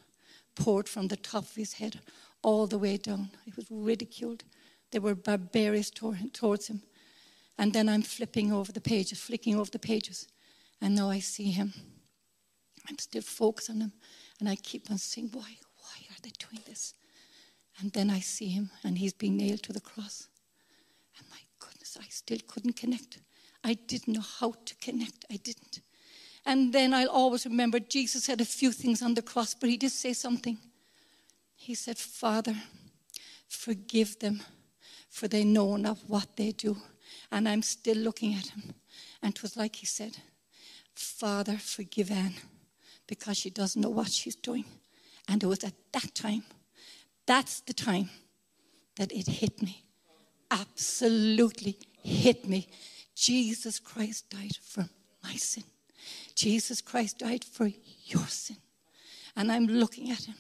poured 0.54 0.88
from 0.88 1.08
the 1.08 1.16
top 1.16 1.44
of 1.44 1.54
his 1.54 1.74
head 1.74 2.00
all 2.42 2.66
the 2.66 2.78
way 2.78 2.96
down. 2.96 3.30
He 3.44 3.52
was 3.56 3.66
ridiculed. 3.70 4.44
They 4.90 4.98
were 4.98 5.14
barbarians 5.14 5.90
towards 5.90 6.66
him. 6.66 6.82
And 7.58 7.72
then 7.72 7.88
I'm 7.88 8.02
flipping 8.02 8.52
over 8.52 8.72
the 8.72 8.80
pages, 8.80 9.20
flicking 9.20 9.58
over 9.58 9.70
the 9.70 9.78
pages, 9.78 10.26
and 10.80 10.94
now 10.94 11.10
I 11.10 11.20
see 11.20 11.50
him. 11.50 11.74
I'm 12.88 12.98
still 12.98 13.22
focused 13.22 13.70
on 13.70 13.80
him. 13.80 13.92
And 14.38 14.48
I 14.48 14.56
keep 14.56 14.90
on 14.90 14.96
saying, 14.96 15.30
why, 15.32 15.58
why 15.76 15.96
are 16.08 16.20
they 16.22 16.32
doing 16.38 16.62
this? 16.66 16.94
And 17.78 17.92
then 17.92 18.08
I 18.08 18.20
see 18.20 18.48
him 18.48 18.70
and 18.82 18.96
he's 18.96 19.12
being 19.12 19.36
nailed 19.36 19.62
to 19.64 19.72
the 19.72 19.80
cross. 19.80 20.28
Goodness, 21.92 22.08
I 22.08 22.10
still 22.10 22.38
couldn't 22.46 22.76
connect. 22.76 23.18
I 23.64 23.74
didn't 23.74 24.14
know 24.14 24.24
how 24.40 24.54
to 24.64 24.74
connect. 24.76 25.24
I 25.30 25.36
didn't. 25.36 25.80
And 26.46 26.72
then 26.72 26.94
I'll 26.94 27.10
always 27.10 27.44
remember 27.44 27.80
Jesus 27.80 28.24
said 28.24 28.40
a 28.40 28.44
few 28.44 28.72
things 28.72 29.02
on 29.02 29.14
the 29.14 29.22
cross, 29.22 29.54
but 29.54 29.68
he 29.68 29.76
did 29.76 29.92
say 29.92 30.12
something. 30.12 30.58
He 31.54 31.74
said, 31.74 31.98
Father, 31.98 32.54
forgive 33.48 34.18
them, 34.18 34.42
for 35.10 35.28
they 35.28 35.44
know 35.44 35.76
not 35.76 35.98
what 36.06 36.36
they 36.36 36.52
do. 36.52 36.76
And 37.30 37.48
I'm 37.48 37.62
still 37.62 37.96
looking 37.96 38.34
at 38.34 38.46
him. 38.48 38.74
And 39.22 39.34
it 39.34 39.42
was 39.42 39.56
like 39.56 39.76
he 39.76 39.86
said, 39.86 40.16
Father, 40.94 41.58
forgive 41.58 42.10
Anne 42.10 42.34
because 43.06 43.36
she 43.36 43.50
doesn't 43.50 43.80
know 43.80 43.90
what 43.90 44.10
she's 44.10 44.36
doing. 44.36 44.64
And 45.28 45.42
it 45.42 45.46
was 45.46 45.64
at 45.64 45.74
that 45.92 46.14
time, 46.14 46.44
that's 47.26 47.60
the 47.60 47.74
time 47.74 48.10
that 48.96 49.12
it 49.12 49.26
hit 49.26 49.60
me. 49.60 49.84
Absolutely 50.50 51.78
hit 52.02 52.48
me. 52.48 52.68
Jesus 53.14 53.78
Christ 53.78 54.30
died 54.30 54.56
for 54.62 54.88
my 55.22 55.34
sin. 55.34 55.64
Jesus 56.34 56.80
Christ 56.80 57.18
died 57.18 57.44
for 57.44 57.70
your 58.06 58.26
sin. 58.26 58.56
And 59.36 59.52
I'm 59.52 59.66
looking 59.66 60.10
at 60.10 60.24
him. 60.24 60.36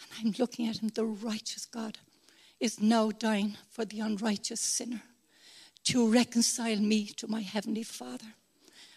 And 0.00 0.10
I'm 0.20 0.34
looking 0.38 0.68
at 0.68 0.78
him. 0.78 0.88
The 0.88 1.04
righteous 1.04 1.64
God 1.64 1.98
is 2.60 2.80
now 2.80 3.10
dying 3.10 3.56
for 3.70 3.84
the 3.84 4.00
unrighteous 4.00 4.60
sinner 4.60 5.02
to 5.84 6.08
reconcile 6.08 6.76
me 6.76 7.06
to 7.06 7.26
my 7.26 7.40
heavenly 7.40 7.82
Father. 7.82 8.34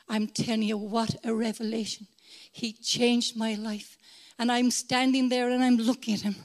I'm 0.08 0.28
telling 0.28 0.64
you, 0.64 0.78
what 0.78 1.16
a 1.24 1.34
revelation. 1.34 2.06
He 2.52 2.74
changed 2.74 3.36
my 3.36 3.56
life. 3.56 3.98
And 4.38 4.52
I'm 4.52 4.70
standing 4.70 5.30
there 5.30 5.50
and 5.50 5.64
I'm 5.64 5.78
looking 5.78 6.14
at 6.14 6.22
him 6.22 6.36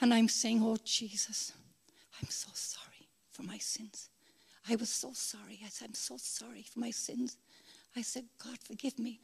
and 0.00 0.14
I'm 0.14 0.28
saying, 0.28 0.62
Oh, 0.62 0.76
Jesus, 0.84 1.52
I'm 2.20 2.28
so 2.30 2.48
sorry 2.54 2.73
for 3.34 3.42
my 3.42 3.58
sins. 3.58 4.08
I 4.68 4.76
was 4.76 4.88
so 4.88 5.10
sorry. 5.12 5.60
I 5.64 5.68
said, 5.68 5.88
I'm 5.88 5.94
so 5.94 6.16
sorry 6.16 6.62
for 6.62 6.80
my 6.80 6.90
sins. 6.90 7.36
I 7.96 8.02
said, 8.02 8.24
God, 8.42 8.58
forgive 8.64 8.98
me. 8.98 9.20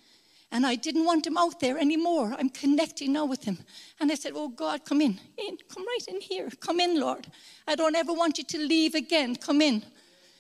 And 0.53 0.67
I 0.67 0.75
didn't 0.75 1.05
want 1.05 1.27
him 1.27 1.39
out 1.39 1.61
there 1.61 1.79
anymore. 1.79 2.35
I'm 2.37 2.51
connecting 2.51 3.13
now 3.13 3.25
with 3.25 3.45
him. 3.45 3.59
And 4.01 4.11
I 4.11 4.17
said, 4.17 4.33
Oh, 4.35 4.49
God, 4.49 4.85
come 4.85 5.01
in. 5.01 5.21
in. 5.39 5.59
Come 5.73 5.87
right 5.87 6.09
in 6.09 6.21
here. 6.21 6.49
Come 6.61 6.81
in, 6.81 7.01
Lord. 7.01 7.29
I 7.69 7.77
don't 7.77 7.95
ever 7.95 8.13
want 8.13 8.39
you 8.39 8.45
to 8.45 8.59
leave 8.59 8.97
again. 8.97 9.37
Come 9.37 9.63
in. 9.63 9.83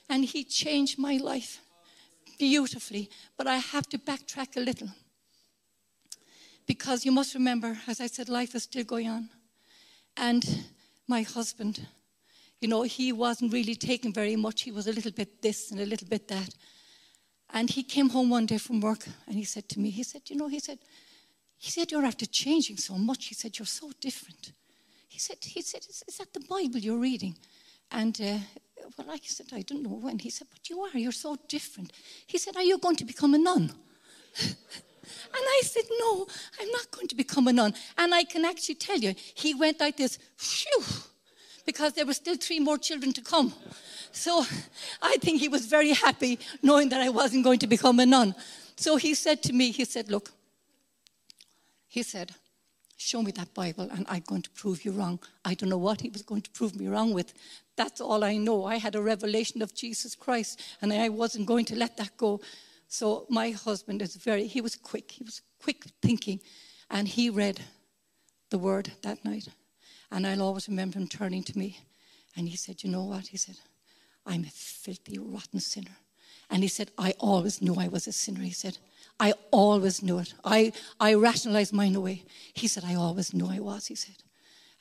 And 0.08 0.24
he 0.24 0.42
changed 0.42 0.98
my 0.98 1.16
life 1.18 1.60
beautifully. 2.38 3.08
But 3.36 3.46
I 3.46 3.58
have 3.58 3.88
to 3.90 3.98
backtrack 3.98 4.56
a 4.56 4.60
little. 4.60 4.88
Because 6.66 7.04
you 7.04 7.12
must 7.12 7.34
remember, 7.34 7.78
as 7.86 8.00
I 8.00 8.08
said, 8.08 8.28
life 8.28 8.54
is 8.56 8.64
still 8.64 8.84
going 8.84 9.08
on. 9.08 9.28
And 10.16 10.64
my 11.06 11.22
husband, 11.22 11.86
you 12.60 12.68
know, 12.68 12.82
he 12.82 13.12
wasn't 13.12 13.52
really 13.52 13.74
taking 13.74 14.12
very 14.12 14.36
much. 14.36 14.62
He 14.62 14.70
was 14.70 14.86
a 14.86 14.92
little 14.92 15.12
bit 15.12 15.40
this 15.40 15.70
and 15.70 15.80
a 15.80 15.86
little 15.86 16.08
bit 16.08 16.28
that. 16.28 16.54
And 17.52 17.68
he 17.68 17.82
came 17.82 18.10
home 18.10 18.30
one 18.30 18.46
day 18.46 18.58
from 18.58 18.80
work 18.80 19.06
and 19.26 19.34
he 19.34 19.44
said 19.44 19.68
to 19.70 19.80
me, 19.80 19.90
he 19.90 20.02
said, 20.02 20.22
you 20.26 20.36
know, 20.36 20.48
he 20.48 20.60
said, 20.60 20.78
he 21.58 21.70
said, 21.70 21.90
you're 21.90 22.04
after 22.04 22.26
changing 22.26 22.76
so 22.76 22.94
much. 22.94 23.26
He 23.26 23.34
said, 23.34 23.58
you're 23.58 23.66
so 23.66 23.90
different. 24.00 24.52
He 25.08 25.18
said, 25.18 25.38
he 25.42 25.62
said, 25.62 25.80
is, 25.88 26.04
is 26.06 26.18
that 26.18 26.32
the 26.32 26.40
Bible 26.40 26.78
you're 26.78 26.98
reading? 26.98 27.36
And 27.90 28.18
uh, 28.20 28.38
well, 28.96 29.10
I 29.10 29.18
said, 29.22 29.46
I 29.52 29.62
don't 29.62 29.82
know 29.82 29.90
when. 29.90 30.18
He 30.18 30.30
said, 30.30 30.46
but 30.50 30.68
you 30.70 30.80
are, 30.82 30.96
you're 30.96 31.12
so 31.12 31.36
different. 31.48 31.92
He 32.26 32.38
said, 32.38 32.56
are 32.56 32.62
you 32.62 32.78
going 32.78 32.96
to 32.96 33.04
become 33.04 33.34
a 33.34 33.38
nun? 33.38 33.72
and 34.42 34.54
I 35.34 35.62
said, 35.64 35.84
no, 35.98 36.26
I'm 36.60 36.70
not 36.70 36.90
going 36.90 37.08
to 37.08 37.14
become 37.16 37.48
a 37.48 37.52
nun. 37.52 37.74
And 37.98 38.14
I 38.14 38.24
can 38.24 38.44
actually 38.44 38.76
tell 38.76 38.98
you, 38.98 39.14
he 39.34 39.54
went 39.54 39.80
like 39.80 39.96
this, 39.96 40.18
phew, 40.36 40.84
because 41.70 41.92
there 41.92 42.04
were 42.04 42.20
still 42.24 42.36
three 42.36 42.58
more 42.58 42.78
children 42.78 43.12
to 43.12 43.22
come. 43.22 43.52
So 44.10 44.44
I 45.00 45.18
think 45.18 45.40
he 45.40 45.48
was 45.48 45.66
very 45.66 45.92
happy 45.92 46.40
knowing 46.62 46.88
that 46.88 47.00
I 47.00 47.10
wasn't 47.10 47.44
going 47.44 47.60
to 47.60 47.68
become 47.68 48.00
a 48.00 48.06
nun. 48.06 48.34
So 48.74 48.96
he 48.96 49.14
said 49.14 49.40
to 49.44 49.52
me, 49.52 49.70
he 49.70 49.84
said, 49.84 50.10
look, 50.10 50.32
he 51.86 52.02
said, 52.02 52.32
show 52.96 53.22
me 53.22 53.30
that 53.32 53.54
Bible 53.54 53.88
and 53.92 54.04
I'm 54.08 54.24
going 54.26 54.42
to 54.42 54.50
prove 54.50 54.84
you 54.84 54.90
wrong. 54.90 55.20
I 55.44 55.54
don't 55.54 55.68
know 55.68 55.84
what 55.88 56.00
he 56.00 56.10
was 56.10 56.22
going 56.22 56.42
to 56.42 56.50
prove 56.50 56.74
me 56.74 56.88
wrong 56.88 57.14
with. 57.14 57.34
That's 57.76 58.00
all 58.00 58.24
I 58.24 58.36
know. 58.36 58.64
I 58.64 58.76
had 58.78 58.96
a 58.96 59.02
revelation 59.02 59.62
of 59.62 59.72
Jesus 59.72 60.16
Christ 60.16 60.60
and 60.82 60.92
I 60.92 61.08
wasn't 61.08 61.46
going 61.46 61.66
to 61.66 61.76
let 61.76 61.96
that 61.98 62.16
go. 62.16 62.40
So 62.88 63.26
my 63.28 63.50
husband 63.50 64.02
is 64.02 64.16
very, 64.16 64.48
he 64.48 64.60
was 64.60 64.74
quick. 64.74 65.12
He 65.12 65.22
was 65.22 65.40
quick 65.62 65.84
thinking 66.02 66.40
and 66.90 67.06
he 67.06 67.30
read 67.30 67.60
the 68.50 68.58
word 68.58 68.90
that 69.02 69.24
night. 69.24 69.46
And 70.10 70.26
I'll 70.26 70.42
always 70.42 70.68
remember 70.68 70.98
him 70.98 71.08
turning 71.08 71.42
to 71.44 71.58
me 71.58 71.78
and 72.36 72.48
he 72.48 72.56
said, 72.56 72.82
You 72.82 72.90
know 72.90 73.04
what? 73.04 73.28
He 73.28 73.36
said, 73.36 73.56
I'm 74.26 74.44
a 74.44 74.50
filthy, 74.50 75.18
rotten 75.18 75.60
sinner. 75.60 75.96
And 76.50 76.62
he 76.62 76.68
said, 76.68 76.90
I 76.98 77.14
always 77.18 77.62
knew 77.62 77.76
I 77.76 77.88
was 77.88 78.06
a 78.06 78.12
sinner. 78.12 78.40
He 78.40 78.50
said, 78.50 78.78
I 79.20 79.34
always 79.50 80.02
knew 80.02 80.18
it. 80.18 80.34
I, 80.44 80.72
I 80.98 81.14
rationalized 81.14 81.72
mine 81.72 81.94
away. 81.94 82.24
He 82.54 82.66
said, 82.66 82.84
I 82.84 82.94
always 82.94 83.32
knew 83.32 83.46
I 83.46 83.60
was, 83.60 83.86
he 83.86 83.94
said. 83.94 84.16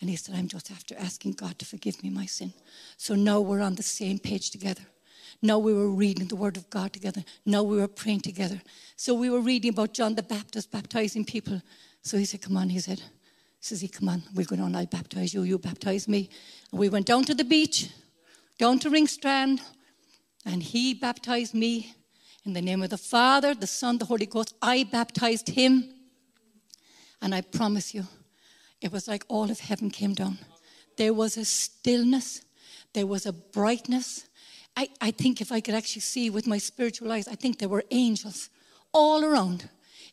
And 0.01 0.09
he 0.09 0.15
said, 0.15 0.35
I'm 0.35 0.47
just 0.47 0.71
after 0.71 0.95
asking 0.97 1.33
God 1.33 1.59
to 1.59 1.65
forgive 1.65 2.01
me 2.03 2.09
my 2.09 2.25
sin. 2.25 2.53
So 2.97 3.15
now 3.15 3.41
we're 3.41 3.61
on 3.61 3.75
the 3.75 3.83
same 3.83 4.17
page 4.17 4.49
together. 4.49 4.83
Now 5.41 5.59
we 5.59 5.73
were 5.73 5.89
reading 5.89 6.27
the 6.27 6.35
Word 6.35 6.57
of 6.57 6.69
God 6.69 6.93
together. 6.93 7.23
Now 7.45 7.63
we 7.63 7.77
were 7.77 7.87
praying 7.87 8.21
together. 8.21 8.61
So 8.95 9.13
we 9.13 9.29
were 9.29 9.41
reading 9.41 9.71
about 9.71 9.93
John 9.93 10.15
the 10.15 10.23
Baptist 10.23 10.71
baptizing 10.71 11.25
people. 11.25 11.61
So 12.01 12.17
he 12.17 12.25
said, 12.25 12.41
Come 12.41 12.57
on, 12.57 12.69
he 12.69 12.79
said, 12.79 13.01
says 13.59 13.81
he, 13.81 13.87
come 13.87 14.09
on, 14.09 14.23
we're 14.33 14.45
going 14.45 14.61
on, 14.61 14.75
I'll 14.75 14.85
baptize 14.85 15.33
you, 15.33 15.43
you 15.43 15.57
baptize 15.57 16.07
me. 16.07 16.29
And 16.71 16.79
we 16.79 16.89
went 16.89 17.05
down 17.05 17.25
to 17.25 17.35
the 17.35 17.43
beach, 17.43 17.89
down 18.57 18.79
to 18.79 18.89
Ringstrand, 18.89 19.59
and 20.45 20.63
he 20.63 20.93
baptized 20.93 21.53
me 21.53 21.93
in 22.45 22.53
the 22.53 22.61
name 22.61 22.81
of 22.81 22.89
the 22.89 22.97
Father, 22.97 23.53
the 23.53 23.67
Son, 23.67 23.97
the 23.97 24.05
Holy 24.05 24.25
Ghost. 24.25 24.55
I 24.61 24.83
baptized 24.83 25.49
him. 25.49 25.93
And 27.21 27.35
I 27.35 27.41
promise 27.41 27.93
you, 27.93 28.07
it 28.81 28.91
was 28.91 29.07
like 29.07 29.25
all 29.27 29.51
of 29.51 29.59
heaven 29.59 29.91
came 29.91 30.13
down. 30.13 30.37
There 30.95 31.13
was 31.13 31.37
a 31.37 31.45
stillness, 31.45 32.41
there 32.93 33.07
was 33.07 33.25
a 33.25 33.33
brightness. 33.33 34.25
I, 34.77 34.89
I 35.01 35.11
think 35.11 35.41
if 35.41 35.51
I 35.51 35.59
could 35.59 35.73
actually 35.73 36.01
see 36.01 36.29
with 36.29 36.47
my 36.47 36.57
spiritual 36.57 37.11
eyes, 37.11 37.27
I 37.27 37.35
think 37.35 37.59
there 37.59 37.67
were 37.67 37.83
angels 37.91 38.49
all 38.93 39.25
around. 39.25 39.69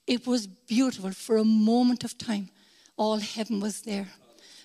It 0.07 0.27
was 0.27 0.47
beautiful 0.47 1.13
for 1.13 1.37
a 1.37 1.45
moment 1.45 2.03
of 2.03 2.19
time. 2.19 2.51
All 2.97 3.19
heaven 3.19 3.61
was 3.61 3.83
there. 3.83 4.09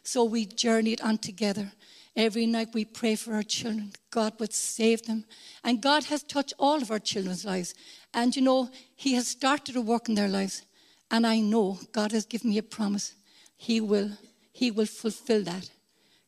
So 0.04 0.24
we 0.24 0.46
journeyed 0.46 1.02
on 1.02 1.18
together. 1.18 1.72
Every 2.16 2.46
night 2.46 2.70
we 2.74 2.86
pray 2.86 3.16
for 3.16 3.34
our 3.34 3.44
children. 3.44 3.92
God 4.10 4.34
would 4.40 4.54
save 4.54 5.04
them. 5.04 5.26
And 5.64 5.82
God 5.82 6.06
has 6.06 6.24
touched 6.24 6.54
all 6.60 6.82
of 6.82 6.92
our 6.92 7.00
children's 7.00 7.46
lives. 7.46 7.74
And 8.14 8.36
you 8.36 8.42
know, 8.42 8.70
He 8.96 9.14
has 9.14 9.28
started 9.28 9.76
a 9.76 9.82
work 9.82 10.10
in 10.10 10.16
their 10.16 10.28
lives. 10.28 10.64
And 11.10 11.26
I 11.26 11.40
know 11.40 11.80
God 11.92 12.12
has 12.12 12.26
given 12.26 12.50
me 12.50 12.58
a 12.58 12.64
promise. 12.64 13.16
He 13.58 13.80
will, 13.80 14.12
He 14.52 14.72
will 14.72 14.86
fulfill 14.86 15.44
that. 15.44 15.70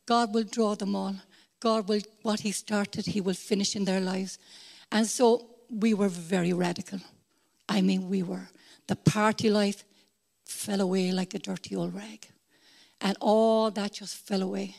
God 0.06 0.34
will 0.34 0.44
draw 0.44 0.76
them 0.76 0.96
all. 0.96 1.16
God 1.60 1.88
will, 1.88 2.02
what 2.22 2.42
He 2.42 2.52
started, 2.52 3.06
He 3.06 3.22
will 3.22 3.34
finish 3.34 3.76
in 3.76 3.86
their 3.86 4.02
lives. 4.02 4.38
And 4.92 5.08
so 5.08 5.48
we 5.70 5.94
were 5.94 6.10
very 6.10 6.54
radical. 6.54 7.00
I 7.68 7.82
mean, 7.82 8.10
we 8.10 8.24
were. 8.24 8.50
The 8.88 8.96
party 8.96 9.50
life 9.50 9.84
fell 10.54 10.82
away 10.82 11.12
like 11.12 11.34
a 11.34 11.40
dirty 11.40 11.76
old 11.76 11.94
rag. 11.94 12.28
And 13.02 13.18
all 13.20 13.72
that 13.72 13.94
just 13.94 14.16
fell 14.16 14.42
away 14.42 14.76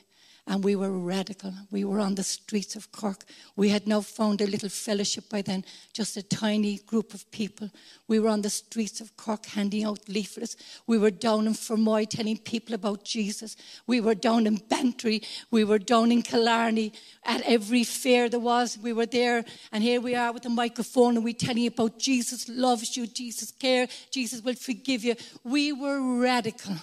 and 0.47 0.63
we 0.63 0.77
were 0.77 0.91
radical. 0.91 1.55
We 1.71 1.85
were 1.85 2.01
on 2.01 2.17
the 2.17 2.23
streets 2.23 2.77
of 2.77 2.93
Cork. 2.93 3.25
We 3.57 3.71
had 3.71 3.87
now 3.87 4.03
found 4.03 4.43
a 4.43 4.47
little 4.47 4.69
fellowship 4.69 5.31
by 5.31 5.41
then, 5.41 5.65
just 5.95 6.19
a 6.19 6.23
tiny 6.23 6.79
group 6.79 7.15
of 7.15 7.31
people. 7.31 7.71
We 8.09 8.19
were 8.19 8.29
on 8.29 8.43
the 8.43 8.51
streets 8.51 9.01
of 9.01 9.17
Cork 9.17 9.47
handing 9.47 9.85
out 9.85 10.07
leaflets. 10.07 10.57
We 10.87 10.99
were 10.99 11.11
down 11.11 11.47
in 11.47 11.55
Fermoy 11.55 12.09
telling 12.11 12.37
people 12.37 12.75
about 12.75 13.05
Jesus. 13.05 13.57
We 13.87 14.03
were 14.03 14.15
down 14.15 14.47
in 14.47 14.57
Bantry. 14.57 15.23
We 15.51 15.65
were 15.65 15.79
down 15.79 16.13
in 16.13 16.21
Killarney. 16.21 16.93
At 17.25 17.41
every 17.43 17.85
fair 17.85 18.29
there 18.29 18.39
was, 18.39 18.77
we 18.77 18.93
were 18.93 19.07
there. 19.07 19.47
And 19.73 19.83
here 19.83 20.03
we 20.03 20.15
are 20.15 20.33
with 20.33 20.45
a 20.45 20.51
microphone 20.51 21.17
and 21.17 21.25
we're 21.25 21.33
telling 21.33 21.63
you 21.63 21.69
about 21.69 21.99
Jesus 21.99 22.51
loves 22.51 22.99
you, 22.99 23.07
Jesus 23.07 23.51
cares, 23.51 23.89
Jesus 24.11 24.43
will 24.43 24.55
forgive 24.55 25.05
you. 25.05 25.15
We 25.43 25.73
were 25.73 26.21
radical 26.21 26.77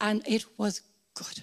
and 0.00 0.26
it 0.26 0.46
was 0.56 0.80
good. 1.14 1.42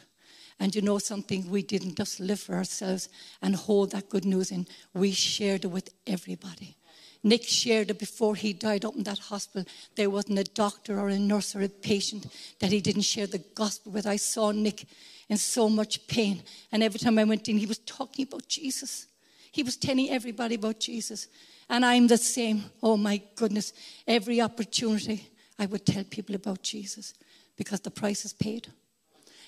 And 0.62 0.76
you 0.76 0.84
know 0.84 1.00
something, 1.00 1.50
we 1.50 1.64
didn't 1.64 1.96
just 1.96 2.20
live 2.20 2.40
for 2.40 2.54
ourselves 2.54 3.10
and 3.42 3.56
hold 3.56 3.92
that 3.92 4.10
good 4.10 4.26
news 4.26 4.52
in. 4.52 4.68
We 4.94 5.12
shared 5.12 5.66
it 5.66 5.70
with 5.70 5.90
everybody. 6.06 6.78
Nick 7.24 7.46
shared 7.46 7.90
it 7.90 7.98
before 7.98 8.36
he 8.36 8.54
died 8.54 8.86
up 8.86 8.96
in 8.96 9.02
that 9.06 9.18
hospital. 9.18 9.68
There 9.96 10.12
wasn't 10.12 10.38
a 10.38 10.44
doctor 10.44 11.00
or 11.00 11.10
a 11.10 11.18
nurse 11.18 11.56
or 11.56 11.64
a 11.64 11.68
patient 11.68 12.28
that 12.60 12.72
he 12.72 12.80
didn't 12.80 13.02
share 13.02 13.26
the 13.26 13.40
gospel 13.56 13.92
with. 13.92 14.06
I 14.06 14.18
saw 14.18 14.52
Nick 14.52 14.86
in 15.30 15.38
so 15.38 15.68
much 15.68 16.06
pain. 16.06 16.44
And 16.72 16.84
every 16.84 17.00
time 17.00 17.18
I 17.18 17.24
went 17.24 17.50
in, 17.50 17.58
he 17.58 17.66
was 17.66 17.80
talking 17.80 18.28
about 18.28 18.48
Jesus. 18.48 19.08
He 19.52 19.64
was 19.64 19.78
telling 19.78 20.12
everybody 20.12 20.54
about 20.56 20.80
Jesus. 20.80 21.28
And 21.72 21.84
I'm 21.84 22.06
the 22.06 22.18
same. 22.18 22.66
Oh 22.84 22.98
my 22.98 23.20
goodness. 23.34 23.74
Every 24.08 24.40
opportunity, 24.40 25.28
I 25.58 25.66
would 25.66 25.88
tell 25.88 26.04
people 26.04 26.36
about 26.36 26.62
Jesus 26.62 27.16
because 27.58 27.80
the 27.80 27.90
price 27.90 28.26
is 28.26 28.34
paid. 28.34 28.68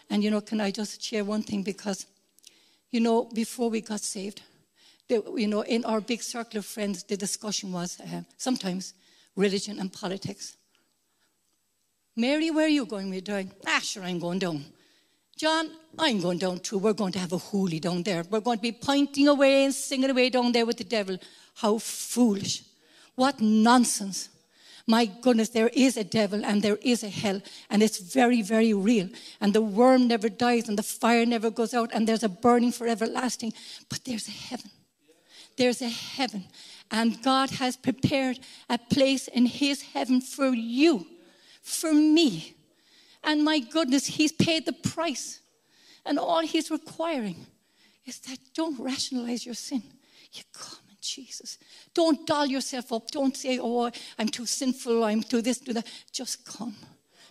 And 0.09 0.23
you 0.23 0.31
know, 0.31 0.41
can 0.41 0.61
I 0.61 0.71
just 0.71 1.01
share 1.01 1.23
one 1.23 1.43
thing? 1.43 1.63
Because, 1.63 2.05
you 2.91 2.99
know, 2.99 3.25
before 3.33 3.69
we 3.69 3.81
got 3.81 4.01
saved, 4.01 4.41
you 5.09 5.47
know, 5.47 5.61
in 5.61 5.85
our 5.85 6.01
big 6.01 6.23
circle 6.23 6.59
of 6.59 6.65
friends, 6.65 7.03
the 7.03 7.17
discussion 7.17 7.71
was 7.71 7.99
uh, 7.99 8.21
sometimes 8.37 8.93
religion 9.35 9.79
and 9.79 9.91
politics. 9.91 10.55
Mary, 12.15 12.51
where 12.51 12.65
are 12.65 12.69
you 12.69 12.85
going? 12.85 13.09
We're 13.09 13.21
doing, 13.21 13.51
ah, 13.65 13.79
sure, 13.79 14.03
I'm 14.03 14.19
going 14.19 14.39
down. 14.39 14.65
John, 15.35 15.71
I'm 15.97 16.21
going 16.21 16.37
down 16.37 16.59
too. 16.59 16.77
We're 16.77 16.93
going 16.93 17.11
to 17.13 17.19
have 17.19 17.33
a 17.33 17.37
holy 17.37 17.79
down 17.79 18.03
there. 18.03 18.23
We're 18.29 18.39
going 18.39 18.59
to 18.59 18.61
be 18.61 18.71
pointing 18.71 19.27
away 19.27 19.65
and 19.65 19.73
singing 19.73 20.11
away 20.11 20.29
down 20.29 20.51
there 20.51 20.65
with 20.65 20.77
the 20.77 20.83
devil. 20.83 21.17
How 21.55 21.79
foolish. 21.79 22.63
What 23.15 23.41
nonsense. 23.41 24.29
My 24.85 25.05
goodness, 25.05 25.49
there 25.49 25.69
is 25.73 25.95
a 25.95 26.03
devil 26.03 26.43
and 26.43 26.61
there 26.61 26.77
is 26.81 27.03
a 27.03 27.09
hell, 27.09 27.41
and 27.69 27.81
it's 27.81 27.99
very, 27.99 28.41
very 28.41 28.73
real. 28.73 29.09
And 29.39 29.53
the 29.53 29.61
worm 29.61 30.07
never 30.07 30.27
dies, 30.27 30.67
and 30.67 30.77
the 30.77 30.83
fire 30.83 31.25
never 31.25 31.49
goes 31.49 31.73
out, 31.73 31.91
and 31.93 32.05
there's 32.07 32.23
a 32.23 32.29
burning 32.29 32.73
for 32.73 32.87
everlasting. 32.87 33.53
But 33.87 34.03
there's 34.03 34.27
a 34.27 34.31
heaven. 34.31 34.69
There's 35.55 35.81
a 35.81 35.89
heaven. 35.89 36.45
And 36.91 37.21
God 37.23 37.49
has 37.51 37.77
prepared 37.77 38.39
a 38.69 38.77
place 38.77 39.27
in 39.29 39.45
His 39.45 39.81
heaven 39.81 40.19
for 40.19 40.49
you, 40.49 41.07
for 41.61 41.93
me. 41.93 42.55
And 43.23 43.45
my 43.45 43.59
goodness, 43.59 44.05
He's 44.05 44.33
paid 44.33 44.65
the 44.65 44.73
price. 44.73 45.39
And 46.05 46.19
all 46.19 46.41
He's 46.41 46.69
requiring 46.69 47.45
is 48.05 48.19
that 48.19 48.37
don't 48.53 48.77
rationalize 48.79 49.45
your 49.45 49.55
sin. 49.55 49.83
You 50.33 50.43
come 50.51 50.82
Jesus. 51.03 51.57
Don't 51.93 52.25
doll 52.25 52.45
yourself 52.45 52.91
up. 52.93 53.11
Don't 53.11 53.35
say, 53.35 53.59
oh, 53.61 53.91
I'm 54.17 54.29
too 54.29 54.45
sinful, 54.45 55.03
I'm 55.03 55.21
too 55.21 55.41
this, 55.41 55.59
too 55.59 55.73
that. 55.73 55.87
Just 56.11 56.45
come. 56.45 56.75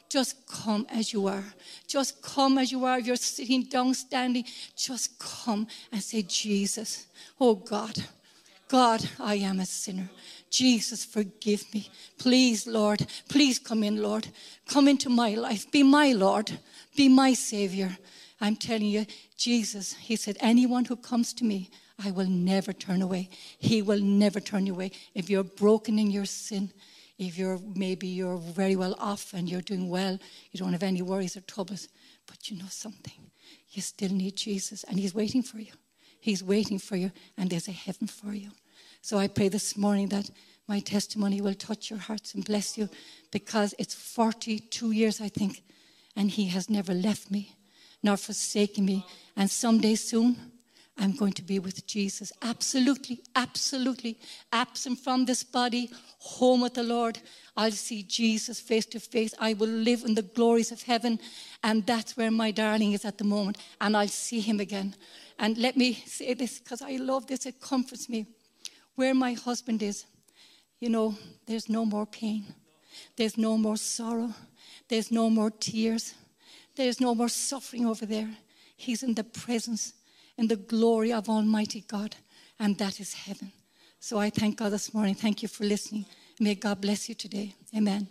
Just 0.08 0.46
come 0.46 0.86
as 0.90 1.12
you 1.12 1.26
are. 1.26 1.44
Just 1.88 2.20
come 2.20 2.58
as 2.58 2.70
you 2.70 2.84
are. 2.84 2.98
If 2.98 3.06
you're 3.06 3.16
sitting 3.16 3.62
down, 3.62 3.94
standing, 3.94 4.44
just 4.76 5.18
come 5.18 5.66
and 5.90 6.02
say, 6.02 6.20
Jesus, 6.22 7.06
oh 7.40 7.54
God, 7.54 7.96
God, 8.68 9.08
I 9.18 9.36
am 9.36 9.60
a 9.60 9.66
sinner. 9.66 10.10
Jesus, 10.50 11.04
forgive 11.04 11.64
me. 11.72 11.90
Please, 12.18 12.66
Lord, 12.66 13.06
please 13.30 13.58
come 13.58 13.82
in, 13.82 14.02
Lord. 14.02 14.28
Come 14.66 14.86
into 14.86 15.08
my 15.08 15.34
life. 15.34 15.70
Be 15.70 15.82
my 15.82 16.12
Lord. 16.12 16.58
Be 16.94 17.08
my 17.08 17.32
Savior. 17.32 17.96
I'm 18.38 18.56
telling 18.56 18.86
you, 18.86 19.06
Jesus, 19.38 19.94
He 19.94 20.16
said, 20.16 20.36
anyone 20.40 20.84
who 20.84 20.96
comes 20.96 21.32
to 21.34 21.44
me, 21.44 21.70
I 22.05 22.11
will 22.11 22.28
never 22.28 22.72
turn 22.72 23.03
away. 23.03 23.28
He 23.59 23.82
will 23.82 24.00
never 24.00 24.40
turn 24.40 24.66
you 24.66 24.74
away. 24.74 24.92
If 25.14 25.30
you're 25.30 25.44
broken 25.44 25.98
in 25.98 26.11
your 26.11 26.24
sin, 26.24 26.72
if 27.18 27.38
you're 27.38 27.59
maybe 27.74 28.09
you're 28.09 28.38
very 28.38 28.76
well 28.76 28.94
off 28.98 29.34
and 29.34 29.48
you're 29.48 29.61
doing 29.61 29.88
well, 29.88 30.18
you 30.50 30.59
don't 30.59 30.72
have 30.72 30.82
any 30.82 31.03
worries 31.03 31.36
or 31.36 31.40
troubles, 31.42 31.88
but 32.26 32.50
you 32.50 32.59
know 32.59 32.68
something, 32.68 33.30
you 33.70 33.82
still 33.82 34.11
need 34.11 34.36
Jesus 34.36 34.84
and 34.84 34.98
He's 34.98 35.14
waiting 35.14 35.42
for 35.42 35.59
you. 35.59 35.72
He's 36.20 36.42
waiting 36.42 36.78
for 36.78 36.96
you, 36.96 37.11
and 37.36 37.50
there's 37.50 37.66
a 37.66 37.72
heaven 37.72 38.07
for 38.07 38.32
you. 38.32 38.50
So 39.00 39.18
I 39.18 39.26
pray 39.26 39.48
this 39.48 39.76
morning 39.76 40.09
that 40.11 40.30
my 40.68 40.78
testimony 40.78 41.40
will 41.40 41.55
touch 41.55 41.90
your 41.90 41.98
hearts 41.98 42.34
and 42.34 42.44
bless 42.44 42.78
you 42.78 42.88
because 43.32 43.74
it's 43.78 43.94
42 43.94 44.92
years, 44.92 45.20
I 45.20 45.28
think, 45.28 45.62
and 46.14 46.30
He 46.30 46.46
has 46.46 46.70
never 46.70 46.94
left 46.94 47.30
me 47.30 47.57
nor 48.03 48.16
forsaken 48.16 48.84
me. 48.84 49.07
And 49.36 49.50
someday 49.50 49.94
soon, 49.94 50.36
I'm 50.99 51.16
going 51.16 51.32
to 51.34 51.43
be 51.43 51.59
with 51.59 51.86
Jesus. 51.86 52.32
Absolutely, 52.43 53.22
absolutely. 53.34 54.18
Absent 54.53 54.99
from 54.99 55.24
this 55.24 55.43
body, 55.43 55.90
home 56.18 56.61
with 56.61 56.74
the 56.74 56.82
Lord. 56.82 57.18
I'll 57.57 57.70
see 57.72 58.03
Jesus 58.03 58.61
face 58.61 58.86
to 58.86 59.01
face. 59.01 59.34
I 59.38 59.55
will 59.55 59.68
live 59.68 60.05
in 60.05 60.14
the 60.14 60.22
glories 60.22 60.70
of 60.70 60.82
heaven. 60.82 61.18
And 61.62 61.86
that's 61.86 62.16
where 62.16 62.30
my 62.30 62.51
darling 62.51 62.93
is 62.93 63.05
at 63.05 63.18
the 63.18 63.24
moment. 63.24 63.59
And 63.80 63.97
I'll 63.97 64.09
see 64.09 64.40
him 64.40 64.61
again. 64.61 64.95
And 65.38 65.57
let 65.59 65.76
me 65.76 65.95
say 66.07 66.34
this 66.34 66.59
because 66.59 66.82
I 66.82 66.97
love 66.97 67.26
this, 67.26 67.47
it 67.47 67.61
comforts 67.61 68.09
me. 68.09 68.26
Where 68.95 69.14
my 69.14 69.32
husband 69.32 69.82
is, 69.82 70.05
you 70.78 70.90
know, 70.90 71.16
there's 71.47 71.68
no 71.68 71.84
more 71.84 72.07
pain, 72.07 72.45
there's 73.16 73.38
no 73.38 73.57
more 73.57 73.76
sorrow, 73.76 74.34
there's 74.88 75.11
no 75.11 75.30
more 75.30 75.51
tears, 75.51 76.14
there's 76.76 77.01
no 77.01 77.14
more 77.14 77.28
suffering 77.28 77.86
over 77.86 78.05
there. 78.05 78.28
He's 78.76 79.03
in 79.03 79.14
the 79.14 79.24
presence 79.24 79.95
in 80.39 80.49
the 80.49 80.57
glory 80.57 81.12
of 81.12 81.28
Almighty 81.28 81.85
God, 81.87 82.16
and 82.59 82.78
that 82.78 83.01
is 83.01 83.14
heaven. 83.14 83.53
So 84.01 84.18
I 84.18 84.30
thank 84.30 84.59
God 84.59 84.70
this 84.70 84.93
morning. 84.93 85.14
Thank 85.14 85.43
you 85.43 85.49
for 85.49 85.64
listening. 85.64 86.07
May 86.41 86.55
God 86.55 86.80
bless 86.80 87.09
you 87.09 87.14
today. 87.14 87.55
Amen. 87.76 88.09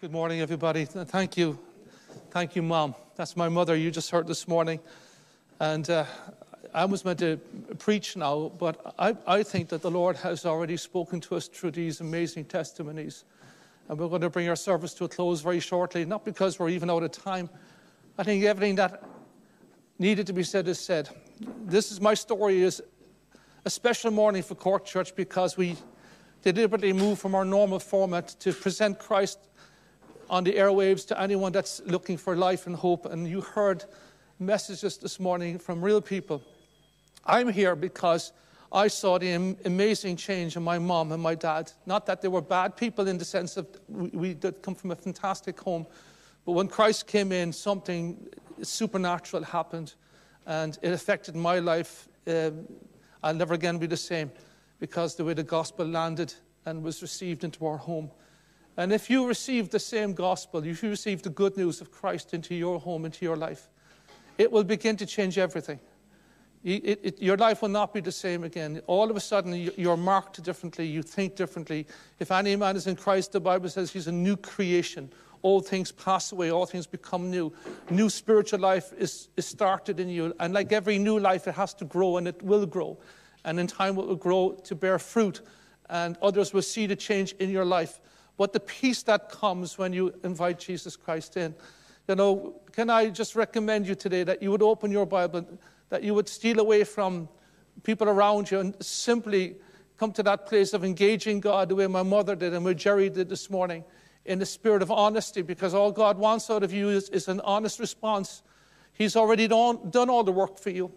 Good 0.00 0.12
morning, 0.12 0.40
everybody. 0.40 0.84
Thank 0.84 1.36
you. 1.36 1.58
Thank 2.30 2.56
you, 2.56 2.62
Mom. 2.62 2.94
That's 3.16 3.36
my 3.36 3.48
mother 3.48 3.74
you 3.74 3.90
just 3.90 4.10
heard 4.10 4.26
this 4.26 4.46
morning. 4.46 4.80
And 5.60 5.88
uh, 5.90 6.04
I 6.72 6.84
was 6.84 7.04
meant 7.04 7.18
to 7.18 7.36
preach 7.78 8.16
now, 8.16 8.52
but 8.58 8.94
I, 8.98 9.16
I 9.26 9.42
think 9.42 9.68
that 9.70 9.82
the 9.82 9.90
Lord 9.90 10.16
has 10.16 10.46
already 10.46 10.76
spoken 10.76 11.20
to 11.22 11.36
us 11.36 11.48
through 11.48 11.72
these 11.72 12.00
amazing 12.00 12.44
testimonies. 12.44 13.24
And 13.88 13.98
we're 13.98 14.08
going 14.08 14.20
to 14.20 14.30
bring 14.30 14.48
our 14.48 14.56
service 14.56 14.94
to 14.94 15.04
a 15.04 15.08
close 15.08 15.40
very 15.40 15.60
shortly, 15.60 16.04
not 16.04 16.24
because 16.24 16.58
we're 16.58 16.68
even 16.68 16.90
out 16.90 17.02
of 17.02 17.10
time, 17.10 17.48
I 18.20 18.24
think 18.24 18.42
everything 18.42 18.74
that 18.74 19.04
needed 19.96 20.26
to 20.26 20.32
be 20.32 20.42
said 20.42 20.66
is 20.66 20.80
said. 20.80 21.08
This 21.64 21.92
is 21.92 22.00
my 22.00 22.14
story 22.14 22.62
is 22.62 22.82
a 23.64 23.70
special 23.70 24.10
morning 24.10 24.42
for 24.42 24.56
Cork 24.56 24.84
Church 24.84 25.14
because 25.14 25.56
we 25.56 25.76
deliberately 26.42 26.92
moved 26.92 27.20
from 27.20 27.36
our 27.36 27.44
normal 27.44 27.78
format 27.78 28.26
to 28.40 28.52
present 28.52 28.98
Christ 28.98 29.38
on 30.28 30.42
the 30.42 30.52
airwaves 30.54 31.06
to 31.06 31.20
anyone 31.20 31.52
that's 31.52 31.80
looking 31.86 32.16
for 32.16 32.34
life 32.34 32.66
and 32.66 32.74
hope. 32.74 33.06
And 33.06 33.28
you 33.28 33.40
heard 33.40 33.84
messages 34.40 34.98
this 34.98 35.20
morning 35.20 35.56
from 35.56 35.80
real 35.80 36.00
people. 36.00 36.42
I'm 37.24 37.48
here 37.48 37.76
because 37.76 38.32
I 38.72 38.88
saw 38.88 39.18
the 39.18 39.28
am- 39.28 39.56
amazing 39.64 40.16
change 40.16 40.56
in 40.56 40.64
my 40.64 40.80
mom 40.80 41.12
and 41.12 41.22
my 41.22 41.36
dad. 41.36 41.70
Not 41.86 42.04
that 42.06 42.20
they 42.20 42.28
were 42.28 42.42
bad 42.42 42.76
people 42.76 43.06
in 43.06 43.16
the 43.16 43.24
sense 43.24 43.56
of 43.56 43.68
we, 43.88 44.08
we 44.08 44.34
did 44.34 44.60
come 44.60 44.74
from 44.74 44.90
a 44.90 44.96
fantastic 44.96 45.60
home, 45.60 45.86
but 46.48 46.54
when 46.54 46.68
Christ 46.68 47.06
came 47.06 47.30
in, 47.30 47.52
something 47.52 48.26
supernatural 48.62 49.42
happened, 49.42 49.92
and 50.46 50.78
it 50.80 50.94
affected 50.94 51.36
my 51.36 51.58
life. 51.58 52.08
Um, 52.26 52.64
I'll 53.22 53.34
never 53.34 53.52
again 53.52 53.76
be 53.76 53.86
the 53.86 53.98
same 53.98 54.32
because 54.80 55.14
the 55.14 55.26
way 55.26 55.34
the 55.34 55.42
gospel 55.42 55.84
landed 55.84 56.32
and 56.64 56.82
was 56.82 57.02
received 57.02 57.44
into 57.44 57.66
our 57.66 57.76
home. 57.76 58.10
And 58.78 58.94
if 58.94 59.10
you 59.10 59.28
receive 59.28 59.68
the 59.68 59.78
same 59.78 60.14
gospel, 60.14 60.64
if 60.64 60.82
you 60.82 60.88
receive 60.88 61.20
the 61.20 61.28
good 61.28 61.54
news 61.58 61.82
of 61.82 61.92
Christ 61.92 62.32
into 62.32 62.54
your 62.54 62.80
home, 62.80 63.04
into 63.04 63.26
your 63.26 63.36
life, 63.36 63.68
it 64.38 64.50
will 64.50 64.64
begin 64.64 64.96
to 64.96 65.04
change 65.04 65.36
everything. 65.36 65.78
It, 66.64 67.00
it, 67.02 67.22
your 67.22 67.36
life 67.36 67.60
will 67.60 67.68
not 67.68 67.92
be 67.92 68.00
the 68.00 68.10
same 68.10 68.42
again. 68.42 68.80
All 68.86 69.10
of 69.10 69.18
a 69.18 69.20
sudden, 69.20 69.70
you're 69.76 69.98
marked 69.98 70.42
differently, 70.42 70.86
you 70.86 71.02
think 71.02 71.36
differently. 71.36 71.86
If 72.18 72.32
any 72.32 72.56
man 72.56 72.74
is 72.74 72.86
in 72.86 72.96
Christ, 72.96 73.32
the 73.32 73.40
Bible 73.40 73.68
says 73.68 73.92
he's 73.92 74.06
a 74.06 74.12
new 74.12 74.38
creation. 74.38 75.12
All 75.42 75.60
things 75.60 75.92
pass 75.92 76.32
away, 76.32 76.50
all 76.50 76.66
things 76.66 76.86
become 76.86 77.30
new. 77.30 77.52
New 77.90 78.10
spiritual 78.10 78.60
life 78.60 78.92
is, 78.98 79.28
is 79.36 79.46
started 79.46 80.00
in 80.00 80.08
you. 80.08 80.34
And 80.40 80.52
like 80.52 80.72
every 80.72 80.98
new 80.98 81.18
life, 81.18 81.46
it 81.46 81.54
has 81.54 81.74
to 81.74 81.84
grow 81.84 82.16
and 82.16 82.26
it 82.26 82.42
will 82.42 82.66
grow. 82.66 82.98
And 83.44 83.60
in 83.60 83.66
time, 83.66 83.98
it 83.98 84.06
will 84.06 84.16
grow 84.16 84.52
to 84.64 84.74
bear 84.74 84.98
fruit, 84.98 85.40
and 85.88 86.18
others 86.20 86.52
will 86.52 86.62
see 86.62 86.86
the 86.86 86.96
change 86.96 87.32
in 87.38 87.50
your 87.50 87.64
life. 87.64 88.00
But 88.36 88.52
the 88.52 88.60
peace 88.60 89.02
that 89.04 89.30
comes 89.30 89.78
when 89.78 89.92
you 89.92 90.12
invite 90.24 90.58
Jesus 90.58 90.96
Christ 90.96 91.36
in. 91.36 91.54
You 92.08 92.14
know, 92.14 92.60
can 92.72 92.90
I 92.90 93.10
just 93.10 93.36
recommend 93.36 93.86
you 93.86 93.94
today 93.94 94.24
that 94.24 94.42
you 94.42 94.50
would 94.50 94.62
open 94.62 94.90
your 94.90 95.06
Bible 95.06 95.46
that 95.88 96.02
you 96.02 96.14
would 96.14 96.28
steal 96.28 96.60
away 96.60 96.84
from 96.84 97.28
people 97.82 98.08
around 98.08 98.50
you 98.50 98.60
and 98.60 98.74
simply 98.84 99.56
come 99.96 100.12
to 100.12 100.22
that 100.22 100.46
place 100.46 100.72
of 100.72 100.84
engaging 100.84 101.40
God 101.40 101.68
the 101.68 101.74
way 101.74 101.86
my 101.86 102.02
mother 102.02 102.36
did 102.36 102.54
and 102.54 102.64
where 102.64 102.74
Jerry 102.74 103.08
did 103.08 103.28
this 103.28 103.50
morning 103.50 103.84
in 104.24 104.38
the 104.38 104.46
spirit 104.46 104.82
of 104.82 104.90
honesty 104.90 105.42
because 105.42 105.74
all 105.74 105.90
God 105.90 106.18
wants 106.18 106.50
out 106.50 106.62
of 106.62 106.72
you 106.72 106.88
is, 106.90 107.08
is 107.10 107.28
an 107.28 107.40
honest 107.40 107.78
response. 107.78 108.42
He's 108.92 109.16
already 109.16 109.48
done, 109.48 109.90
done 109.90 110.10
all 110.10 110.24
the 110.24 110.32
work 110.32 110.58
for 110.58 110.70
you. 110.70 110.92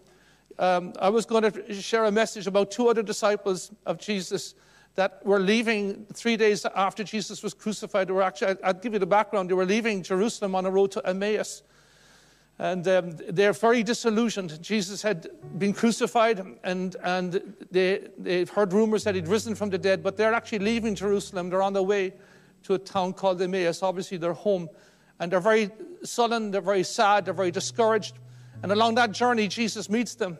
Um, 0.58 0.92
I 1.00 1.08
was 1.08 1.24
going 1.24 1.50
to 1.50 1.74
share 1.74 2.04
a 2.04 2.12
message 2.12 2.46
about 2.46 2.70
two 2.70 2.88
other 2.88 3.02
disciples 3.02 3.72
of 3.86 3.98
Jesus 3.98 4.54
that 4.94 5.24
were 5.24 5.40
leaving 5.40 6.06
three 6.12 6.36
days 6.36 6.66
after 6.74 7.02
Jesus 7.02 7.42
was 7.42 7.54
crucified. 7.54 8.08
They 8.08 8.12
were 8.12 8.22
actually, 8.22 8.56
I'll 8.62 8.74
give 8.74 8.92
you 8.92 8.98
the 8.98 9.06
background, 9.06 9.48
they 9.48 9.54
were 9.54 9.64
leaving 9.64 10.02
Jerusalem 10.02 10.54
on 10.54 10.66
a 10.66 10.70
road 10.70 10.90
to 10.92 11.06
Emmaus. 11.06 11.62
And 12.58 12.86
um, 12.86 13.16
they're 13.30 13.54
very 13.54 13.82
disillusioned. 13.82 14.62
Jesus 14.62 15.00
had 15.00 15.28
been 15.58 15.72
crucified, 15.72 16.44
and, 16.62 16.94
and 17.02 17.54
they, 17.70 18.08
they've 18.18 18.48
heard 18.48 18.72
rumors 18.74 19.04
that 19.04 19.14
he'd 19.14 19.26
risen 19.26 19.54
from 19.54 19.70
the 19.70 19.78
dead, 19.78 20.02
but 20.02 20.16
they're 20.16 20.34
actually 20.34 20.58
leaving 20.58 20.94
Jerusalem. 20.94 21.48
They're 21.48 21.62
on 21.62 21.72
their 21.72 21.82
way 21.82 22.12
to 22.64 22.74
a 22.74 22.78
town 22.78 23.12
called 23.12 23.40
Emmaus, 23.40 23.82
obviously 23.82 24.16
their 24.16 24.32
home. 24.32 24.68
And 25.18 25.30
they're 25.30 25.40
very 25.40 25.70
sullen, 26.02 26.50
they're 26.50 26.60
very 26.60 26.82
sad, 26.82 27.24
they're 27.24 27.34
very 27.34 27.50
discouraged. 27.50 28.18
And 28.62 28.72
along 28.72 28.96
that 28.96 29.12
journey, 29.12 29.48
Jesus 29.48 29.88
meets 29.88 30.14
them. 30.14 30.38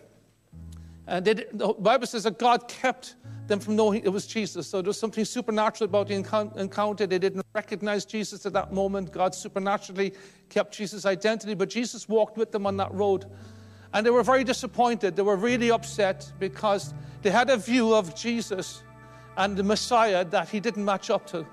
And 1.06 1.24
they, 1.24 1.34
the 1.34 1.74
Bible 1.78 2.06
says 2.06 2.24
that 2.24 2.38
God 2.38 2.68
kept 2.68 3.16
them 3.48 3.58
from 3.58 3.76
knowing 3.76 4.02
it 4.04 4.08
was 4.08 4.26
Jesus. 4.26 4.68
So 4.68 4.80
there's 4.82 4.98
something 4.98 5.24
supernatural 5.24 5.88
about 5.88 6.08
the 6.08 6.14
encounter. 6.14 7.06
They 7.06 7.18
didn't 7.18 7.44
recognize 7.54 8.04
Jesus 8.04 8.46
at 8.46 8.52
that 8.52 8.72
moment. 8.72 9.12
God 9.12 9.34
supernaturally 9.34 10.14
kept 10.48 10.74
Jesus' 10.74 11.04
identity, 11.04 11.54
but 11.54 11.68
Jesus 11.68 12.08
walked 12.08 12.36
with 12.36 12.52
them 12.52 12.66
on 12.66 12.76
that 12.76 12.92
road. 12.94 13.26
And 13.92 14.06
they 14.06 14.10
were 14.10 14.22
very 14.22 14.44
disappointed. 14.44 15.16
They 15.16 15.22
were 15.22 15.36
really 15.36 15.70
upset 15.70 16.30
because 16.38 16.94
they 17.22 17.30
had 17.30 17.50
a 17.50 17.56
view 17.56 17.94
of 17.94 18.14
Jesus 18.14 18.82
and 19.36 19.56
the 19.56 19.62
Messiah 19.62 20.24
that 20.26 20.48
he 20.48 20.60
didn't 20.60 20.84
match 20.84 21.10
up 21.10 21.26
to. 21.28 21.46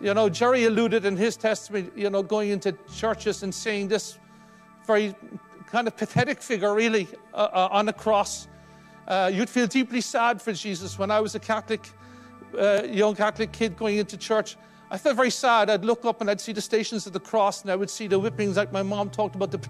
You 0.00 0.14
know, 0.14 0.28
Jerry 0.28 0.64
alluded 0.64 1.04
in 1.04 1.16
his 1.16 1.36
testimony, 1.36 1.90
you 1.94 2.10
know, 2.10 2.22
going 2.22 2.50
into 2.50 2.72
churches 2.94 3.42
and 3.42 3.54
seeing 3.54 3.88
this 3.88 4.18
very 4.86 5.14
kind 5.66 5.86
of 5.86 5.96
pathetic 5.96 6.40
figure, 6.42 6.74
really, 6.74 7.06
uh, 7.34 7.48
uh, 7.52 7.68
on 7.70 7.88
a 7.88 7.92
cross 7.92 8.48
uh, 9.10 9.28
you'd 9.32 9.50
feel 9.50 9.66
deeply 9.66 10.00
sad 10.00 10.40
for 10.40 10.52
Jesus. 10.52 10.96
When 10.96 11.10
I 11.10 11.18
was 11.18 11.34
a 11.34 11.40
Catholic, 11.40 11.90
uh, 12.56 12.84
young 12.84 13.16
Catholic 13.16 13.50
kid 13.50 13.76
going 13.76 13.98
into 13.98 14.16
church, 14.16 14.56
I 14.88 14.98
felt 14.98 15.16
very 15.16 15.30
sad. 15.30 15.68
I'd 15.68 15.84
look 15.84 16.04
up 16.04 16.20
and 16.20 16.30
I'd 16.30 16.40
see 16.40 16.52
the 16.52 16.60
stations 16.60 17.06
of 17.08 17.12
the 17.12 17.20
cross 17.20 17.62
and 17.62 17.72
I 17.72 17.76
would 17.76 17.90
see 17.90 18.06
the 18.06 18.20
whippings, 18.20 18.56
like 18.56 18.72
my 18.72 18.84
mom 18.84 19.10
talked 19.10 19.34
about 19.34 19.50
the, 19.50 19.60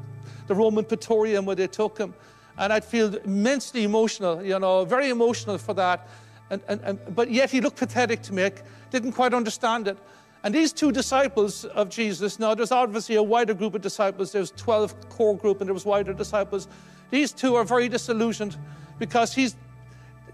the 0.47 0.55
Roman 0.55 0.85
Praetorium 0.85 1.47
where 1.47 1.57
they 1.57 1.67
took 1.67 1.97
him. 1.97 2.15
And 2.59 2.71
I'd 2.71 2.85
feel 2.85 3.15
immensely 3.17 3.85
emotional, 3.85 4.43
you 4.43 4.59
know, 4.59 4.85
very 4.85 5.09
emotional 5.09 5.57
for 5.57 5.73
that. 5.73 6.07
And, 6.51 6.61
and, 6.69 6.81
and, 6.83 7.15
but 7.15 7.31
yet 7.31 7.51
he 7.51 7.63
looked 7.63 7.79
pathetic 7.79 8.21
to 8.23 8.35
me. 8.35 8.45
I 8.45 8.53
didn't 8.91 9.13
quite 9.13 9.33
understand 9.33 9.89
it. 9.89 9.97
And 10.43 10.55
these 10.55 10.73
two 10.73 10.91
disciples 10.91 11.67
of 11.67 11.91
Jesus, 11.91 12.39
now 12.39 12.55
there's 12.55 12.73
obviously 12.73 13.17
a 13.17 13.23
wider 13.23 13.53
group 13.53 13.75
of 13.75 13.83
disciples. 13.83 14.33
There's 14.33 14.53
12 14.53 15.09
core 15.11 15.37
group 15.37 15.61
and 15.61 15.69
there 15.69 15.75
was 15.75 15.85
wider 15.85 16.15
disciples. 16.15 16.67
These 17.11 17.33
two 17.33 17.57
are 17.57 17.65
very 17.65 17.89
disillusioned 17.89 18.57
because 18.99 19.35
he's, 19.35 19.57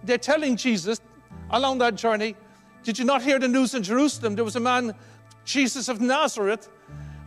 they're 0.05 0.19
telling 0.19 0.57
Jesus 0.57 1.01
along 1.51 1.79
that 1.79 1.97
journey, 1.97 2.37
Did 2.85 2.99
you 2.99 3.05
not 3.05 3.23
hear 3.23 3.39
the 3.39 3.49
news 3.49 3.75
in 3.75 3.83
Jerusalem? 3.83 4.37
There 4.37 4.45
was 4.45 4.57
a 4.57 4.61
man, 4.61 4.95
Jesus 5.45 5.89
of 5.89 6.01
Nazareth, 6.01 6.69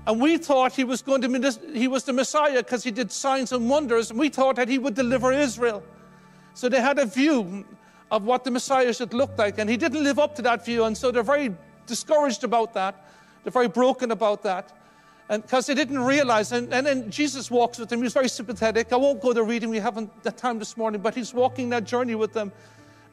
and 0.07 0.21
we 0.21 0.37
thought 0.37 0.73
he 0.73 0.83
was 0.85 1.01
going 1.01 1.21
to 1.21 1.59
he 1.73 1.87
was 1.87 2.03
the 2.05 2.13
Messiah 2.13 2.63
because 2.63 2.83
he 2.83 2.91
did 2.91 3.11
signs 3.11 3.51
and 3.51 3.69
wonders, 3.69 4.09
and 4.09 4.19
we 4.19 4.29
thought 4.29 4.55
that 4.55 4.69
he 4.69 4.77
would 4.77 4.95
deliver 4.95 5.33
Israel. 5.33 5.83
So 6.53 6.69
they 6.69 6.81
had 6.81 6.97
a 6.97 7.05
view 7.05 7.65
of 8.09 8.23
what 8.23 8.43
the 8.43 8.51
Messiah 8.51 8.93
should 8.93 9.13
look 9.13 9.37
like, 9.37 9.59
and 9.59 9.69
he 9.69 9.77
didn't 9.77 10.03
live 10.03 10.17
up 10.17 10.35
to 10.35 10.41
that 10.43 10.65
view, 10.65 10.85
and 10.85 10.97
so 10.97 11.11
they're 11.11 11.23
very 11.23 11.53
discouraged 11.89 12.45
about 12.45 12.73
that. 12.75 13.05
They're 13.43 13.51
very 13.51 13.67
broken 13.67 14.11
about 14.11 14.43
that 14.43 14.71
and 15.29 15.43
because 15.43 15.67
they 15.67 15.75
didn't 15.75 15.99
realize. 15.99 16.51
And, 16.51 16.73
and 16.73 16.85
then 16.85 17.09
Jesus 17.11 17.49
walks 17.49 17.77
with 17.77 17.89
them. 17.89 18.01
He's 18.01 18.13
very 18.13 18.27
sympathetic. 18.27 18.91
I 18.91 18.95
won't 18.95 19.21
go 19.21 19.31
to 19.31 19.43
reading. 19.43 19.69
We 19.69 19.77
haven't 19.77 20.23
the 20.23 20.31
time 20.31 20.57
this 20.59 20.75
morning, 20.75 21.01
but 21.01 21.13
he's 21.13 21.33
walking 21.33 21.69
that 21.69 21.83
journey 21.83 22.15
with 22.15 22.33
them. 22.33 22.51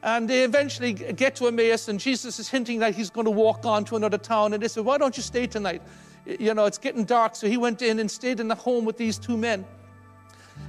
And 0.03 0.29
they 0.29 0.43
eventually 0.43 0.93
get 0.93 1.35
to 1.37 1.47
Emmaus, 1.47 1.87
and 1.87 1.99
Jesus 1.99 2.39
is 2.39 2.49
hinting 2.49 2.79
that 2.79 2.95
he's 2.95 3.09
going 3.09 3.25
to 3.25 3.31
walk 3.31 3.65
on 3.65 3.83
to 3.85 3.95
another 3.95 4.17
town. 4.17 4.53
And 4.53 4.61
they 4.61 4.67
said, 4.67 4.83
Why 4.85 4.97
don't 4.97 5.15
you 5.15 5.23
stay 5.23 5.47
tonight? 5.47 5.81
You 6.25 6.53
know, 6.53 6.65
it's 6.65 6.77
getting 6.77 7.03
dark. 7.03 7.35
So 7.35 7.47
he 7.47 7.57
went 7.57 7.81
in 7.81 7.99
and 7.99 8.09
stayed 8.09 8.39
in 8.39 8.47
the 8.47 8.55
home 8.55 8.83
with 8.83 8.97
these 8.97 9.17
two 9.17 9.37
men. 9.37 9.65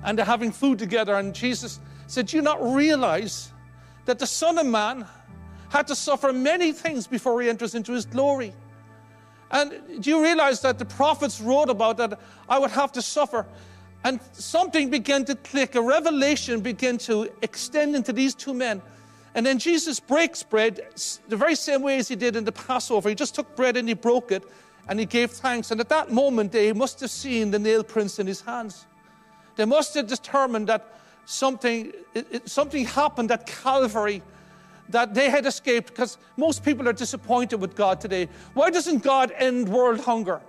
And 0.04 0.16
they're 0.16 0.26
having 0.26 0.52
food 0.52 0.78
together. 0.78 1.14
And 1.16 1.34
Jesus 1.34 1.80
said, 2.06 2.26
Do 2.26 2.36
you 2.36 2.42
not 2.42 2.62
realize 2.62 3.52
that 4.04 4.18
the 4.18 4.26
Son 4.26 4.58
of 4.58 4.66
Man 4.66 5.06
had 5.70 5.86
to 5.88 5.94
suffer 5.94 6.32
many 6.32 6.72
things 6.72 7.06
before 7.06 7.40
he 7.42 7.48
enters 7.48 7.74
into 7.74 7.92
his 7.92 8.06
glory? 8.06 8.52
And 9.50 10.02
do 10.02 10.10
you 10.10 10.22
realize 10.22 10.60
that 10.60 10.78
the 10.78 10.84
prophets 10.84 11.40
wrote 11.40 11.70
about 11.70 11.96
that 11.96 12.18
I 12.48 12.58
would 12.58 12.70
have 12.70 12.92
to 12.92 13.02
suffer? 13.02 13.46
And 14.04 14.20
something 14.32 14.90
began 14.90 15.24
to 15.24 15.34
click, 15.34 15.74
a 15.74 15.82
revelation 15.82 16.60
began 16.60 16.98
to 16.98 17.30
extend 17.42 17.96
into 17.96 18.12
these 18.12 18.34
two 18.34 18.54
men. 18.54 18.80
And 19.34 19.44
then 19.44 19.58
Jesus 19.58 20.00
breaks 20.00 20.42
bread 20.42 20.80
the 21.28 21.36
very 21.36 21.54
same 21.54 21.82
way 21.82 21.98
as 21.98 22.08
he 22.08 22.16
did 22.16 22.36
in 22.36 22.44
the 22.44 22.52
Passover. 22.52 23.08
He 23.08 23.14
just 23.14 23.34
took 23.34 23.54
bread 23.56 23.76
and 23.76 23.88
he 23.88 23.94
broke 23.94 24.32
it 24.32 24.44
and 24.88 24.98
he 24.98 25.06
gave 25.06 25.30
thanks. 25.30 25.70
And 25.70 25.80
at 25.80 25.88
that 25.90 26.10
moment, 26.10 26.52
they 26.52 26.72
must 26.72 27.00
have 27.00 27.10
seen 27.10 27.50
the 27.50 27.58
nail 27.58 27.84
prints 27.84 28.18
in 28.18 28.26
his 28.26 28.40
hands. 28.40 28.86
They 29.56 29.64
must 29.64 29.94
have 29.94 30.06
determined 30.06 30.68
that 30.68 30.98
something, 31.24 31.92
something 32.46 32.84
happened 32.86 33.30
at 33.30 33.46
Calvary 33.46 34.22
that 34.90 35.14
they 35.14 35.30
had 35.30 35.46
escaped 35.46 35.88
because 35.88 36.18
most 36.36 36.64
people 36.64 36.88
are 36.88 36.92
disappointed 36.92 37.56
with 37.60 37.74
God 37.76 38.00
today. 38.00 38.28
Why 38.54 38.70
doesn't 38.70 39.02
God 39.02 39.32
end 39.36 39.68
world 39.68 40.00
hunger? 40.00 40.40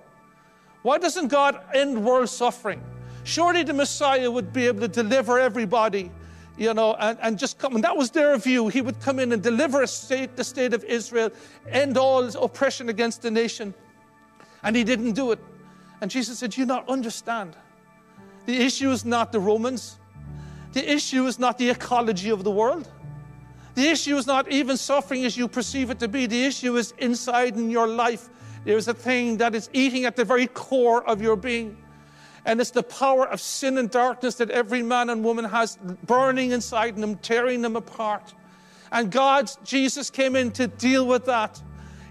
Why 0.82 0.98
doesn't 0.98 1.28
God 1.28 1.60
end 1.74 2.04
world 2.04 2.28
suffering? 2.28 2.82
Surely 3.24 3.62
the 3.62 3.74
Messiah 3.74 4.30
would 4.30 4.52
be 4.52 4.66
able 4.66 4.80
to 4.80 4.88
deliver 4.88 5.38
everybody, 5.38 6.10
you 6.56 6.72
know, 6.72 6.94
and, 6.94 7.18
and 7.20 7.38
just 7.38 7.58
come. 7.58 7.74
And 7.74 7.84
that 7.84 7.96
was 7.96 8.10
their 8.10 8.36
view. 8.38 8.68
He 8.68 8.80
would 8.80 8.98
come 9.00 9.18
in 9.18 9.32
and 9.32 9.42
deliver 9.42 9.86
state, 9.86 10.36
the 10.36 10.44
state 10.44 10.72
of 10.72 10.82
Israel, 10.84 11.30
end 11.68 11.98
all 11.98 12.24
oppression 12.36 12.88
against 12.88 13.22
the 13.22 13.30
nation. 13.30 13.74
And 14.62 14.74
he 14.74 14.84
didn't 14.84 15.12
do 15.12 15.32
it. 15.32 15.38
And 16.00 16.10
Jesus 16.10 16.38
said, 16.38 16.56
You 16.56 16.64
not 16.64 16.88
understand. 16.88 17.56
The 18.46 18.56
issue 18.56 18.90
is 18.90 19.04
not 19.04 19.32
the 19.32 19.40
Romans, 19.40 19.98
the 20.72 20.90
issue 20.90 21.26
is 21.26 21.38
not 21.38 21.58
the 21.58 21.68
ecology 21.68 22.30
of 22.30 22.42
the 22.42 22.50
world. 22.50 22.88
The 23.74 23.88
issue 23.88 24.16
is 24.16 24.26
not 24.26 24.50
even 24.50 24.76
suffering 24.76 25.24
as 25.24 25.36
you 25.36 25.48
perceive 25.48 25.90
it 25.90 25.98
to 26.00 26.08
be. 26.08 26.26
The 26.26 26.44
issue 26.44 26.76
is 26.76 26.92
inside 26.98 27.56
in 27.56 27.70
your 27.70 27.86
life. 27.86 28.28
There's 28.64 28.88
a 28.88 28.94
thing 28.94 29.38
that 29.38 29.54
is 29.54 29.70
eating 29.72 30.04
at 30.04 30.16
the 30.16 30.24
very 30.24 30.46
core 30.48 31.02
of 31.08 31.22
your 31.22 31.36
being. 31.36 31.76
And 32.44 32.60
it's 32.60 32.70
the 32.70 32.82
power 32.82 33.28
of 33.28 33.40
sin 33.40 33.78
and 33.78 33.90
darkness 33.90 34.36
that 34.36 34.50
every 34.50 34.82
man 34.82 35.10
and 35.10 35.22
woman 35.22 35.44
has 35.44 35.76
burning 36.06 36.52
inside 36.52 36.96
them, 36.96 37.16
tearing 37.16 37.62
them 37.62 37.76
apart. 37.76 38.34
And 38.92 39.10
God, 39.10 39.50
Jesus 39.64 40.10
came 40.10 40.36
in 40.36 40.50
to 40.52 40.66
deal 40.66 41.06
with 41.06 41.26
that. 41.26 41.60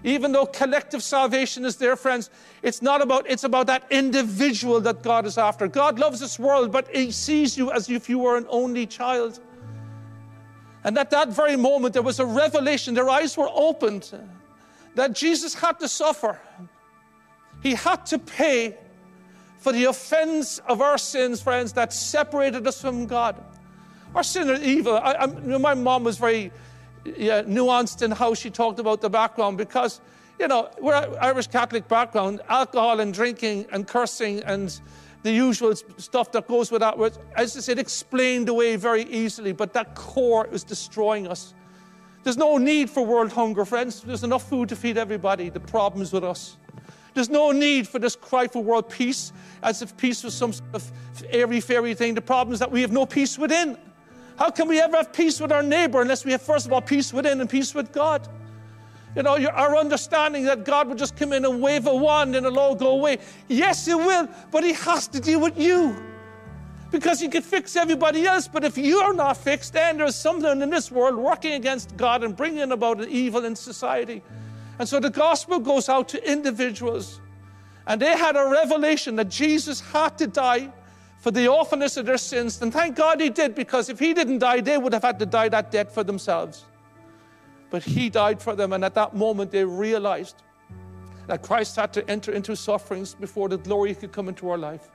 Even 0.02 0.32
though 0.32 0.46
collective 0.46 1.02
salvation 1.02 1.64
is 1.66 1.76
there, 1.76 1.94
friends, 1.94 2.30
it's 2.62 2.80
not 2.80 3.02
about, 3.02 3.28
it's 3.28 3.44
about 3.44 3.66
that 3.66 3.84
individual 3.90 4.80
that 4.80 5.02
God 5.02 5.26
is 5.26 5.36
after. 5.36 5.68
God 5.68 5.98
loves 5.98 6.20
this 6.20 6.38
world, 6.38 6.72
but 6.72 6.88
He 6.94 7.10
sees 7.10 7.58
you 7.58 7.70
as 7.70 7.90
if 7.90 8.08
you 8.08 8.18
were 8.18 8.38
an 8.38 8.46
only 8.48 8.86
child. 8.86 9.40
And 10.84 10.96
at 10.98 11.10
that 11.10 11.28
very 11.28 11.56
moment, 11.56 11.92
there 11.92 12.02
was 12.02 12.20
a 12.20 12.26
revelation. 12.26 12.94
Their 12.94 13.10
eyes 13.10 13.36
were 13.36 13.50
opened 13.52 14.10
uh, 14.12 14.18
that 14.94 15.12
Jesus 15.12 15.54
had 15.54 15.78
to 15.80 15.88
suffer. 15.88 16.40
He 17.62 17.74
had 17.74 18.06
to 18.06 18.18
pay 18.18 18.76
for 19.58 19.72
the 19.72 19.84
offense 19.84 20.58
of 20.66 20.80
our 20.80 20.96
sins, 20.96 21.42
friends, 21.42 21.74
that 21.74 21.92
separated 21.92 22.66
us 22.66 22.80
from 22.80 23.06
God. 23.06 23.36
Our 24.14 24.22
sin 24.22 24.48
is 24.48 24.62
evil. 24.62 24.96
I, 24.96 25.14
I, 25.14 25.26
my 25.26 25.74
mom 25.74 26.04
was 26.04 26.16
very 26.16 26.50
yeah, 27.04 27.42
nuanced 27.42 28.02
in 28.02 28.10
how 28.10 28.34
she 28.34 28.50
talked 28.50 28.80
about 28.80 29.02
the 29.02 29.10
background 29.10 29.58
because, 29.58 30.00
you 30.38 30.48
know, 30.48 30.70
we're 30.80 30.94
Irish 31.20 31.48
Catholic 31.48 31.86
background, 31.88 32.40
alcohol 32.48 33.00
and 33.00 33.12
drinking 33.12 33.66
and 33.70 33.86
cursing 33.86 34.42
and 34.44 34.80
the 35.22 35.32
usual 35.32 35.74
stuff 35.74 36.32
that 36.32 36.48
goes 36.48 36.70
with 36.70 36.80
that, 36.80 36.96
as 37.36 37.56
I 37.56 37.60
said, 37.60 37.78
explained 37.78 38.48
away 38.48 38.76
very 38.76 39.02
easily, 39.04 39.52
but 39.52 39.72
that 39.74 39.94
core 39.94 40.46
is 40.50 40.64
destroying 40.64 41.26
us. 41.26 41.54
There's 42.22 42.36
no 42.36 42.58
need 42.58 42.90
for 42.90 43.04
world 43.04 43.32
hunger, 43.32 43.64
friends. 43.64 44.02
There's 44.02 44.24
enough 44.24 44.48
food 44.48 44.68
to 44.70 44.76
feed 44.76 44.98
everybody. 44.98 45.48
The 45.48 45.60
problem 45.60 46.02
is 46.02 46.12
with 46.12 46.24
us. 46.24 46.56
There's 47.14 47.28
no 47.28 47.50
need 47.50 47.88
for 47.88 47.98
this 47.98 48.14
cry 48.14 48.46
for 48.46 48.62
world 48.62 48.88
peace 48.88 49.32
as 49.62 49.82
if 49.82 49.96
peace 49.96 50.22
was 50.22 50.34
some 50.34 50.52
sort 50.52 50.74
of 50.74 50.92
airy 51.30 51.60
fairy 51.60 51.94
thing. 51.94 52.14
The 52.14 52.22
problem 52.22 52.52
is 52.52 52.60
that 52.60 52.70
we 52.70 52.82
have 52.82 52.92
no 52.92 53.04
peace 53.04 53.38
within. 53.38 53.76
How 54.38 54.50
can 54.50 54.68
we 54.68 54.80
ever 54.80 54.96
have 54.96 55.12
peace 55.12 55.40
with 55.40 55.52
our 55.52 55.62
neighbor 55.62 56.00
unless 56.00 56.24
we 56.24 56.32
have, 56.32 56.40
first 56.40 56.66
of 56.66 56.72
all, 56.72 56.80
peace 56.80 57.12
within 57.12 57.40
and 57.40 57.50
peace 57.50 57.74
with 57.74 57.92
God? 57.92 58.26
You 59.16 59.24
know, 59.24 59.36
our 59.48 59.76
understanding 59.76 60.44
that 60.44 60.64
God 60.64 60.88
would 60.88 60.98
just 60.98 61.16
come 61.16 61.32
in 61.32 61.44
and 61.44 61.60
wave 61.60 61.86
a 61.86 61.94
wand 61.94 62.36
and 62.36 62.46
it'll 62.46 62.58
all 62.58 62.74
go 62.76 62.90
away. 62.90 63.18
Yes, 63.48 63.86
He 63.86 63.94
will, 63.94 64.28
but 64.50 64.62
He 64.62 64.72
has 64.72 65.08
to 65.08 65.20
deal 65.20 65.40
with 65.40 65.58
you. 65.58 65.96
Because 66.92 67.20
He 67.20 67.28
could 67.28 67.44
fix 67.44 67.74
everybody 67.74 68.24
else, 68.26 68.46
but 68.46 68.64
if 68.64 68.78
you're 68.78 69.14
not 69.14 69.36
fixed, 69.36 69.72
then 69.72 69.98
there's 69.98 70.14
something 70.14 70.62
in 70.62 70.70
this 70.70 70.90
world 70.92 71.16
working 71.16 71.54
against 71.54 71.96
God 71.96 72.22
and 72.22 72.36
bringing 72.36 72.70
about 72.72 73.00
an 73.00 73.08
evil 73.08 73.44
in 73.44 73.56
society. 73.56 74.22
And 74.78 74.88
so 74.88 75.00
the 75.00 75.10
gospel 75.10 75.58
goes 75.58 75.88
out 75.88 76.08
to 76.10 76.30
individuals. 76.30 77.20
And 77.86 78.00
they 78.00 78.16
had 78.16 78.36
a 78.36 78.48
revelation 78.48 79.16
that 79.16 79.28
Jesus 79.28 79.80
had 79.80 80.16
to 80.18 80.26
die 80.26 80.72
for 81.18 81.30
the 81.30 81.48
awfulness 81.48 81.96
of 81.96 82.06
their 82.06 82.18
sins. 82.18 82.62
And 82.62 82.72
thank 82.72 82.96
God 82.96 83.20
he 83.20 83.28
did, 83.28 83.54
because 83.54 83.88
if 83.88 83.98
he 83.98 84.14
didn't 84.14 84.38
die, 84.38 84.60
they 84.60 84.78
would 84.78 84.92
have 84.92 85.02
had 85.02 85.18
to 85.18 85.26
die 85.26 85.48
that 85.48 85.70
death 85.70 85.92
for 85.92 86.04
themselves. 86.04 86.64
But 87.70 87.82
he 87.82 88.10
died 88.10 88.42
for 88.42 88.54
them. 88.54 88.72
And 88.72 88.84
at 88.84 88.94
that 88.94 89.14
moment, 89.14 89.50
they 89.50 89.64
realized 89.64 90.42
that 91.26 91.42
Christ 91.42 91.76
had 91.76 91.92
to 91.92 92.10
enter 92.10 92.32
into 92.32 92.56
sufferings 92.56 93.14
before 93.14 93.48
the 93.48 93.58
glory 93.58 93.94
could 93.94 94.12
come 94.12 94.28
into 94.28 94.50
our 94.50 94.58
life. 94.58 94.90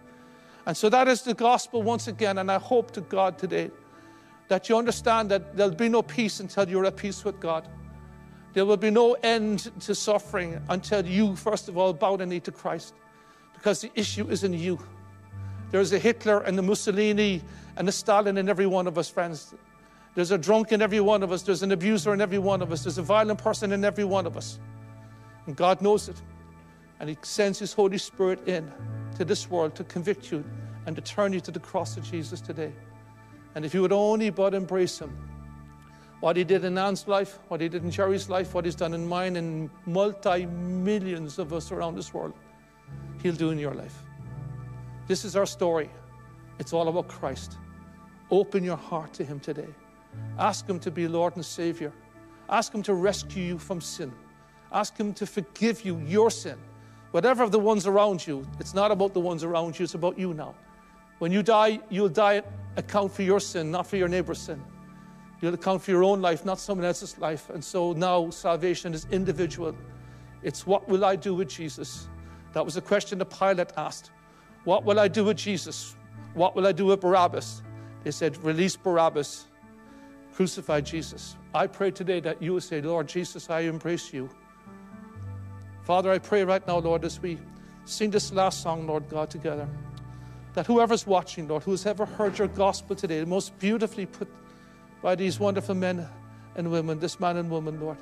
And 0.65 0.75
so 0.75 0.89
that 0.89 1.07
is 1.07 1.21
the 1.21 1.33
gospel 1.33 1.81
once 1.81 2.07
again. 2.07 2.39
And 2.39 2.51
I 2.51 2.59
hope 2.59 2.91
to 2.91 3.01
God 3.01 3.37
today 3.37 3.71
that 4.47 4.67
you 4.69 4.77
understand 4.77 5.31
that 5.31 5.55
there'll 5.55 5.73
be 5.73 5.89
no 5.89 6.01
peace 6.01 6.39
until 6.39 6.67
you're 6.67 6.85
at 6.85 6.97
peace 6.97 7.23
with 7.23 7.39
God. 7.39 7.67
There 8.53 8.65
will 8.65 8.77
be 8.77 8.89
no 8.89 9.13
end 9.15 9.71
to 9.81 9.93
suffering 9.93 10.61
until 10.69 11.05
you, 11.05 11.35
first 11.35 11.67
of 11.67 11.77
all, 11.77 11.93
bow 11.93 12.17
the 12.17 12.25
knee 12.25 12.39
to 12.41 12.51
Christ. 12.51 12.93
Because 13.53 13.81
the 13.81 13.91
issue 13.95 14.27
is 14.29 14.43
in 14.43 14.53
you. 14.53 14.79
There's 15.71 15.91
a 15.93 15.99
Hitler 15.99 16.41
and 16.41 16.57
a 16.57 16.61
Mussolini 16.61 17.41
and 17.75 17.89
a 17.89 17.91
Stalin 17.91 18.37
in 18.37 18.47
every 18.47 18.67
one 18.67 18.87
of 18.87 18.97
us, 18.97 19.09
friends. 19.09 19.53
There's 20.15 20.31
a 20.31 20.37
drunk 20.37 20.71
in 20.71 20.81
every 20.81 21.01
one 21.01 21.23
of 21.23 21.31
us. 21.31 21.41
There's 21.43 21.61
an 21.61 21.71
abuser 21.71 22.13
in 22.13 22.21
every 22.21 22.37
one 22.37 22.61
of 22.61 22.71
us. 22.71 22.83
There's 22.83 22.97
a 22.97 23.03
violent 23.03 23.37
person 23.37 23.71
in 23.71 23.83
every 23.83 24.05
one 24.05 24.25
of 24.25 24.37
us. 24.37 24.59
And 25.45 25.55
God 25.55 25.81
knows 25.81 26.09
it. 26.09 26.19
And 26.99 27.09
He 27.09 27.17
sends 27.21 27.59
His 27.59 27.73
Holy 27.73 27.97
Spirit 27.97 28.47
in 28.47 28.71
to 29.17 29.25
this 29.25 29.49
world 29.49 29.75
to 29.75 29.83
convict 29.83 30.31
you 30.31 30.43
and 30.85 30.95
to 30.95 31.01
turn 31.01 31.33
you 31.33 31.41
to 31.41 31.51
the 31.51 31.59
cross 31.59 31.97
of 31.97 32.09
Jesus 32.09 32.39
today. 32.39 32.71
And 33.53 33.65
if 33.65 33.73
you 33.73 33.81
would 33.81 33.91
only 33.91 34.29
but 34.29 34.53
embrace 34.53 34.99
Him, 34.99 35.15
what 36.21 36.37
he 36.37 36.43
did 36.43 36.63
in 36.63 36.77
Ann's 36.77 37.07
life, 37.07 37.37
what 37.49 37.61
he 37.61 37.69
did 37.69 37.83
in 37.83 37.91
Jerry's 37.91 38.29
life, 38.29 38.55
what 38.55 38.65
he's 38.65 38.75
done 38.75 38.93
in 38.93 39.05
mine, 39.05 39.35
and 39.35 39.69
multi 39.85 40.45
millions 40.45 41.37
of 41.37 41.53
us 41.53 41.71
around 41.71 41.95
this 41.95 42.13
world, 42.13 42.33
he'll 43.21 43.35
do 43.35 43.51
in 43.51 43.59
your 43.59 43.73
life. 43.73 43.95
This 45.07 45.23
is 45.25 45.35
our 45.35 45.45
story. 45.45 45.89
It's 46.57 46.73
all 46.73 46.87
about 46.87 47.09
Christ. 47.09 47.57
Open 48.31 48.63
your 48.63 48.77
heart 48.77 49.13
to 49.13 49.23
him 49.23 49.39
today. 49.39 49.67
Ask 50.37 50.67
him 50.67 50.79
to 50.79 50.91
be 50.91 51.07
Lord 51.07 51.35
and 51.35 51.45
Savior. 51.45 51.91
Ask 52.49 52.73
him 52.73 52.83
to 52.83 52.93
rescue 52.93 53.43
you 53.43 53.57
from 53.57 53.81
sin. 53.81 54.11
Ask 54.71 54.97
him 54.97 55.13
to 55.13 55.25
forgive 55.25 55.85
you 55.85 55.97
your 55.99 56.29
sin. 56.29 56.57
Whatever 57.11 57.47
the 57.47 57.59
ones 57.59 57.87
around 57.87 58.27
you, 58.27 58.45
it's 58.59 58.73
not 58.73 58.91
about 58.91 59.13
the 59.13 59.19
ones 59.19 59.43
around 59.43 59.79
you, 59.79 59.83
it's 59.83 59.93
about 59.93 60.19
you 60.19 60.33
now. 60.33 60.53
When 61.19 61.31
you 61.31 61.41
die, 61.41 61.79
you'll 61.89 62.09
die 62.09 62.43
account 62.75 63.13
for 63.13 63.21
your 63.21 63.39
sin, 63.39 63.71
not 63.71 63.87
for 63.87 63.95
your 63.95 64.09
neighbor's 64.09 64.39
sin. 64.39 64.61
You'll 65.41 65.53
account 65.53 65.81
for 65.81 65.91
your 65.91 66.03
own 66.03 66.21
life, 66.21 66.45
not 66.45 66.59
someone 66.59 66.85
else's 66.85 67.17
life. 67.17 67.49
And 67.49 67.63
so 67.63 67.93
now 67.93 68.29
salvation 68.29 68.93
is 68.93 69.07
individual. 69.11 69.75
It's 70.43 70.67
what 70.67 70.87
will 70.89 71.05
I 71.05 71.15
do 71.15 71.33
with 71.33 71.49
Jesus? 71.49 72.07
That 72.53 72.65
was 72.65 72.77
a 72.77 72.81
question 72.81 73.19
the 73.19 73.25
Pilate 73.25 73.71
asked. 73.77 74.11
What 74.63 74.83
will 74.83 74.99
I 74.99 75.07
do 75.07 75.23
with 75.23 75.37
Jesus? 75.37 75.95
What 76.33 76.55
will 76.55 76.67
I 76.67 76.71
do 76.71 76.87
with 76.87 76.99
Barabbas? 76.99 77.61
They 78.03 78.11
said, 78.11 78.43
Release 78.43 78.75
Barabbas, 78.75 79.47
crucify 80.35 80.81
Jesus. 80.81 81.37
I 81.53 81.65
pray 81.65 81.91
today 81.91 82.19
that 82.19 82.41
you 82.41 82.53
will 82.53 82.61
say, 82.61 82.81
Lord 82.81 83.07
Jesus, 83.07 83.49
I 83.49 83.61
embrace 83.61 84.13
you. 84.13 84.29
Father, 85.83 86.11
I 86.11 86.17
pray 86.17 86.43
right 86.43 86.65
now, 86.67 86.79
Lord, 86.79 87.05
as 87.05 87.21
we 87.21 87.39
sing 87.85 88.11
this 88.11 88.33
last 88.33 88.61
song, 88.61 88.85
Lord 88.85 89.07
God, 89.07 89.29
together, 89.29 89.65
that 90.53 90.65
whoever's 90.65 91.07
watching, 91.07 91.47
Lord, 91.47 91.63
who's 91.63 91.85
ever 91.85 92.05
heard 92.05 92.37
your 92.37 92.49
gospel 92.49 92.97
today, 92.97 93.23
most 93.23 93.57
beautifully 93.59 94.05
put 94.05 94.27
by 95.01 95.15
these 95.15 95.39
wonderful 95.39 95.75
men 95.75 96.05
and 96.55 96.69
women, 96.69 96.99
this 96.99 97.17
man 97.17 97.37
and 97.37 97.49
woman, 97.49 97.79
Lord. 97.79 97.97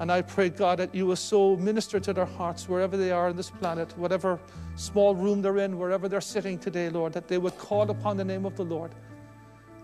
And 0.00 0.10
I 0.10 0.22
pray, 0.22 0.48
God, 0.48 0.80
that 0.80 0.92
you 0.92 1.06
will 1.06 1.14
so 1.14 1.56
minister 1.56 2.00
to 2.00 2.12
their 2.12 2.24
hearts 2.24 2.68
wherever 2.68 2.96
they 2.96 3.12
are 3.12 3.28
on 3.28 3.36
this 3.36 3.50
planet, 3.50 3.96
whatever 3.96 4.40
small 4.74 5.14
room 5.14 5.40
they're 5.40 5.58
in, 5.58 5.78
wherever 5.78 6.08
they're 6.08 6.20
sitting 6.20 6.58
today, 6.58 6.88
Lord, 6.88 7.12
that 7.12 7.28
they 7.28 7.38
would 7.38 7.56
call 7.58 7.88
upon 7.90 8.16
the 8.16 8.24
name 8.24 8.44
of 8.44 8.56
the 8.56 8.64
Lord, 8.64 8.90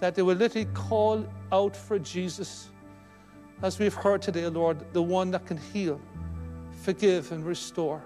that 0.01 0.14
they 0.14 0.22
would 0.22 0.38
literally 0.38 0.66
call 0.74 1.26
out 1.53 1.76
for 1.76 1.98
Jesus, 1.98 2.70
as 3.62 3.78
we've 3.78 3.94
heard 3.94 4.22
today, 4.22 4.46
Lord, 4.46 4.92
the 4.92 5.03
one 5.03 5.30
that 5.32 5.46
can 5.46 5.59
heal, 5.59 6.01
forgive, 6.82 7.30
and 7.32 7.44
restore. 7.44 8.03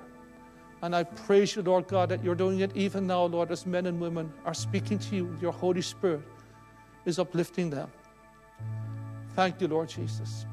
And 0.82 0.94
I 0.94 1.04
praise 1.04 1.56
you, 1.56 1.62
Lord 1.62 1.86
God, 1.86 2.10
that 2.10 2.22
you're 2.22 2.34
doing 2.34 2.60
it 2.60 2.76
even 2.76 3.06
now, 3.06 3.24
Lord, 3.24 3.50
as 3.50 3.64
men 3.64 3.86
and 3.86 3.98
women 4.00 4.30
are 4.44 4.52
speaking 4.52 4.98
to 4.98 5.16
you. 5.16 5.36
Your 5.40 5.52
Holy 5.52 5.80
Spirit 5.80 6.22
is 7.06 7.18
uplifting 7.18 7.70
them. 7.70 7.90
Thank 9.34 9.60
you, 9.60 9.68
Lord 9.68 9.88
Jesus. 9.88 10.46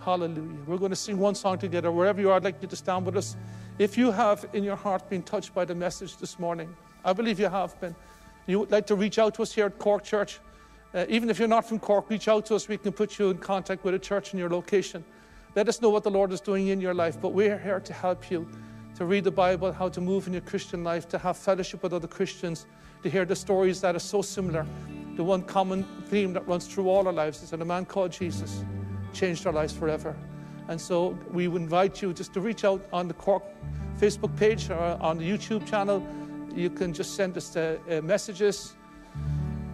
Hallelujah. 0.00 0.58
We're 0.66 0.78
going 0.78 0.90
to 0.90 0.96
sing 0.96 1.16
one 1.16 1.34
song 1.34 1.58
together. 1.58 1.90
Wherever 1.92 2.20
you 2.20 2.30
are, 2.30 2.36
I'd 2.36 2.44
like 2.44 2.60
you 2.60 2.68
to 2.68 2.76
stand 2.76 3.06
with 3.06 3.16
us. 3.16 3.36
If 3.78 3.96
you 3.96 4.10
have 4.10 4.44
in 4.52 4.64
your 4.64 4.76
heart 4.76 5.08
been 5.08 5.22
touched 5.22 5.54
by 5.54 5.64
the 5.64 5.74
message 5.74 6.16
this 6.16 6.38
morning, 6.38 6.74
I 7.04 7.12
believe 7.12 7.38
you 7.40 7.48
have 7.48 7.80
been. 7.80 7.94
You 8.46 8.58
would 8.58 8.70
like 8.70 8.86
to 8.88 8.96
reach 8.96 9.18
out 9.18 9.34
to 9.36 9.42
us 9.42 9.52
here 9.52 9.66
at 9.66 9.78
Cork 9.78 10.02
Church. 10.02 10.40
Uh, 10.94 11.06
even 11.08 11.30
if 11.30 11.38
you're 11.38 11.48
not 11.48 11.66
from 11.66 11.78
Cork, 11.78 12.10
reach 12.10 12.28
out 12.28 12.46
to 12.46 12.54
us. 12.54 12.68
We 12.68 12.76
can 12.76 12.92
put 12.92 13.18
you 13.18 13.30
in 13.30 13.38
contact 13.38 13.84
with 13.84 13.94
a 13.94 13.98
church 13.98 14.32
in 14.32 14.38
your 14.38 14.50
location. 14.50 15.04
Let 15.54 15.68
us 15.68 15.80
know 15.80 15.90
what 15.90 16.02
the 16.02 16.10
Lord 16.10 16.32
is 16.32 16.40
doing 16.40 16.68
in 16.68 16.80
your 16.80 16.94
life. 16.94 17.20
But 17.20 17.30
we're 17.30 17.58
here 17.58 17.80
to 17.80 17.92
help 17.92 18.30
you 18.30 18.48
to 18.96 19.04
read 19.04 19.24
the 19.24 19.30
Bible, 19.30 19.72
how 19.72 19.88
to 19.88 20.00
move 20.00 20.26
in 20.26 20.32
your 20.32 20.42
Christian 20.42 20.84
life, 20.84 21.08
to 21.08 21.18
have 21.18 21.36
fellowship 21.36 21.82
with 21.82 21.92
other 21.92 22.08
Christians, 22.08 22.66
to 23.02 23.10
hear 23.10 23.24
the 23.24 23.36
stories 23.36 23.80
that 23.80 23.96
are 23.96 24.00
so 24.00 24.22
similar 24.22 24.66
the 25.14 25.24
one 25.24 25.42
common 25.42 25.84
theme 26.06 26.32
that 26.32 26.46
runs 26.48 26.66
through 26.66 26.88
all 26.88 27.06
our 27.06 27.12
lives 27.12 27.42
is 27.42 27.50
that 27.50 27.60
a 27.60 27.64
man 27.64 27.84
called 27.84 28.12
Jesus 28.12 28.64
changed 29.12 29.46
our 29.46 29.52
lives 29.52 29.72
forever. 29.72 30.16
And 30.68 30.80
so 30.80 31.18
we 31.30 31.46
invite 31.46 32.00
you 32.00 32.14
just 32.14 32.32
to 32.34 32.40
reach 32.40 32.64
out 32.64 32.82
on 32.92 33.08
the 33.08 33.14
Cork 33.14 33.42
Facebook 34.00 34.34
page 34.36 34.70
or 34.70 34.78
on 34.78 35.18
the 35.18 35.30
YouTube 35.30 35.66
channel. 35.66 36.06
You 36.54 36.70
can 36.70 36.94
just 36.94 37.14
send 37.14 37.36
us 37.36 37.50
the, 37.50 37.78
uh, 37.90 38.00
messages 38.00 38.74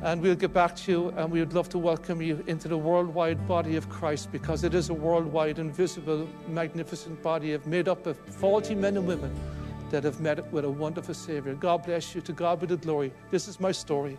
and 0.02 0.20
we'll 0.22 0.34
get 0.34 0.52
back 0.52 0.76
to 0.76 0.92
you. 0.92 1.08
And 1.16 1.30
we 1.30 1.40
would 1.40 1.52
love 1.52 1.68
to 1.70 1.78
welcome 1.78 2.22
you 2.22 2.42
into 2.46 2.68
the 2.68 2.78
worldwide 2.78 3.46
body 3.48 3.76
of 3.76 3.88
Christ 3.88 4.30
because 4.30 4.64
it 4.64 4.74
is 4.74 4.90
a 4.90 4.94
worldwide, 4.94 5.58
invisible, 5.58 6.28
magnificent 6.48 7.22
body 7.22 7.52
of 7.52 7.66
made 7.66 7.88
up 7.88 8.06
of 8.06 8.16
faulty 8.16 8.74
men 8.74 8.96
and 8.96 9.06
women 9.06 9.34
that 9.90 10.04
have 10.04 10.20
met 10.20 10.52
with 10.52 10.64
a 10.64 10.70
wonderful 10.70 11.14
Savior. 11.14 11.54
God 11.54 11.84
bless 11.84 12.14
you. 12.14 12.20
To 12.20 12.32
God 12.32 12.60
be 12.60 12.66
the 12.66 12.76
glory. 12.76 13.12
This 13.30 13.48
is 13.48 13.58
my 13.58 13.72
story. 13.72 14.18